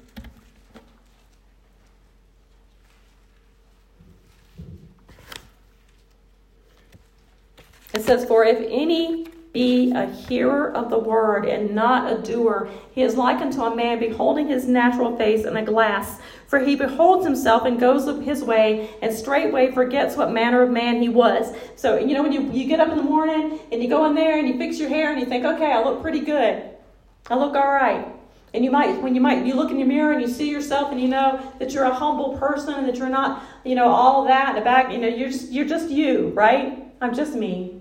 It 7.94 8.04
says, 8.04 8.26
For 8.26 8.44
if 8.46 8.58
any 8.70 9.28
be 9.54 9.92
a 9.92 10.06
hearer 10.06 10.72
of 10.72 10.90
the 10.90 10.98
word 10.98 11.46
and 11.46 11.76
not 11.76 12.12
a 12.12 12.22
doer, 12.22 12.70
he 12.94 13.02
is 13.02 13.16
like 13.16 13.42
unto 13.42 13.62
a 13.64 13.76
man 13.76 14.00
beholding 14.00 14.48
his 14.48 14.68
natural 14.68 15.18
face 15.18 15.46
in 15.46 15.58
a 15.58 15.64
glass. 15.64 16.20
For 16.48 16.60
he 16.60 16.76
beholds 16.76 17.26
himself 17.26 17.66
and 17.66 17.80
goes 17.80 18.06
his 18.26 18.44
way, 18.44 18.90
and 19.02 19.14
straightway 19.14 19.72
forgets 19.72 20.16
what 20.16 20.32
manner 20.32 20.62
of 20.62 20.70
man 20.70 21.02
he 21.02 21.10
was. 21.10 21.54
So, 21.76 21.98
you 21.98 22.14
know, 22.14 22.24
when 22.24 22.32
you, 22.32 22.50
you 22.52 22.68
get 22.68 22.80
up 22.80 22.90
in 22.90 22.98
the 22.98 23.04
morning 23.04 23.60
and 23.72 23.82
you 23.82 23.90
go 23.90 24.06
in 24.06 24.16
there 24.16 24.38
and 24.38 24.48
you 24.48 24.58
fix 24.58 24.80
your 24.80 24.90
hair 24.90 25.12
and 25.12 25.20
you 25.20 25.26
think, 25.26 25.46
okay, 25.46 25.72
I 25.72 25.84
look 25.84 26.02
pretty 26.02 26.22
good. 26.22 26.64
I 27.30 27.36
look 27.36 27.56
all 27.56 27.72
right. 27.72 28.08
And 28.54 28.66
you 28.66 28.72
might, 28.72 29.02
when 29.02 29.16
you 29.16 29.22
might, 29.22 29.46
you 29.46 29.54
look 29.54 29.72
in 29.72 29.80
your 29.80 29.88
mirror 29.88 30.12
and 30.12 30.22
you 30.22 30.28
see 30.28 30.50
yourself 30.50 30.92
and 30.92 31.00
you 31.00 31.08
know 31.08 31.54
that 31.60 31.72
you're 31.72 31.86
a 31.86 31.94
humble 31.94 32.38
person 32.38 32.74
and 32.74 32.88
that 32.88 32.98
you're 32.98 33.10
not, 33.10 33.44
you 33.64 33.76
know, 33.76 33.88
all 33.88 34.26
that 34.26 34.56
the 34.56 34.62
back, 34.62 34.92
you 34.92 34.98
know, 34.98 35.08
you're 35.08 35.30
just, 35.30 35.52
you're 35.52 35.66
just 35.66 35.90
you, 35.90 36.30
right? 36.36 36.84
I'm 37.00 37.14
just 37.14 37.34
me. 37.34 37.81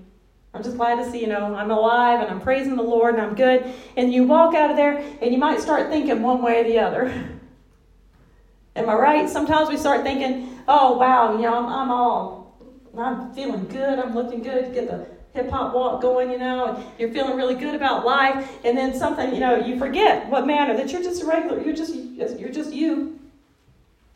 I'm 0.52 0.62
just 0.62 0.76
glad 0.76 0.96
to 0.96 1.10
see, 1.10 1.20
you 1.20 1.28
know, 1.28 1.54
I'm 1.54 1.70
alive 1.70 2.20
and 2.20 2.28
I'm 2.28 2.40
praising 2.40 2.76
the 2.76 2.82
Lord 2.82 3.14
and 3.14 3.22
I'm 3.22 3.34
good. 3.34 3.72
And 3.96 4.12
you 4.12 4.24
walk 4.24 4.54
out 4.54 4.70
of 4.70 4.76
there 4.76 4.98
and 5.22 5.32
you 5.32 5.38
might 5.38 5.60
start 5.60 5.90
thinking 5.90 6.22
one 6.22 6.42
way 6.42 6.60
or 6.60 6.64
the 6.64 6.78
other. 6.78 7.06
Am 8.76 8.88
I 8.88 8.94
right? 8.94 9.28
Sometimes 9.28 9.68
we 9.68 9.76
start 9.76 10.02
thinking, 10.02 10.58
oh, 10.66 10.96
wow, 10.96 11.36
you 11.36 11.42
know, 11.42 11.54
I'm, 11.54 11.66
I'm 11.66 11.90
all, 11.90 12.56
I'm 12.98 13.32
feeling 13.32 13.66
good. 13.68 13.98
I'm 13.98 14.14
looking 14.14 14.42
good. 14.42 14.74
Get 14.74 14.88
the 14.88 15.06
hip 15.34 15.50
hop 15.50 15.74
walk 15.74 16.02
going, 16.02 16.30
you 16.30 16.38
know, 16.38 16.74
and 16.74 16.84
you're 16.98 17.12
feeling 17.12 17.36
really 17.36 17.54
good 17.54 17.74
about 17.74 18.04
life. 18.04 18.50
And 18.64 18.76
then 18.76 18.94
something, 18.94 19.32
you 19.32 19.40
know, 19.40 19.56
you 19.56 19.78
forget 19.78 20.28
what 20.28 20.46
manner 20.46 20.76
that 20.76 20.92
you're 20.92 21.02
just 21.02 21.22
a 21.22 21.26
regular, 21.26 21.62
you're 21.62 21.76
just, 21.76 21.94
you're 21.94 22.50
just 22.50 22.72
you. 22.72 23.18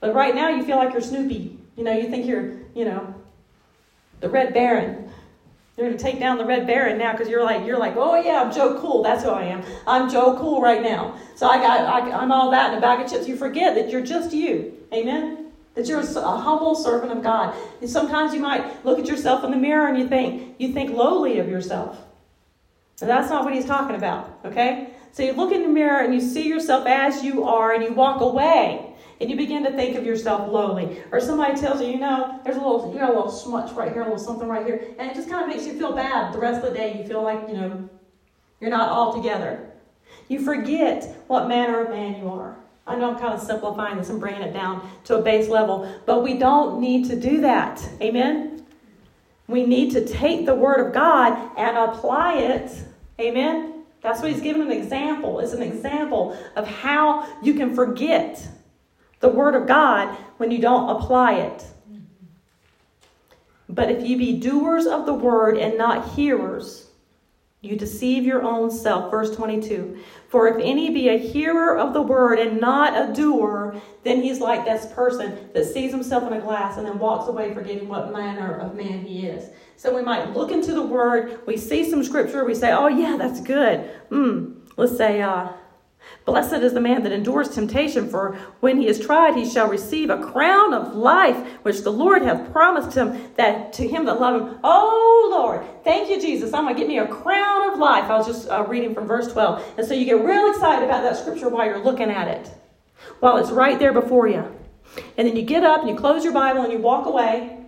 But 0.01 0.15
right 0.15 0.35
now 0.35 0.49
you 0.49 0.65
feel 0.65 0.77
like 0.77 0.93
you're 0.93 1.03
Snoopy. 1.03 1.59
You 1.77 1.85
know, 1.85 1.93
you 1.93 2.09
think 2.09 2.27
you're, 2.27 2.53
you 2.75 2.85
know, 2.85 3.15
the 4.21 4.29
Red 4.29 4.55
Baron. 4.55 5.04
You're 5.77 5.91
to 5.91 5.99
take 5.99 6.21
down 6.21 6.39
the 6.39 6.45
Red 6.45 6.69
Baron 6.69 6.99
now 6.99 7.13
because 7.13 7.29
you're 7.29 7.43
like, 7.43 7.67
you're 7.67 7.79
like, 7.79 7.95
oh 7.97 8.15
yeah, 8.15 8.43
I'm 8.43 8.53
Joe 8.53 8.79
Cool. 8.81 9.03
That's 9.03 9.25
who 9.25 9.31
I 9.31 9.45
am. 9.45 9.65
I'm 9.89 10.09
Joe 10.09 10.37
Cool 10.39 10.63
right 10.63 10.81
now. 10.81 11.19
So 11.35 11.49
I 11.49 11.57
got, 11.57 11.81
I, 11.81 12.13
I'm 12.13 12.31
all 12.31 12.53
that 12.53 12.73
in 12.73 12.79
a 12.79 12.81
bag 12.81 13.05
of 13.05 13.11
chips. 13.11 13.27
You 13.27 13.37
forget 13.37 13.75
that 13.75 13.91
you're 13.91 14.05
just 14.05 14.33
you. 14.33 14.73
Amen. 14.93 15.51
That 15.75 15.89
you're 15.89 15.99
a 15.99 16.37
humble 16.37 16.77
servant 16.77 17.11
of 17.11 17.25
God. 17.25 17.57
And 17.81 17.91
sometimes 17.91 18.33
you 18.33 18.39
might 18.39 18.85
look 18.85 19.01
at 19.01 19.07
yourself 19.07 19.43
in 19.43 19.51
the 19.51 19.57
mirror 19.57 19.89
and 19.89 19.99
you 19.99 20.07
think, 20.07 20.55
you 20.59 20.73
think 20.73 20.93
lowly 20.93 21.41
of 21.41 21.49
yourself. 21.49 21.99
And 23.01 23.11
that's 23.11 23.29
not 23.29 23.45
what 23.45 23.53
he's 23.53 23.67
talking 23.67 23.97
about. 23.97 24.39
Okay. 24.45 24.91
So 25.11 25.25
you 25.25 25.33
look 25.33 25.53
in 25.53 25.63
the 25.63 25.69
mirror 25.69 26.05
and 26.05 26.15
you 26.15 26.21
see 26.21 26.47
yourself 26.47 26.87
as 26.87 27.25
you 27.25 27.43
are 27.43 27.73
and 27.73 27.83
you 27.83 27.93
walk 27.93 28.21
away 28.21 28.94
and 29.21 29.31
you 29.31 29.37
begin 29.37 29.65
to 29.65 29.73
think 29.73 29.97
of 29.97 30.05
yourself 30.05 30.51
lowly. 30.51 31.03
Or 31.13 31.21
somebody 31.21 31.59
tells 31.59 31.81
you, 31.81 31.89
you 31.89 31.99
know, 31.99 32.41
there's 32.45 32.57
a 32.57 32.61
little, 32.61 32.93
you 32.93 32.99
got 32.99 33.11
a 33.11 33.15
little 33.15 33.31
smudge 33.31 33.73
right 33.73 33.93
here, 33.93 34.03
a 34.03 34.05
little 34.05 34.19
something 34.19 34.49
right 34.49 34.67
here, 34.67 34.85
and 34.99 35.11
it 35.11 35.15
just 35.15 35.29
kind 35.29 35.43
of 35.43 35.49
makes 35.49 35.67
you 35.67 35.79
feel 35.79 35.93
bad 35.93 36.35
the 36.35 36.39
rest 36.39 36.65
of 36.65 36.73
the 36.73 36.79
day. 36.79 36.99
You 36.99 37.07
feel 37.07 37.23
like, 37.23 37.49
you 37.49 37.55
know, 37.55 37.89
you're 38.61 38.71
not 38.71 38.89
all 38.89 39.15
together. 39.15 39.71
You 40.29 40.41
forget 40.41 41.05
what 41.27 41.49
manner 41.49 41.85
of 41.85 41.91
man 41.91 42.21
you 42.21 42.29
are. 42.29 42.57
I 42.87 42.97
know 42.97 43.11
I'm 43.11 43.19
kind 43.19 43.33
of 43.33 43.41
simplifying 43.41 43.97
this 43.97 44.11
and 44.11 44.21
bringing 44.21 44.43
it 44.43 44.53
down 44.53 44.89
to 45.05 45.19
a 45.19 45.23
base 45.23 45.49
level, 45.49 45.91
but 46.07 46.23
we 46.23 46.39
don't 46.39 46.81
need 46.81 47.07
to 47.07 47.17
do 47.17 47.41
that. 47.41 47.87
Amen? 48.01 48.67
We 49.49 49.65
need 49.65 49.93
to 49.93 50.07
take 50.07 50.47
the 50.47 50.55
Word 50.55 50.87
of 50.87 50.93
God 50.93 51.51
and 51.57 51.77
apply 51.77 52.39
it. 52.39 52.71
Amen? 53.21 53.85
That's 54.03 54.21
what 54.21 54.33
he's 54.33 54.43
giving 54.43 54.63
an 54.63 54.73
example. 54.73 55.41
It's 55.41 55.53
an 55.55 55.63
example 55.63 56.37
of 56.57 56.67
how 56.67 57.27
you 57.43 57.55
can 57.55 57.75
forget 57.75 58.47
the 59.25 59.31
word 59.31 59.55
of 59.55 59.67
God 59.67 60.15
when 60.37 60.51
you 60.51 60.59
don't 60.59 60.91
apply 60.91 61.37
it. 61.37 61.65
But 63.71 63.91
if 63.91 64.07
you 64.07 64.19
be 64.19 64.39
doers 64.39 64.85
of 64.85 65.07
the 65.07 65.15
word 65.15 65.57
and 65.57 65.79
not 65.79 66.11
hearers, 66.11 66.91
you 67.63 67.75
deceive 67.75 68.25
your 68.25 68.43
own 68.43 68.71
self. 68.71 69.11
Verse 69.11 69.35
22. 69.35 69.99
For 70.29 70.47
if 70.47 70.57
any 70.63 70.91
be 70.91 71.09
a 71.09 71.17
hearer 71.17 71.79
of 71.79 71.95
the 71.95 72.03
word 72.03 72.39
and 72.39 72.61
not 72.61 72.93
a 72.93 73.15
doer, 73.15 73.81
then 74.03 74.21
he's 74.21 74.41
like 74.41 74.67
this 74.67 74.93
person 74.93 75.49
that 75.55 75.65
sees 75.65 75.91
himself 75.91 76.25
in 76.25 76.35
a 76.35 76.41
glass 76.43 76.77
and 76.77 76.87
then 76.87 76.99
walks 76.99 77.27
away 77.27 77.55
forgetting 77.55 77.89
what 77.89 78.13
manner 78.13 78.59
of 78.59 78.75
man 78.75 79.07
he 79.07 79.27
is. 79.27 79.49
So 79.77 79.97
we 79.97 80.03
might 80.03 80.35
look 80.35 80.53
into 80.53 80.75
the 80.75 80.87
word, 80.87 81.41
we 81.47 81.57
see 81.57 81.89
some 81.89 82.05
scripture, 82.05 82.45
we 82.45 82.55
say, 82.55 82.73
oh, 82.73 82.89
yeah, 82.89 83.17
that's 83.17 83.41
good. 83.41 83.91
Mm. 84.11 84.57
Let's 84.77 84.99
say, 84.99 85.23
uh, 85.23 85.49
Blessed 86.25 86.63
is 86.63 86.73
the 86.73 86.81
man 86.81 87.03
that 87.03 87.13
endures 87.13 87.51
temptation, 87.51 88.09
for 88.09 88.35
when 88.61 88.81
he 88.81 88.89
is 88.89 88.99
tried, 88.99 89.37
he 89.37 89.49
shall 89.49 89.69
receive 89.69 90.09
a 90.09 90.23
crown 90.23 90.73
of 90.73 90.95
life, 90.95 91.37
which 91.63 91.83
the 91.83 91.93
Lord 91.93 92.23
hath 92.23 92.51
promised 92.51 92.97
him 92.97 93.31
that 93.37 93.75
to 93.75 93.87
him 93.87 94.07
that 94.07 94.21
love 94.21 94.41
him. 94.41 94.59
Oh 94.65 95.29
Lord, 95.31 95.63
thank 95.85 96.09
you, 96.09 96.19
Jesus. 96.19 96.55
I'm 96.55 96.65
gonna 96.65 96.79
get 96.79 96.89
me 96.89 96.99
a 96.99 97.07
crown 97.07 97.71
of 97.71 97.79
life. 97.79 98.05
I 98.05 98.17
was 98.17 98.27
just 98.27 98.49
uh, 98.49 98.65
reading 98.67 98.95
from 98.95 99.07
verse 99.07 99.31
12. 99.33 99.75
And 99.77 99.87
so 99.87 99.93
you 99.93 100.07
get 100.07 100.25
real 100.25 100.51
excited 100.51 100.85
about 100.85 101.03
that 101.03 101.19
scripture 101.19 101.51
while 101.51 101.67
you're 101.67 101.85
looking 101.85 102.11
at 102.11 102.29
it, 102.29 102.51
while 103.21 103.37
it's 103.37 103.51
right 103.51 103.79
there 103.79 103.93
before 103.93 104.27
you. 104.27 104.51
And 105.19 105.29
then 105.29 105.37
you 105.37 105.43
get 105.43 105.63
up 105.63 105.81
and 105.81 105.91
you 105.91 105.97
close 105.97 106.25
your 106.25 106.33
Bible 106.33 106.63
and 106.63 106.73
you 106.73 106.79
walk 106.79 107.05
away 107.05 107.65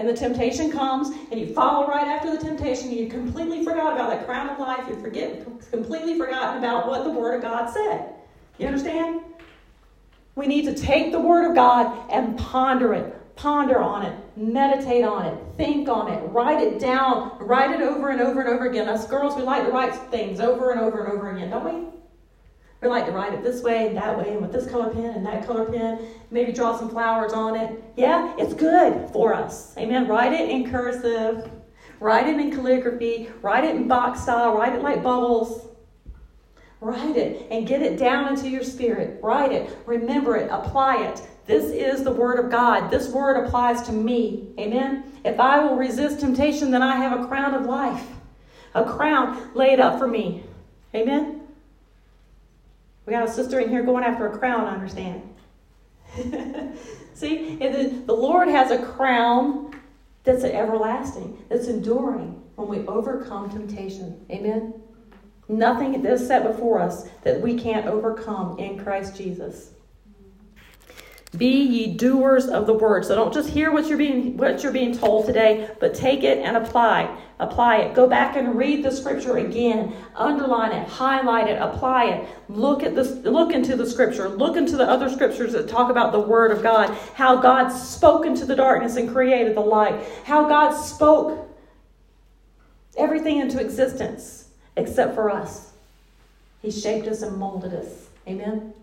and 0.00 0.08
the 0.08 0.14
temptation 0.14 0.72
comes 0.72 1.10
and 1.30 1.38
you 1.38 1.52
follow 1.52 1.86
right 1.86 2.06
after 2.06 2.34
the 2.34 2.42
temptation 2.42 2.88
and 2.88 2.96
you 2.98 3.06
completely 3.06 3.59
forgot 3.90 4.08
about 4.08 4.18
that 4.18 4.26
crown 4.26 4.48
of 4.48 4.58
life 4.58 4.88
you 4.88 5.00
forget 5.00 5.44
completely 5.70 6.16
forgotten 6.18 6.58
about 6.58 6.86
what 6.86 7.04
the 7.04 7.10
word 7.10 7.34
of 7.34 7.42
god 7.42 7.68
said 7.68 8.14
you 8.58 8.66
understand 8.66 9.20
we 10.36 10.46
need 10.46 10.64
to 10.64 10.74
take 10.74 11.12
the 11.12 11.20
word 11.20 11.48
of 11.48 11.54
god 11.54 12.10
and 12.10 12.38
ponder 12.38 12.94
it 12.94 13.14
ponder 13.36 13.80
on 13.80 14.04
it 14.04 14.16
meditate 14.36 15.04
on 15.04 15.26
it 15.26 15.38
think 15.56 15.88
on 15.88 16.12
it 16.12 16.20
write 16.26 16.60
it 16.60 16.78
down 16.78 17.36
write 17.40 17.70
it 17.70 17.80
over 17.80 18.10
and 18.10 18.20
over 18.20 18.40
and 18.40 18.50
over 18.50 18.66
again 18.66 18.88
us 18.88 19.06
girls 19.06 19.34
we 19.36 19.42
like 19.42 19.64
to 19.64 19.70
write 19.70 19.94
things 20.10 20.40
over 20.40 20.70
and 20.70 20.80
over 20.80 21.04
and 21.04 21.12
over 21.12 21.30
again 21.34 21.50
don't 21.50 21.64
we 21.64 21.90
we 22.82 22.88
like 22.88 23.04
to 23.06 23.12
write 23.12 23.34
it 23.34 23.42
this 23.42 23.62
way 23.62 23.88
and 23.88 23.96
that 23.98 24.16
way 24.16 24.32
and 24.32 24.40
with 24.40 24.52
this 24.52 24.66
color 24.66 24.88
pen 24.88 25.10
and 25.10 25.26
that 25.26 25.46
color 25.46 25.66
pen. 25.66 25.98
Maybe 26.30 26.50
draw 26.50 26.78
some 26.78 26.88
flowers 26.88 27.34
on 27.34 27.54
it. 27.54 27.84
Yeah, 27.94 28.34
it's 28.38 28.54
good 28.54 29.10
for 29.12 29.34
us. 29.34 29.76
Amen. 29.76 30.08
Write 30.08 30.32
it 30.32 30.48
in 30.48 30.70
cursive. 30.70 31.50
Write 32.00 32.26
it 32.26 32.40
in 32.40 32.50
calligraphy. 32.50 33.28
Write 33.42 33.64
it 33.64 33.76
in 33.76 33.86
box 33.86 34.22
style. 34.22 34.56
Write 34.56 34.74
it 34.74 34.82
like 34.82 35.02
bubbles. 35.02 35.66
Write 36.80 37.16
it 37.16 37.46
and 37.50 37.66
get 37.66 37.82
it 37.82 37.98
down 37.98 38.28
into 38.28 38.48
your 38.48 38.64
spirit. 38.64 39.20
Write 39.22 39.52
it. 39.52 39.76
Remember 39.86 40.36
it. 40.36 40.48
Apply 40.50 41.04
it. 41.04 41.22
This 41.46 41.72
is 41.72 42.04
the 42.04 42.10
Word 42.12 42.38
of 42.38 42.50
God. 42.50 42.90
This 42.90 43.10
Word 43.10 43.44
applies 43.44 43.82
to 43.82 43.92
me. 43.92 44.48
Amen. 44.58 45.12
If 45.24 45.38
I 45.38 45.58
will 45.60 45.76
resist 45.76 46.20
temptation, 46.20 46.70
then 46.70 46.80
I 46.80 46.96
have 46.96 47.20
a 47.20 47.26
crown 47.26 47.54
of 47.54 47.66
life, 47.66 48.06
a 48.74 48.84
crown 48.84 49.50
laid 49.54 49.80
up 49.80 49.98
for 49.98 50.06
me. 50.06 50.44
Amen. 50.94 51.40
We 53.04 53.12
got 53.12 53.28
a 53.28 53.32
sister 53.32 53.60
in 53.60 53.68
here 53.68 53.82
going 53.82 54.04
after 54.04 54.28
a 54.28 54.38
crown, 54.38 54.66
I 54.66 54.74
understand. 54.74 55.22
See, 57.14 57.56
the, 57.56 58.02
the 58.06 58.14
Lord 58.14 58.48
has 58.48 58.70
a 58.70 58.78
crown 58.82 59.74
that's 60.24 60.44
everlasting, 60.44 61.42
that's 61.48 61.68
enduring 61.68 62.42
when 62.56 62.68
we 62.68 62.86
overcome 62.86 63.50
temptation. 63.50 64.24
Amen? 64.30 64.74
Nothing 65.48 66.04
is 66.04 66.26
set 66.26 66.44
before 66.44 66.80
us 66.80 67.08
that 67.24 67.40
we 67.40 67.58
can't 67.58 67.86
overcome 67.86 68.58
in 68.58 68.78
Christ 68.78 69.16
Jesus. 69.16 69.72
Be 71.36 71.62
ye 71.62 71.96
doers 71.96 72.48
of 72.48 72.66
the 72.66 72.74
word. 72.74 73.04
So 73.04 73.14
don't 73.14 73.32
just 73.32 73.50
hear 73.50 73.70
what 73.70 73.86
you're 73.86 73.98
being 73.98 74.36
what 74.36 74.64
you're 74.64 74.72
being 74.72 74.96
told 74.96 75.26
today, 75.26 75.70
but 75.78 75.94
take 75.94 76.24
it 76.24 76.38
and 76.38 76.56
apply. 76.56 77.16
Apply 77.38 77.76
it. 77.78 77.94
Go 77.94 78.08
back 78.08 78.36
and 78.36 78.58
read 78.58 78.84
the 78.84 78.90
scripture 78.90 79.36
again. 79.36 79.94
Underline 80.16 80.72
it, 80.72 80.88
highlight 80.88 81.48
it, 81.48 81.62
apply 81.62 82.06
it. 82.06 82.28
Look 82.48 82.82
at 82.82 82.96
this 82.96 83.10
look 83.24 83.52
into 83.52 83.76
the 83.76 83.86
scripture. 83.86 84.28
Look 84.28 84.56
into 84.56 84.76
the 84.76 84.88
other 84.88 85.08
scriptures 85.08 85.52
that 85.52 85.68
talk 85.68 85.88
about 85.88 86.10
the 86.10 86.18
word 86.18 86.50
of 86.50 86.64
God. 86.64 86.90
How 87.14 87.36
God 87.36 87.68
spoke 87.68 88.26
into 88.26 88.44
the 88.44 88.56
darkness 88.56 88.96
and 88.96 89.08
created 89.08 89.56
the 89.56 89.60
light. 89.60 90.04
How 90.24 90.48
God 90.48 90.72
spoke 90.72 91.48
everything 92.98 93.38
into 93.38 93.60
existence 93.60 94.48
except 94.76 95.14
for 95.14 95.30
us. 95.30 95.72
He 96.60 96.72
shaped 96.72 97.06
us 97.06 97.22
and 97.22 97.36
molded 97.36 97.72
us. 97.72 98.08
Amen. 98.26 98.74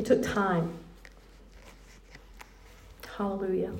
It 0.00 0.06
took 0.06 0.22
time. 0.22 0.78
Hallelujah. 3.18 3.74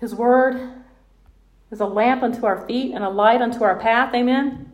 His 0.00 0.12
word 0.12 0.72
is 1.70 1.78
a 1.78 1.86
lamp 1.86 2.24
unto 2.24 2.44
our 2.46 2.66
feet 2.66 2.94
and 2.96 3.04
a 3.04 3.08
light 3.08 3.40
unto 3.40 3.62
our 3.62 3.78
path. 3.78 4.12
Amen. 4.12 4.72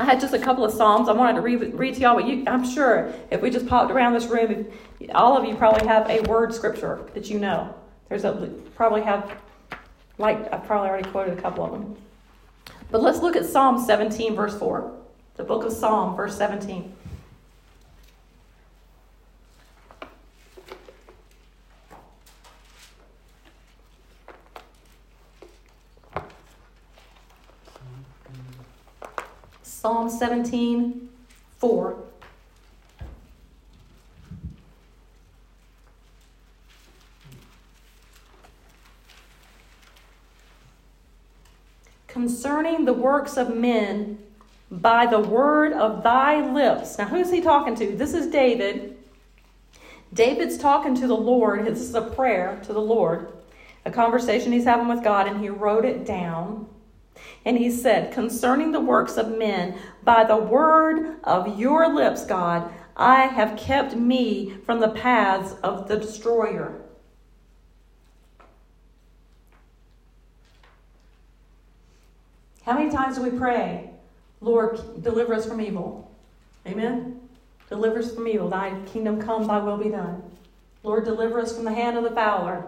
I 0.00 0.04
had 0.04 0.18
just 0.18 0.34
a 0.34 0.38
couple 0.40 0.64
of 0.64 0.72
Psalms 0.72 1.08
I 1.08 1.12
wanted 1.12 1.34
to 1.34 1.42
read, 1.42 1.72
read 1.74 1.94
to 1.94 2.00
y'all, 2.00 2.16
but 2.16 2.26
you, 2.26 2.42
I'm 2.48 2.68
sure 2.68 3.14
if 3.30 3.40
we 3.40 3.50
just 3.50 3.68
popped 3.68 3.92
around 3.92 4.14
this 4.14 4.26
room, 4.26 4.66
all 5.14 5.36
of 5.36 5.44
you 5.44 5.54
probably 5.54 5.86
have 5.86 6.10
a 6.10 6.22
word 6.22 6.52
scripture 6.52 7.08
that 7.14 7.30
you 7.30 7.38
know. 7.38 7.72
There's 8.08 8.24
a 8.24 8.52
probably 8.74 9.02
have, 9.02 9.32
like 10.18 10.52
I've 10.52 10.66
probably 10.66 10.88
already 10.88 11.08
quoted 11.08 11.38
a 11.38 11.40
couple 11.40 11.64
of 11.64 11.70
them. 11.70 11.96
But 12.90 13.02
let's 13.02 13.20
look 13.20 13.36
at 13.36 13.44
Psalm 13.44 13.84
17, 13.84 14.34
verse 14.34 14.56
4. 14.58 14.92
The 15.36 15.44
book 15.44 15.64
of 15.64 15.72
Psalm, 15.72 16.16
verse 16.16 16.36
17. 16.36 16.94
Psalm 29.62 30.10
17, 30.10 31.08
4. 31.58 32.05
Concerning 42.16 42.86
the 42.86 42.94
works 42.94 43.36
of 43.36 43.54
men 43.54 44.18
by 44.70 45.04
the 45.04 45.20
word 45.20 45.74
of 45.74 46.02
thy 46.02 46.40
lips. 46.50 46.96
Now, 46.96 47.04
who's 47.04 47.30
he 47.30 47.42
talking 47.42 47.74
to? 47.74 47.94
This 47.94 48.14
is 48.14 48.28
David. 48.28 48.96
David's 50.14 50.56
talking 50.56 50.94
to 50.94 51.06
the 51.06 51.14
Lord. 51.14 51.66
This 51.66 51.82
is 51.82 51.94
a 51.94 52.00
prayer 52.00 52.58
to 52.64 52.72
the 52.72 52.80
Lord, 52.80 53.34
a 53.84 53.90
conversation 53.90 54.50
he's 54.50 54.64
having 54.64 54.88
with 54.88 55.04
God, 55.04 55.28
and 55.28 55.42
he 55.42 55.50
wrote 55.50 55.84
it 55.84 56.06
down. 56.06 56.66
And 57.44 57.58
he 57.58 57.70
said, 57.70 58.14
Concerning 58.14 58.72
the 58.72 58.80
works 58.80 59.18
of 59.18 59.36
men, 59.36 59.78
by 60.02 60.24
the 60.24 60.38
word 60.38 61.16
of 61.22 61.60
your 61.60 61.94
lips, 61.94 62.24
God, 62.24 62.72
I 62.96 63.26
have 63.26 63.58
kept 63.58 63.94
me 63.94 64.56
from 64.64 64.80
the 64.80 64.88
paths 64.88 65.54
of 65.62 65.86
the 65.86 65.98
destroyer. 65.98 66.80
How 72.66 72.76
many 72.76 72.90
times 72.90 73.16
do 73.16 73.22
we 73.22 73.30
pray, 73.30 73.90
Lord, 74.40 74.80
deliver 75.00 75.32
us 75.34 75.46
from 75.46 75.60
evil? 75.60 76.10
Amen? 76.66 77.20
Deliver 77.68 78.00
us 78.00 78.12
from 78.12 78.26
evil. 78.26 78.50
Thy 78.50 78.76
kingdom 78.86 79.22
come, 79.22 79.46
thy 79.46 79.58
will 79.60 79.76
be 79.76 79.88
done. 79.88 80.20
Lord, 80.82 81.04
deliver 81.04 81.40
us 81.40 81.54
from 81.54 81.64
the 81.64 81.72
hand 81.72 81.96
of 81.96 82.02
the 82.02 82.10
fowler. 82.10 82.64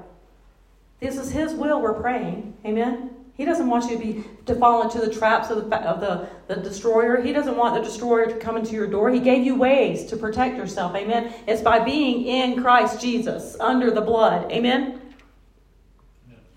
This 1.01 1.17
is 1.17 1.33
his 1.33 1.53
will 1.53 1.81
we're 1.81 2.01
praying. 2.01 2.57
Amen? 2.65 3.11
He 3.37 3.45
doesn't 3.45 3.69
want 3.69 3.91
you 3.91 3.99
to 3.99 4.05
be 4.05 4.25
to 4.47 4.55
fall 4.55 4.83
into 4.83 5.01
the 5.01 5.13
traps 5.13 5.51
of 5.51 5.69
the, 5.69 5.77
of 5.79 6.01
the, 6.01 6.29
the 6.47 6.61
destroyer. 6.61 7.21
He 7.21 7.33
doesn't 7.33 7.57
want 7.57 7.75
the 7.75 7.81
destroyer 7.81 8.27
to 8.27 8.37
come 8.37 8.57
into 8.57 8.73
your 8.73 8.87
door. 8.87 9.11
He 9.11 9.21
gave 9.21 9.45
you 9.45 9.57
ways 9.57 10.07
to 10.07 10.17
protect 10.17 10.57
yourself. 10.57 10.95
Amen. 10.95 11.33
It's 11.49 11.63
by 11.63 11.81
being 11.81 12.25
in 12.25 12.63
Christ 12.63 13.01
Jesus 13.01 13.57
under 13.59 13.91
the 13.91 14.01
blood. 14.01 14.51
Amen. 14.53 15.01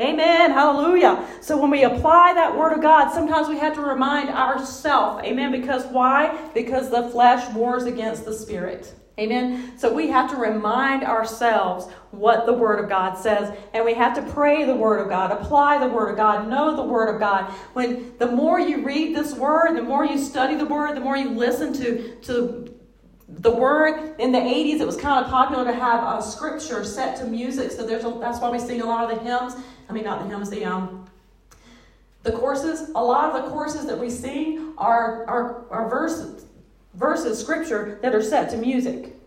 Amen. 0.02 0.52
Hallelujah. 0.52 1.28
So 1.42 1.58
when 1.58 1.70
we 1.70 1.84
apply 1.84 2.34
that 2.34 2.58
word 2.58 2.74
of 2.74 2.82
God, 2.82 3.12
sometimes 3.14 3.48
we 3.48 3.58
have 3.60 3.76
to 3.76 3.82
remind 3.82 4.30
ourselves. 4.30 5.24
Amen. 5.24 5.52
Because 5.52 5.86
why? 5.86 6.50
Because 6.54 6.90
the 6.90 7.10
flesh 7.10 7.54
wars 7.54 7.84
against 7.84 8.26
the 8.26 8.34
spirit. 8.34 8.94
Amen. 9.20 9.78
So 9.78 9.94
we 9.94 10.08
have 10.08 10.32
to 10.32 10.38
remind 10.38 11.04
ourselves 11.04 11.86
what 12.12 12.46
the 12.46 12.54
Word 12.54 12.82
of 12.82 12.90
God 12.90 13.16
says, 13.16 13.56
and 13.74 13.86
we 13.86 13.94
have 13.94 14.16
to 14.16 14.32
pray 14.34 14.64
the 14.64 14.76
Word 14.76 15.00
of 15.00 15.10
God, 15.10 15.32
apply 15.32 15.78
the 15.78 15.94
Word 15.94 16.12
of 16.12 16.18
God, 16.18 16.48
know 16.48 16.76
the 16.76 16.84
Word 16.84 17.14
of 17.14 17.20
God. 17.20 17.52
When 17.74 18.18
the 18.18 18.32
more 18.32 18.60
you 18.60 18.84
read 18.84 19.16
this 19.16 19.36
Word, 19.36 19.76
the 19.76 19.84
more 19.84 20.06
you 20.06 20.18
study 20.18 20.56
the 20.56 20.66
Word, 20.66 20.96
the 20.96 21.02
more 21.02 21.18
you 21.18 21.30
listen 21.30 21.74
to, 21.74 22.16
to 22.22 22.71
the 23.40 23.52
word 23.52 24.16
in 24.20 24.32
the 24.32 24.40
80s 24.40 24.80
it 24.82 24.86
was 24.86 24.98
kind 24.98 25.24
of 25.24 25.32
popular 25.32 25.66
to 25.66 25.74
have 25.74 26.20
a 26.20 26.22
scripture 26.22 26.84
set 26.84 27.18
to 27.18 27.26
music 27.26 27.72
so 27.72 27.86
there's 27.86 28.04
a, 28.04 28.18
that's 28.20 28.40
why 28.40 28.50
we 28.50 28.60
sing 28.60 28.82
a 28.82 28.86
lot 28.86 29.10
of 29.10 29.18
the 29.18 29.24
hymns 29.24 29.56
I 29.92 29.94
mean, 29.94 30.06
not 30.06 30.24
the 30.24 30.30
hymns, 30.30 30.50
the 30.50 30.64
um, 30.64 31.06
The 32.24 32.32
courses, 32.32 32.92
a 32.96 33.04
lot 33.04 33.36
of 33.36 33.44
the 33.44 33.52
courses 33.52 33.86
that 33.88 34.00
we 34.00 34.10
sing 34.10 34.74
are, 34.78 35.26
are, 35.26 35.66
are 35.70 35.90
verses, 35.90 36.46
verses, 36.94 37.38
scripture, 37.38 38.00
that 38.02 38.16
are 38.16 38.24
set 38.24 38.50
to 38.52 38.58
music. 38.58 39.18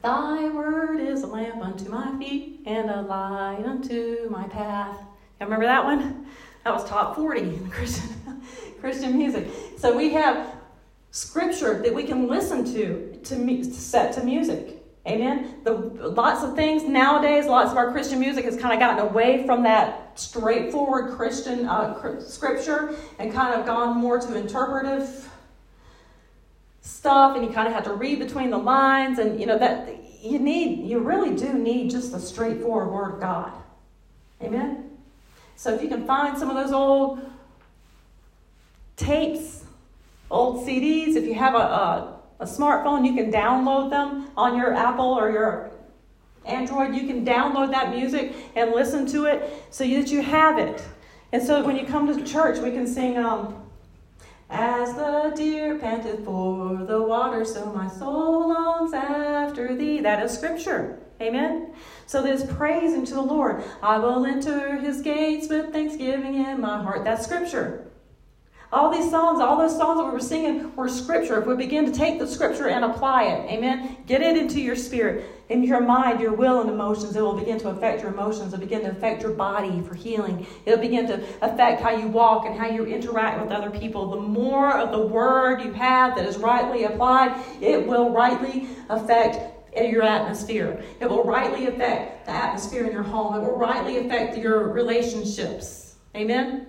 Thy 0.00 0.48
word 0.48 1.00
is 1.00 1.22
a 1.22 1.26
lamp 1.26 1.62
unto 1.62 1.90
my 1.90 2.16
feet 2.18 2.62
and 2.64 2.88
a 2.88 3.02
light 3.02 3.64
unto 3.66 4.26
my 4.30 4.48
path. 4.48 5.00
You 5.38 5.44
remember 5.44 5.66
that 5.66 5.84
one? 5.84 6.26
That 6.64 6.72
was 6.72 6.88
top 6.88 7.14
40 7.14 7.40
in 7.40 7.70
Christian, 7.70 8.08
Christian 8.80 9.18
music. 9.18 9.48
So 9.76 9.94
we 9.94 10.14
have 10.14 10.55
scripture 11.16 11.80
that 11.80 11.94
we 11.94 12.04
can 12.04 12.28
listen 12.28 12.62
to 12.74 13.18
to 13.24 13.64
set 13.64 14.12
to 14.12 14.22
music. 14.22 14.82
Amen. 15.06 15.60
The 15.64 15.72
lots 15.72 16.44
of 16.44 16.54
things 16.54 16.82
nowadays, 16.82 17.46
lots 17.46 17.70
of 17.70 17.78
our 17.78 17.90
Christian 17.90 18.20
music 18.20 18.44
has 18.44 18.58
kind 18.58 18.74
of 18.74 18.80
gotten 18.80 19.06
away 19.06 19.46
from 19.46 19.62
that 19.62 20.18
straightforward 20.20 21.16
Christian 21.16 21.64
uh, 21.64 22.20
scripture 22.20 22.96
and 23.18 23.32
kind 23.32 23.58
of 23.58 23.64
gone 23.64 23.96
more 23.96 24.20
to 24.20 24.36
interpretive 24.36 25.26
stuff, 26.82 27.34
and 27.34 27.46
you 27.46 27.50
kind 27.50 27.66
of 27.66 27.72
have 27.72 27.84
to 27.84 27.94
read 27.94 28.18
between 28.18 28.50
the 28.50 28.58
lines, 28.58 29.18
and 29.18 29.40
you 29.40 29.46
know 29.46 29.58
that 29.58 29.88
you 30.22 30.38
need, 30.38 30.86
you 30.86 30.98
really 30.98 31.34
do 31.34 31.54
need 31.54 31.90
just 31.90 32.12
the 32.12 32.20
straightforward 32.20 32.90
Word 32.90 33.14
of 33.14 33.20
God. 33.20 33.52
Amen. 34.42 34.90
So 35.54 35.72
if 35.74 35.80
you 35.80 35.88
can 35.88 36.06
find 36.06 36.36
some 36.36 36.50
of 36.50 36.56
those 36.56 36.72
old 36.74 37.20
tapes, 38.96 39.65
old 40.30 40.66
CDs, 40.66 41.16
if 41.16 41.24
you 41.24 41.34
have 41.34 41.54
a, 41.54 41.58
a 41.58 42.16
a 42.38 42.44
smartphone, 42.44 43.06
you 43.06 43.14
can 43.14 43.32
download 43.32 43.90
them 43.90 44.30
on 44.36 44.56
your 44.56 44.74
Apple 44.74 45.06
or 45.06 45.30
your 45.30 45.70
Android. 46.44 46.94
You 46.94 47.06
can 47.06 47.24
download 47.24 47.70
that 47.70 47.94
music 47.94 48.34
and 48.54 48.72
listen 48.72 49.06
to 49.12 49.24
it 49.24 49.64
so 49.70 49.84
that 49.84 50.10
you 50.10 50.22
have 50.22 50.58
it. 50.58 50.82
And 51.32 51.42
so 51.42 51.64
when 51.64 51.76
you 51.76 51.86
come 51.86 52.06
to 52.06 52.24
church, 52.24 52.58
we 52.58 52.70
can 52.70 52.86
sing, 52.86 53.16
um, 53.16 53.62
As 54.48 54.94
the 54.94 55.32
deer 55.34 55.78
panted 55.78 56.24
for 56.24 56.84
the 56.84 57.02
water, 57.02 57.44
so 57.44 57.72
my 57.72 57.88
soul 57.88 58.48
longs 58.48 58.92
after 58.92 59.74
thee. 59.74 60.00
That 60.00 60.22
is 60.22 60.32
scripture. 60.32 61.00
Amen. 61.20 61.72
So 62.06 62.22
there's 62.22 62.44
praising 62.44 63.04
to 63.06 63.14
the 63.14 63.22
Lord. 63.22 63.64
I 63.82 63.98
will 63.98 64.26
enter 64.26 64.76
his 64.76 65.00
gates 65.00 65.48
with 65.48 65.72
thanksgiving 65.72 66.34
in 66.34 66.60
my 66.60 66.80
heart. 66.80 67.02
That's 67.04 67.24
scripture. 67.24 67.86
All 68.72 68.90
these 68.90 69.08
songs, 69.10 69.40
all 69.40 69.56
those 69.56 69.76
songs 69.76 69.98
that 69.98 70.06
we 70.06 70.10
were 70.10 70.20
singing 70.20 70.74
were 70.74 70.88
scripture. 70.88 71.40
If 71.40 71.46
we 71.46 71.54
begin 71.54 71.86
to 71.86 71.92
take 71.92 72.18
the 72.18 72.26
scripture 72.26 72.68
and 72.68 72.84
apply 72.84 73.24
it, 73.24 73.50
amen, 73.50 73.98
get 74.06 74.22
it 74.22 74.36
into 74.36 74.60
your 74.60 74.74
spirit, 74.74 75.24
in 75.48 75.62
your 75.62 75.80
mind, 75.80 76.20
your 76.20 76.32
will, 76.32 76.60
and 76.60 76.68
emotions, 76.68 77.14
it 77.14 77.20
will 77.20 77.38
begin 77.38 77.58
to 77.60 77.68
affect 77.68 78.02
your 78.02 78.12
emotions. 78.12 78.52
It'll 78.52 78.64
begin 78.64 78.82
to 78.82 78.90
affect 78.90 79.22
your 79.22 79.32
body 79.32 79.80
for 79.82 79.94
healing. 79.94 80.46
It'll 80.64 80.80
begin 80.80 81.06
to 81.06 81.24
affect 81.42 81.80
how 81.80 81.90
you 81.90 82.08
walk 82.08 82.46
and 82.46 82.58
how 82.58 82.66
you 82.66 82.84
interact 82.84 83.40
with 83.40 83.52
other 83.52 83.70
people. 83.70 84.10
The 84.10 84.20
more 84.20 84.76
of 84.76 84.90
the 84.90 85.06
word 85.06 85.62
you 85.62 85.72
have 85.72 86.16
that 86.16 86.26
is 86.26 86.36
rightly 86.36 86.84
applied, 86.84 87.40
it 87.60 87.86
will 87.86 88.10
rightly 88.10 88.68
affect 88.88 89.38
your 89.76 90.02
atmosphere. 90.02 90.82
It 91.00 91.08
will 91.08 91.22
rightly 91.22 91.66
affect 91.66 92.26
the 92.26 92.32
atmosphere 92.32 92.84
in 92.84 92.92
your 92.92 93.02
home. 93.02 93.34
It 93.36 93.40
will 93.40 93.58
rightly 93.58 93.98
affect 93.98 94.36
your 94.36 94.72
relationships. 94.72 95.94
Amen? 96.16 96.66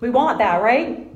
We 0.00 0.10
want 0.10 0.38
that, 0.38 0.62
right? 0.62 1.06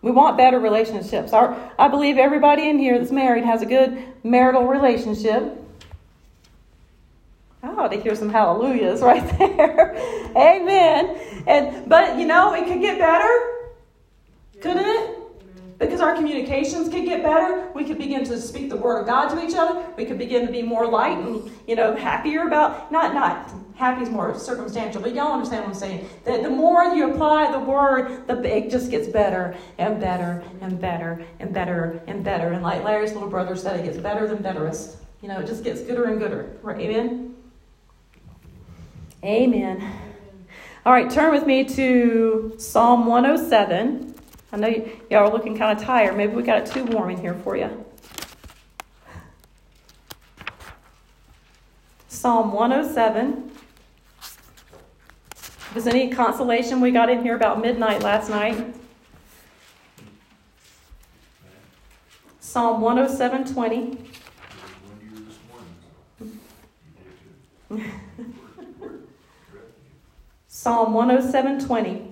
We 0.00 0.10
want 0.10 0.36
better 0.36 0.58
relationships. 0.58 1.32
Our, 1.32 1.56
I 1.78 1.88
believe 1.88 2.18
everybody 2.18 2.68
in 2.68 2.78
here 2.78 2.98
that's 2.98 3.12
married 3.12 3.44
has 3.44 3.62
a 3.62 3.66
good 3.66 3.96
marital 4.24 4.66
relationship. 4.66 5.58
I 7.62 7.68
ought 7.68 7.92
to 7.92 8.00
hear 8.00 8.16
some 8.16 8.28
hallelujahs 8.28 9.00
right 9.02 9.38
there. 9.38 9.94
Amen. 10.36 11.44
And 11.46 11.88
but 11.88 12.18
you 12.18 12.26
know, 12.26 12.54
it 12.54 12.66
could 12.66 12.80
get 12.80 12.98
better, 12.98 13.72
couldn't 14.60 14.84
it? 14.84 15.21
Because 15.82 16.00
our 16.00 16.14
communications 16.14 16.88
could 16.88 17.04
get 17.04 17.24
better. 17.24 17.68
We 17.74 17.84
could 17.84 17.98
begin 17.98 18.22
to 18.26 18.40
speak 18.40 18.70
the 18.70 18.76
word 18.76 19.00
of 19.00 19.06
God 19.06 19.30
to 19.30 19.44
each 19.44 19.56
other. 19.56 19.84
We 19.96 20.04
could 20.04 20.16
begin 20.16 20.46
to 20.46 20.52
be 20.52 20.62
more 20.62 20.86
light 20.86 21.18
and, 21.18 21.50
you 21.66 21.74
know, 21.74 21.96
happier 21.96 22.46
about 22.46 22.92
not 22.92 23.14
not 23.14 23.50
happy 23.74 24.02
is 24.02 24.08
more 24.08 24.38
circumstantial, 24.38 25.02
but 25.02 25.12
y'all 25.12 25.32
understand 25.32 25.62
what 25.62 25.70
I'm 25.70 25.74
saying. 25.74 26.08
That 26.24 26.44
the 26.44 26.50
more 26.50 26.84
you 26.84 27.10
apply 27.10 27.50
the 27.50 27.58
word, 27.58 28.28
the 28.28 28.40
it 28.44 28.70
just 28.70 28.92
gets 28.92 29.08
better 29.08 29.56
and 29.76 30.00
better 30.00 30.44
and 30.60 30.80
better 30.80 31.26
and 31.40 31.52
better 31.52 32.00
and 32.06 32.22
better. 32.22 32.52
And 32.52 32.62
like 32.62 32.84
Larry's 32.84 33.12
little 33.12 33.28
brother 33.28 33.56
said, 33.56 33.80
it 33.80 33.82
gets 33.82 33.98
better 33.98 34.28
than 34.28 34.40
betterest. 34.40 34.98
You 35.20 35.28
know, 35.28 35.40
it 35.40 35.48
just 35.48 35.64
gets 35.64 35.80
gooder 35.80 36.04
and 36.04 36.20
gooder. 36.20 36.56
Right? 36.62 36.80
Amen. 36.80 37.34
Amen. 39.24 39.98
All 40.86 40.92
right, 40.92 41.10
turn 41.10 41.32
with 41.32 41.46
me 41.46 41.64
to 41.64 42.54
Psalm 42.58 43.06
107. 43.06 44.11
I 44.52 44.58
know 44.58 44.68
y'all 45.10 45.28
are 45.28 45.32
looking 45.32 45.56
kind 45.56 45.78
of 45.78 45.82
tired. 45.82 46.14
Maybe 46.14 46.34
we 46.34 46.42
got 46.42 46.58
it 46.58 46.66
too 46.66 46.84
warm 46.84 47.08
in 47.08 47.18
here 47.18 47.32
for 47.32 47.56
you. 47.56 47.84
Psalm 52.08 52.52
107. 52.52 53.50
If 55.34 55.70
there's 55.72 55.86
any 55.86 56.10
consolation 56.10 56.82
we 56.82 56.90
got 56.90 57.08
in 57.08 57.22
here 57.22 57.34
about 57.34 57.62
midnight 57.62 58.02
last 58.02 58.28
night, 58.28 58.74
Psalm 62.40 62.82
107:20. 62.82 63.98
Psalm 70.46 70.92
107:20. 70.92 72.11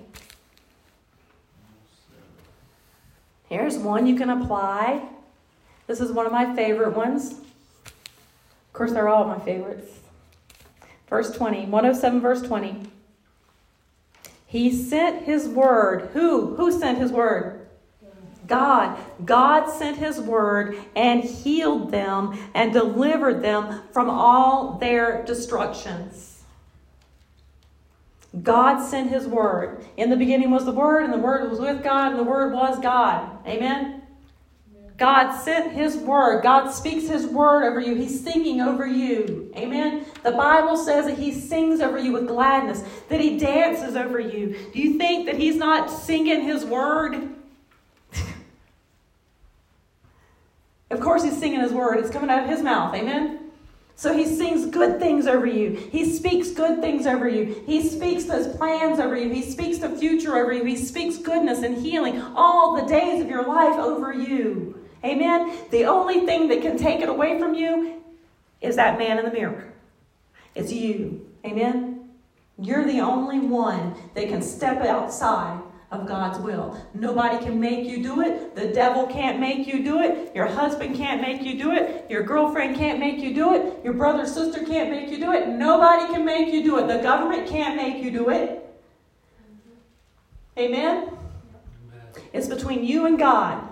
one 3.81 4.07
you 4.07 4.15
can 4.15 4.29
apply. 4.29 5.07
This 5.87 5.99
is 5.99 6.11
one 6.11 6.25
of 6.25 6.31
my 6.31 6.55
favorite 6.55 6.95
ones. 6.95 7.31
Of 7.31 8.73
course, 8.73 8.93
they're 8.93 9.09
all 9.09 9.25
my 9.25 9.39
favorites. 9.39 9.99
Verse 11.09 11.35
20, 11.35 11.65
107, 11.65 12.21
verse 12.21 12.41
20. 12.41 12.83
He 14.45 14.71
sent 14.71 15.23
his 15.23 15.47
word. 15.47 16.09
Who? 16.13 16.55
Who 16.55 16.71
sent 16.71 16.97
his 16.97 17.11
word? 17.11 17.67
God. 18.47 18.97
God 19.23 19.69
sent 19.69 19.97
his 19.97 20.19
word 20.19 20.77
and 20.95 21.23
healed 21.23 21.91
them 21.91 22.37
and 22.53 22.73
delivered 22.73 23.41
them 23.41 23.81
from 23.91 24.09
all 24.09 24.77
their 24.77 25.23
destructions. 25.23 26.30
God 28.41 28.81
sent 28.81 29.09
his 29.09 29.27
word. 29.27 29.83
In 29.97 30.09
the 30.09 30.15
beginning 30.15 30.51
was 30.51 30.65
the 30.65 30.71
word, 30.71 31.03
and 31.03 31.11
the 31.11 31.17
word 31.17 31.49
was 31.49 31.59
with 31.59 31.83
God, 31.83 32.11
and 32.11 32.19
the 32.19 32.23
word 32.23 32.53
was 32.53 32.79
God. 32.79 33.45
Amen? 33.45 34.01
God 35.01 35.35
sent 35.35 35.73
his 35.73 35.97
word. 35.97 36.43
God 36.43 36.69
speaks 36.69 37.07
his 37.07 37.25
word 37.25 37.65
over 37.65 37.79
you. 37.79 37.95
He's 37.95 38.23
singing 38.23 38.61
over 38.61 38.85
you. 38.85 39.51
Amen. 39.57 40.05
The 40.21 40.31
Bible 40.31 40.77
says 40.77 41.07
that 41.07 41.17
he 41.17 41.33
sings 41.33 41.81
over 41.81 41.97
you 41.97 42.11
with 42.13 42.27
gladness, 42.27 42.83
that 43.09 43.19
he 43.19 43.35
dances 43.37 43.95
over 43.95 44.19
you. 44.19 44.55
Do 44.71 44.79
you 44.79 44.99
think 44.99 45.25
that 45.25 45.37
he's 45.37 45.55
not 45.55 45.89
singing 45.89 46.43
his 46.43 46.63
word? 46.63 47.29
of 50.91 50.99
course, 50.99 51.23
he's 51.23 51.37
singing 51.37 51.61
his 51.61 51.73
word. 51.73 51.97
It's 51.97 52.11
coming 52.11 52.29
out 52.29 52.43
of 52.43 52.49
his 52.49 52.61
mouth. 52.61 52.93
Amen. 52.93 53.40
So 54.01 54.17
he 54.17 54.25
sings 54.25 54.65
good 54.65 54.99
things 54.99 55.27
over 55.27 55.45
you. 55.45 55.75
He 55.91 56.11
speaks 56.11 56.49
good 56.49 56.81
things 56.81 57.05
over 57.05 57.27
you. 57.27 57.61
He 57.67 57.87
speaks 57.87 58.23
those 58.23 58.47
plans 58.57 58.99
over 58.99 59.15
you. 59.15 59.31
He 59.31 59.43
speaks 59.43 59.77
the 59.77 59.89
future 59.89 60.37
over 60.37 60.51
you. 60.51 60.65
He 60.65 60.75
speaks 60.75 61.19
goodness 61.19 61.61
and 61.61 61.77
healing 61.77 62.19
all 62.35 62.75
the 62.75 62.91
days 62.91 63.21
of 63.21 63.29
your 63.29 63.43
life 63.43 63.77
over 63.77 64.11
you. 64.11 64.83
Amen. 65.05 65.55
The 65.69 65.85
only 65.85 66.25
thing 66.25 66.47
that 66.47 66.63
can 66.63 66.79
take 66.79 67.01
it 67.01 67.09
away 67.09 67.37
from 67.37 67.53
you 67.53 68.01
is 68.59 68.75
that 68.77 68.97
man 68.97 69.19
in 69.19 69.25
the 69.25 69.31
mirror. 69.31 69.71
It's 70.55 70.73
you. 70.73 71.29
Amen. 71.45 72.09
You're 72.57 72.85
the 72.85 73.01
only 73.01 73.37
one 73.37 73.93
that 74.15 74.29
can 74.29 74.41
step 74.41 74.81
outside 74.81 75.61
of 75.91 76.07
God's 76.07 76.39
will. 76.39 76.81
Nobody 76.93 77.43
can 77.43 77.59
make 77.59 77.85
you 77.85 78.01
do 78.01 78.21
it. 78.21 78.55
The 78.55 78.69
devil 78.69 79.05
can't 79.07 79.39
make 79.39 79.67
you 79.67 79.83
do 79.83 79.99
it. 79.99 80.33
Your 80.33 80.47
husband 80.47 80.95
can't 80.95 81.21
make 81.21 81.43
you 81.43 81.61
do 81.61 81.71
it. 81.71 82.09
Your 82.09 82.23
girlfriend 82.23 82.77
can't 82.77 82.97
make 82.97 83.19
you 83.19 83.33
do 83.33 83.53
it. 83.53 83.83
Your 83.83 83.93
brother 83.93 84.25
sister 84.25 84.65
can't 84.65 84.89
make 84.89 85.09
you 85.09 85.19
do 85.19 85.33
it. 85.33 85.49
Nobody 85.49 86.11
can 86.13 86.23
make 86.23 86.53
you 86.53 86.63
do 86.63 86.79
it. 86.79 86.87
The 86.87 86.99
government 87.03 87.47
can't 87.47 87.75
make 87.75 88.01
you 88.01 88.09
do 88.09 88.29
it. 88.29 88.57
Amen? 90.57 91.09
It's 92.31 92.47
between 92.47 92.85
you 92.85 93.05
and 93.05 93.19
God. 93.19 93.67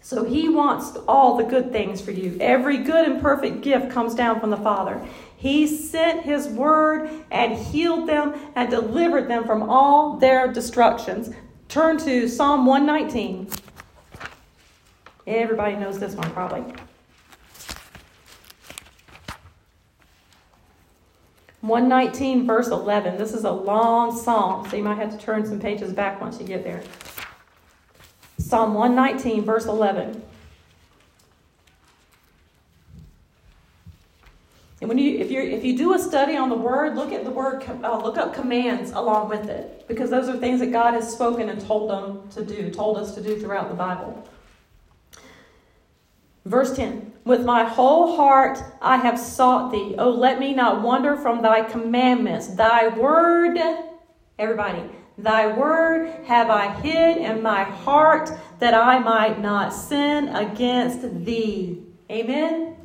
So 0.00 0.24
he 0.24 0.48
wants 0.48 0.96
all 1.08 1.36
the 1.36 1.44
good 1.44 1.72
things 1.72 2.00
for 2.00 2.12
you. 2.12 2.38
Every 2.40 2.78
good 2.78 3.06
and 3.08 3.20
perfect 3.20 3.62
gift 3.62 3.90
comes 3.90 4.14
down 4.14 4.38
from 4.38 4.50
the 4.50 4.56
Father. 4.56 5.04
He 5.46 5.68
sent 5.68 6.24
his 6.24 6.48
word 6.48 7.08
and 7.30 7.56
healed 7.56 8.08
them 8.08 8.34
and 8.56 8.68
delivered 8.68 9.28
them 9.28 9.44
from 9.44 9.62
all 9.70 10.16
their 10.16 10.52
destructions. 10.52 11.30
Turn 11.68 11.98
to 11.98 12.26
Psalm 12.26 12.66
119. 12.66 13.46
Everybody 15.24 15.76
knows 15.76 16.00
this 16.00 16.16
one 16.16 16.28
probably. 16.32 16.64
119, 21.60 22.44
verse 22.44 22.66
11. 22.66 23.16
This 23.16 23.32
is 23.32 23.44
a 23.44 23.52
long 23.52 24.18
psalm, 24.18 24.68
so 24.68 24.76
you 24.76 24.82
might 24.82 24.98
have 24.98 25.12
to 25.12 25.18
turn 25.24 25.46
some 25.46 25.60
pages 25.60 25.92
back 25.92 26.20
once 26.20 26.40
you 26.40 26.46
get 26.48 26.64
there. 26.64 26.82
Psalm 28.38 28.74
119, 28.74 29.44
verse 29.44 29.66
11. 29.66 30.20
And 34.80 34.88
when 34.88 34.98
you, 34.98 35.18
if 35.18 35.30
you 35.30 35.40
if 35.40 35.64
you 35.64 35.76
do 35.76 35.94
a 35.94 35.98
study 35.98 36.36
on 36.36 36.50
the 36.50 36.56
word, 36.56 36.96
look 36.96 37.10
at 37.10 37.24
the 37.24 37.30
word, 37.30 37.64
uh, 37.82 37.98
look 37.98 38.18
up 38.18 38.34
commands 38.34 38.90
along 38.92 39.30
with 39.30 39.48
it, 39.48 39.86
because 39.88 40.10
those 40.10 40.28
are 40.28 40.36
things 40.36 40.60
that 40.60 40.70
God 40.70 40.92
has 40.92 41.10
spoken 41.10 41.48
and 41.48 41.58
told 41.60 41.88
them 41.88 42.28
to 42.30 42.44
do, 42.44 42.70
told 42.70 42.98
us 42.98 43.14
to 43.14 43.22
do 43.22 43.40
throughout 43.40 43.70
the 43.70 43.74
Bible. 43.74 44.28
Verse 46.44 46.76
10 46.76 47.12
With 47.24 47.44
my 47.44 47.64
whole 47.64 48.16
heart 48.16 48.58
I 48.82 48.98
have 48.98 49.18
sought 49.18 49.72
thee. 49.72 49.94
Oh, 49.98 50.10
let 50.10 50.38
me 50.38 50.54
not 50.54 50.82
wander 50.82 51.16
from 51.16 51.40
thy 51.40 51.62
commandments. 51.62 52.48
Thy 52.48 52.88
word, 52.88 53.58
everybody, 54.38 54.82
thy 55.16 55.46
word 55.46 56.08
have 56.26 56.50
I 56.50 56.68
hid 56.80 57.16
in 57.16 57.42
my 57.42 57.64
heart 57.64 58.30
that 58.58 58.74
I 58.74 58.98
might 58.98 59.40
not 59.40 59.72
sin 59.72 60.28
against 60.28 61.24
thee. 61.24 61.82
Amen. 62.10 62.75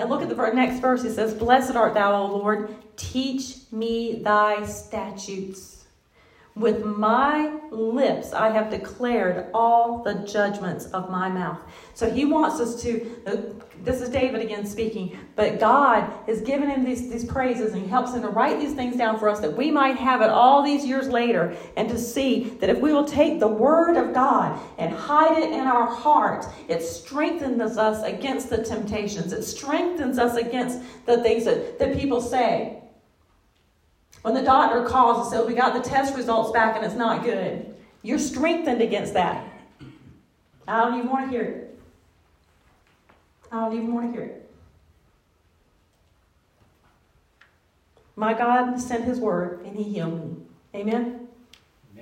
And 0.00 0.08
look 0.08 0.22
at 0.22 0.30
the 0.30 0.52
next 0.54 0.80
verse. 0.80 1.04
It 1.04 1.12
says, 1.12 1.34
Blessed 1.34 1.76
art 1.76 1.92
thou, 1.92 2.22
O 2.22 2.26
Lord. 2.38 2.74
Teach 2.96 3.56
me 3.70 4.22
thy 4.22 4.64
statutes. 4.64 5.79
With 6.56 6.84
my 6.84 7.58
lips 7.70 8.32
I 8.32 8.50
have 8.50 8.70
declared 8.70 9.46
all 9.54 10.02
the 10.02 10.14
judgments 10.14 10.86
of 10.86 11.08
my 11.08 11.28
mouth. 11.28 11.60
So 11.94 12.10
he 12.10 12.24
wants 12.24 12.60
us 12.60 12.82
to, 12.82 13.60
this 13.84 14.00
is 14.00 14.08
David 14.08 14.40
again 14.40 14.66
speaking, 14.66 15.16
but 15.36 15.60
God 15.60 16.12
has 16.26 16.40
given 16.40 16.68
him 16.68 16.84
these, 16.84 17.08
these 17.08 17.24
praises 17.24 17.72
and 17.72 17.82
he 17.82 17.88
helps 17.88 18.14
him 18.14 18.22
to 18.22 18.28
write 18.28 18.58
these 18.58 18.74
things 18.74 18.96
down 18.96 19.18
for 19.18 19.28
us 19.28 19.38
that 19.40 19.56
we 19.56 19.70
might 19.70 19.96
have 19.96 20.22
it 20.22 20.28
all 20.28 20.62
these 20.62 20.84
years 20.84 21.08
later 21.08 21.56
and 21.76 21.88
to 21.88 21.96
see 21.96 22.44
that 22.60 22.68
if 22.68 22.78
we 22.78 22.92
will 22.92 23.06
take 23.06 23.38
the 23.38 23.48
word 23.48 23.96
of 23.96 24.12
God 24.12 24.58
and 24.76 24.92
hide 24.92 25.38
it 25.38 25.52
in 25.52 25.66
our 25.66 25.86
heart, 25.86 26.46
it 26.68 26.82
strengthens 26.82 27.78
us 27.78 28.02
against 28.02 28.50
the 28.50 28.64
temptations. 28.64 29.32
It 29.32 29.44
strengthens 29.44 30.18
us 30.18 30.36
against 30.36 30.80
the 31.06 31.22
things 31.22 31.44
that, 31.44 31.78
that 31.78 31.96
people 31.96 32.20
say. 32.20 32.79
When 34.22 34.34
the 34.34 34.42
doctor 34.42 34.84
calls 34.84 35.26
and 35.26 35.36
says, 35.36 35.46
We 35.46 35.54
got 35.54 35.72
the 35.72 35.88
test 35.88 36.14
results 36.14 36.52
back 36.52 36.76
and 36.76 36.84
it's 36.84 36.94
not 36.94 37.24
good, 37.24 37.74
you're 38.02 38.18
strengthened 38.18 38.82
against 38.82 39.14
that. 39.14 39.46
I 40.68 40.84
don't 40.84 40.98
even 40.98 41.10
want 41.10 41.26
to 41.26 41.30
hear 41.30 41.42
it. 41.42 41.78
I 43.50 43.56
don't 43.56 43.72
even 43.72 43.92
want 43.92 44.12
to 44.12 44.12
hear 44.12 44.26
it. 44.28 44.50
My 48.14 48.34
God 48.34 48.78
sent 48.78 49.04
his 49.04 49.18
word 49.18 49.64
and 49.64 49.74
he 49.74 49.82
healed 49.82 50.22
me. 50.22 50.36
Amen. 50.74 51.28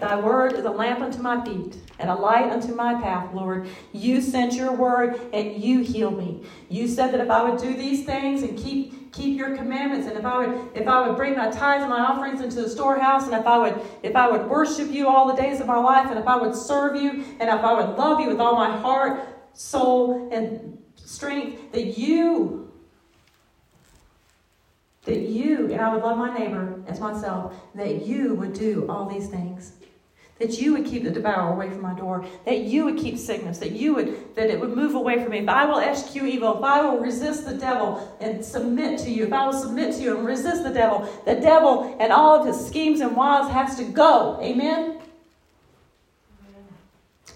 Thy 0.01 0.21
word 0.21 0.53
is 0.53 0.65
a 0.65 0.71
lamp 0.71 1.01
unto 1.01 1.21
my 1.21 1.45
feet 1.45 1.77
and 1.99 2.11
a 2.11 2.15
light 2.15 2.51
unto 2.51 2.75
my 2.75 2.95
path, 2.95 3.33
Lord. 3.35 3.69
You 3.93 4.21
sent 4.21 4.55
your 4.55 4.73
word 4.73 5.19
and 5.33 5.63
you 5.63 5.81
healed 5.81 6.19
me. 6.19 6.45
You 6.69 6.87
said 6.87 7.13
that 7.13 7.21
if 7.21 7.31
I 7.31 7.49
would 7.49 7.61
do 7.61 7.75
these 7.75 8.05
things 8.05 8.43
and 8.43 8.57
keep 8.57 8.98
keep 9.13 9.37
your 9.37 9.57
commandments, 9.57 10.07
and 10.07 10.17
if 10.17 10.25
I 10.25 10.47
would 10.47 10.77
if 10.77 10.87
I 10.87 11.07
would 11.07 11.17
bring 11.17 11.37
my 11.37 11.51
tithes 11.51 11.83
and 11.83 11.91
my 11.91 12.01
offerings 12.01 12.41
into 12.41 12.63
the 12.63 12.69
storehouse, 12.69 13.25
and 13.25 13.35
if 13.35 13.47
I 13.47 13.59
would 13.59 13.81
if 14.03 14.17
I 14.17 14.29
would 14.31 14.49
worship 14.49 14.91
you 14.91 15.09
all 15.09 15.27
the 15.27 15.41
days 15.41 15.61
of 15.61 15.67
my 15.67 15.79
life, 15.79 16.09
and 16.11 16.19
if 16.19 16.27
I 16.27 16.37
would 16.37 16.55
serve 16.55 16.97
you, 16.97 17.25
and 17.41 17.49
if 17.49 17.61
I 17.65 17.73
would 17.73 17.97
love 17.97 18.21
you 18.21 18.29
with 18.29 18.41
all 18.41 18.55
my 18.55 18.77
heart, 18.77 19.21
soul, 19.53 20.29
and 20.33 20.79
strength, 20.97 21.73
that 21.73 21.99
you 21.99 22.71
that 25.05 25.21
you, 25.21 25.73
and 25.73 25.81
I 25.81 25.95
would 25.95 26.03
love 26.03 26.19
my 26.19 26.39
neighbor 26.39 26.83
as 26.87 27.01
myself, 27.01 27.55
that 27.75 28.07
you 28.07 28.35
would 28.35 28.53
do 28.53 28.87
all 28.91 29.07
these 29.07 29.29
things 29.29 29.73
that 30.39 30.61
you 30.61 30.73
would 30.73 30.85
keep 30.85 31.05
the 31.05 31.11
devourer 31.11 31.53
away 31.53 31.69
from 31.69 31.83
my 31.83 31.95
door, 31.95 32.25
that 32.45 32.61
you 32.61 32.85
would 32.85 32.97
keep 32.97 33.19
sickness, 33.19 33.59
that 33.59 33.73
you 33.73 33.95
would 33.95 34.35
that 34.37 34.51
it 34.51 34.61
would 34.61 34.75
move 34.77 34.95
away 34.95 35.23
from 35.23 35.33
me. 35.33 35.39
If 35.39 35.49
I 35.49 35.65
will 35.65 35.79
execute 35.79 36.29
evil, 36.29 36.59
if 36.59 36.63
I 36.63 36.81
will 36.83 36.99
resist 36.99 37.45
the 37.45 37.55
devil 37.55 38.17
and 38.21 38.45
submit 38.45 39.01
to 39.01 39.11
you, 39.11 39.27
if 39.27 39.33
I 39.33 39.47
will 39.47 39.53
submit 39.53 39.95
to 39.97 40.03
you 40.03 40.17
and 40.17 40.27
resist 40.27 40.63
the 40.63 40.73
devil, 40.73 41.09
the 41.25 41.35
devil 41.35 41.97
and 41.99 42.13
all 42.13 42.39
of 42.39 42.47
his 42.47 42.67
schemes 42.67 43.01
and 43.01 43.17
wiles 43.17 43.51
has 43.51 43.77
to 43.79 43.85
go. 43.85 44.39
Amen. 44.41 45.01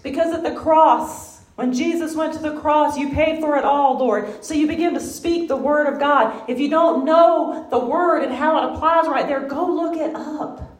Because 0.01 0.33
at 0.33 0.43
the 0.43 0.53
cross, 0.53 1.41
when 1.55 1.71
Jesus 1.71 2.15
went 2.15 2.33
to 2.33 2.39
the 2.39 2.59
cross, 2.59 2.97
you 2.97 3.11
paid 3.11 3.39
for 3.39 3.57
it 3.57 3.63
all, 3.63 3.97
Lord. 3.97 4.43
So 4.43 4.53
you 4.53 4.67
begin 4.67 4.93
to 4.95 4.99
speak 4.99 5.47
the 5.47 5.55
word 5.55 5.87
of 5.87 5.99
God. 5.99 6.49
If 6.49 6.59
you 6.59 6.69
don't 6.69 7.05
know 7.05 7.67
the 7.69 7.79
word 7.79 8.23
and 8.23 8.33
how 8.33 8.57
it 8.57 8.73
applies 8.73 9.07
right 9.07 9.27
there, 9.27 9.41
go 9.41 9.65
look 9.65 9.95
it 9.95 10.15
up. 10.15 10.72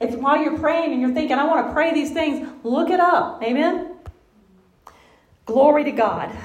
If 0.00 0.14
while 0.16 0.40
you're 0.40 0.58
praying 0.58 0.92
and 0.92 1.00
you're 1.00 1.12
thinking, 1.12 1.38
I 1.38 1.44
want 1.44 1.66
to 1.66 1.72
pray 1.72 1.92
these 1.92 2.12
things, 2.12 2.48
look 2.62 2.90
it 2.90 3.00
up. 3.00 3.42
Amen? 3.42 3.96
Glory 5.44 5.84
to 5.84 5.92
God. 5.92 6.36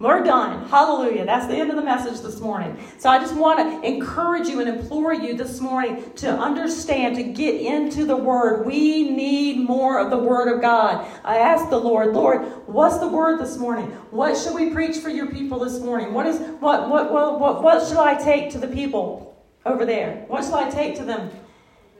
We're 0.00 0.22
done. 0.22 0.68
Hallelujah. 0.68 1.26
That's 1.26 1.48
the 1.48 1.56
end 1.56 1.70
of 1.70 1.76
the 1.76 1.82
message 1.82 2.20
this 2.20 2.38
morning. 2.40 2.78
So 2.98 3.10
I 3.10 3.18
just 3.18 3.34
want 3.34 3.58
to 3.58 3.88
encourage 3.88 4.46
you 4.46 4.60
and 4.60 4.68
implore 4.68 5.12
you 5.12 5.36
this 5.36 5.60
morning 5.60 6.12
to 6.16 6.30
understand, 6.30 7.16
to 7.16 7.24
get 7.24 7.60
into 7.60 8.04
the 8.04 8.14
Word. 8.14 8.64
We 8.64 9.10
need 9.10 9.58
more 9.58 9.98
of 9.98 10.10
the 10.10 10.16
Word 10.16 10.54
of 10.54 10.60
God. 10.60 11.04
I 11.24 11.38
asked 11.38 11.70
the 11.70 11.80
Lord, 11.80 12.14
Lord, 12.14 12.42
what's 12.68 12.98
the 12.98 13.08
Word 13.08 13.40
this 13.40 13.56
morning? 13.56 13.86
What 14.12 14.36
should 14.36 14.54
we 14.54 14.70
preach 14.70 14.98
for 14.98 15.10
your 15.10 15.32
people 15.32 15.58
this 15.58 15.80
morning? 15.80 16.14
What 16.14 16.26
is 16.26 16.38
what 16.60 16.88
what 16.88 17.12
what 17.12 17.40
what, 17.40 17.62
what 17.64 17.88
should 17.88 17.98
I 17.98 18.14
take 18.14 18.52
to 18.52 18.58
the 18.58 18.68
people 18.68 19.44
over 19.66 19.84
there? 19.84 20.24
What 20.28 20.44
shall 20.44 20.56
I 20.56 20.70
take 20.70 20.94
to 20.98 21.04
them? 21.04 21.28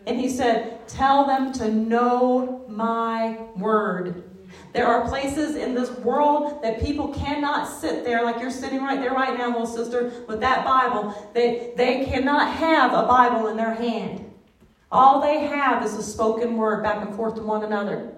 And 0.08 0.18
he 0.18 0.30
said, 0.30 0.88
Tell 0.88 1.26
them 1.26 1.52
to 1.52 1.70
know 1.70 2.64
my 2.66 3.38
word. 3.56 4.24
There 4.72 4.86
are 4.86 5.06
places 5.06 5.56
in 5.56 5.74
this 5.74 5.90
world 5.90 6.62
that 6.62 6.80
people 6.80 7.08
cannot 7.08 7.68
sit 7.68 8.04
there 8.04 8.24
like 8.24 8.40
you're 8.40 8.50
sitting 8.50 8.82
right 8.82 8.98
there 8.98 9.12
right 9.12 9.36
now, 9.36 9.48
little 9.48 9.66
sister, 9.66 10.24
with 10.26 10.40
that 10.40 10.64
Bible. 10.64 11.30
They, 11.34 11.74
they 11.76 12.06
cannot 12.06 12.54
have 12.54 12.94
a 12.94 13.06
Bible 13.06 13.48
in 13.48 13.56
their 13.58 13.74
hand. 13.74 14.24
All 14.90 15.20
they 15.20 15.40
have 15.40 15.84
is 15.84 15.94
a 15.94 16.02
spoken 16.02 16.56
word 16.56 16.82
back 16.82 17.06
and 17.06 17.14
forth 17.14 17.34
to 17.34 17.42
one 17.42 17.62
another. 17.62 18.14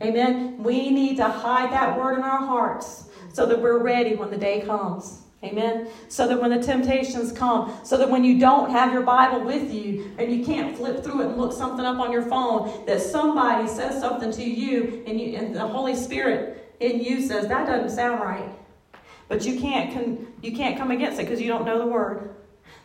Amen. 0.00 0.62
We 0.62 0.90
need 0.90 1.16
to 1.16 1.24
hide 1.24 1.72
that 1.72 1.98
word 1.98 2.18
in 2.18 2.22
our 2.22 2.46
hearts 2.46 3.08
so 3.32 3.44
that 3.46 3.60
we're 3.60 3.82
ready 3.82 4.14
when 4.14 4.30
the 4.30 4.36
day 4.36 4.60
comes. 4.60 5.21
Amen. 5.44 5.88
So 6.08 6.28
that 6.28 6.40
when 6.40 6.50
the 6.50 6.62
temptations 6.62 7.32
come, 7.32 7.76
so 7.82 7.96
that 7.96 8.08
when 8.08 8.22
you 8.22 8.38
don't 8.38 8.70
have 8.70 8.92
your 8.92 9.02
Bible 9.02 9.44
with 9.44 9.72
you 9.72 10.12
and 10.18 10.32
you 10.32 10.44
can't 10.44 10.76
flip 10.76 11.02
through 11.02 11.22
it 11.22 11.26
and 11.26 11.36
look 11.36 11.52
something 11.52 11.84
up 11.84 11.98
on 11.98 12.12
your 12.12 12.22
phone, 12.22 12.86
that 12.86 13.00
somebody 13.00 13.66
says 13.66 14.00
something 14.00 14.30
to 14.30 14.44
you 14.44 15.02
and, 15.06 15.20
you, 15.20 15.36
and 15.36 15.54
the 15.54 15.66
Holy 15.66 15.96
Spirit 15.96 16.76
in 16.78 17.02
you 17.02 17.20
says, 17.20 17.48
that 17.48 17.66
doesn't 17.66 17.90
sound 17.90 18.20
right. 18.20 18.48
But 19.26 19.44
you 19.44 19.58
can't, 19.58 19.92
con- 19.92 20.32
you 20.42 20.52
can't 20.52 20.76
come 20.76 20.90
against 20.90 21.18
it 21.18 21.24
because 21.24 21.40
you 21.40 21.48
don't 21.48 21.64
know 21.64 21.78
the 21.78 21.86
Word. 21.86 22.36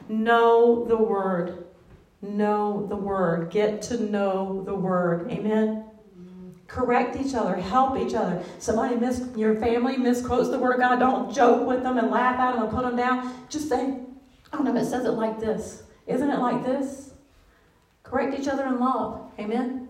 Know 0.10 0.86
the 0.86 0.97
Word. 0.97 1.66
Know 2.22 2.88
the 2.88 2.95
Word. 2.95 3.51
Get 3.51 3.84
to 3.84 4.01
know 4.01 4.64
the 4.66 4.74
Word. 4.74 5.30
Amen. 5.32 5.87
Correct 6.78 7.15
each 7.19 7.34
other, 7.34 7.55
help 7.55 7.97
each 7.97 8.13
other. 8.13 8.43
Somebody 8.59 8.97
miss 8.97 9.25
your 9.36 9.55
family 9.55 9.97
misquotes 9.97 10.49
the 10.49 10.59
word 10.59 10.73
of 10.75 10.80
God. 10.80 10.99
Don't 10.99 11.34
joke 11.34 11.67
with 11.67 11.82
them 11.82 11.97
and 11.97 12.11
laugh 12.11 12.39
at 12.39 12.53
them 12.53 12.65
and 12.65 12.71
put 12.71 12.84
them 12.84 12.95
down. 12.95 13.34
Just 13.49 13.67
say, 13.67 13.95
i 14.53 14.57
don't 14.57 14.63
no, 14.63 14.80
it 14.80 14.86
says 14.86 15.03
it 15.03 15.13
like 15.13 15.39
this. 15.39 15.82
Isn't 16.05 16.30
it 16.30 16.38
like 16.38 16.63
this?" 16.63 17.13
Correct 18.03 18.39
each 18.39 18.47
other 18.47 18.67
in 18.67 18.80
love. 18.80 19.32
Amen. 19.39 19.88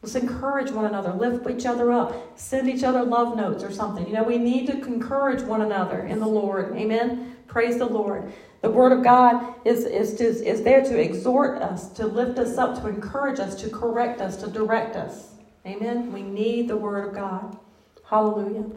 Let's 0.00 0.14
encourage 0.14 0.70
one 0.70 0.84
another, 0.84 1.12
lift 1.12 1.50
each 1.50 1.66
other 1.66 1.90
up, 1.90 2.38
send 2.38 2.68
each 2.68 2.84
other 2.84 3.02
love 3.02 3.36
notes 3.36 3.64
or 3.64 3.72
something. 3.72 4.06
You 4.06 4.12
know, 4.12 4.22
we 4.22 4.38
need 4.38 4.68
to 4.68 4.80
encourage 4.86 5.42
one 5.42 5.60
another 5.60 6.02
in 6.02 6.20
the 6.20 6.28
Lord. 6.28 6.76
Amen. 6.76 7.34
Praise 7.48 7.78
the 7.78 7.86
Lord. 7.86 8.32
The 8.60 8.70
Word 8.70 8.92
of 8.92 9.02
God 9.02 9.56
is, 9.64 9.86
is, 9.86 10.20
is, 10.20 10.40
is 10.40 10.62
there 10.62 10.84
to 10.84 11.00
exhort 11.00 11.60
us, 11.60 11.88
to 11.94 12.06
lift 12.06 12.38
us 12.38 12.58
up, 12.58 12.80
to 12.80 12.88
encourage 12.88 13.40
us, 13.40 13.60
to 13.62 13.68
correct 13.68 14.20
us, 14.20 14.36
to 14.36 14.46
direct 14.46 14.94
us. 14.94 15.33
Amen. 15.66 16.12
We 16.12 16.22
need 16.22 16.68
the 16.68 16.76
Word 16.76 17.08
of 17.10 17.14
God. 17.14 17.56
Hallelujah. 18.04 18.70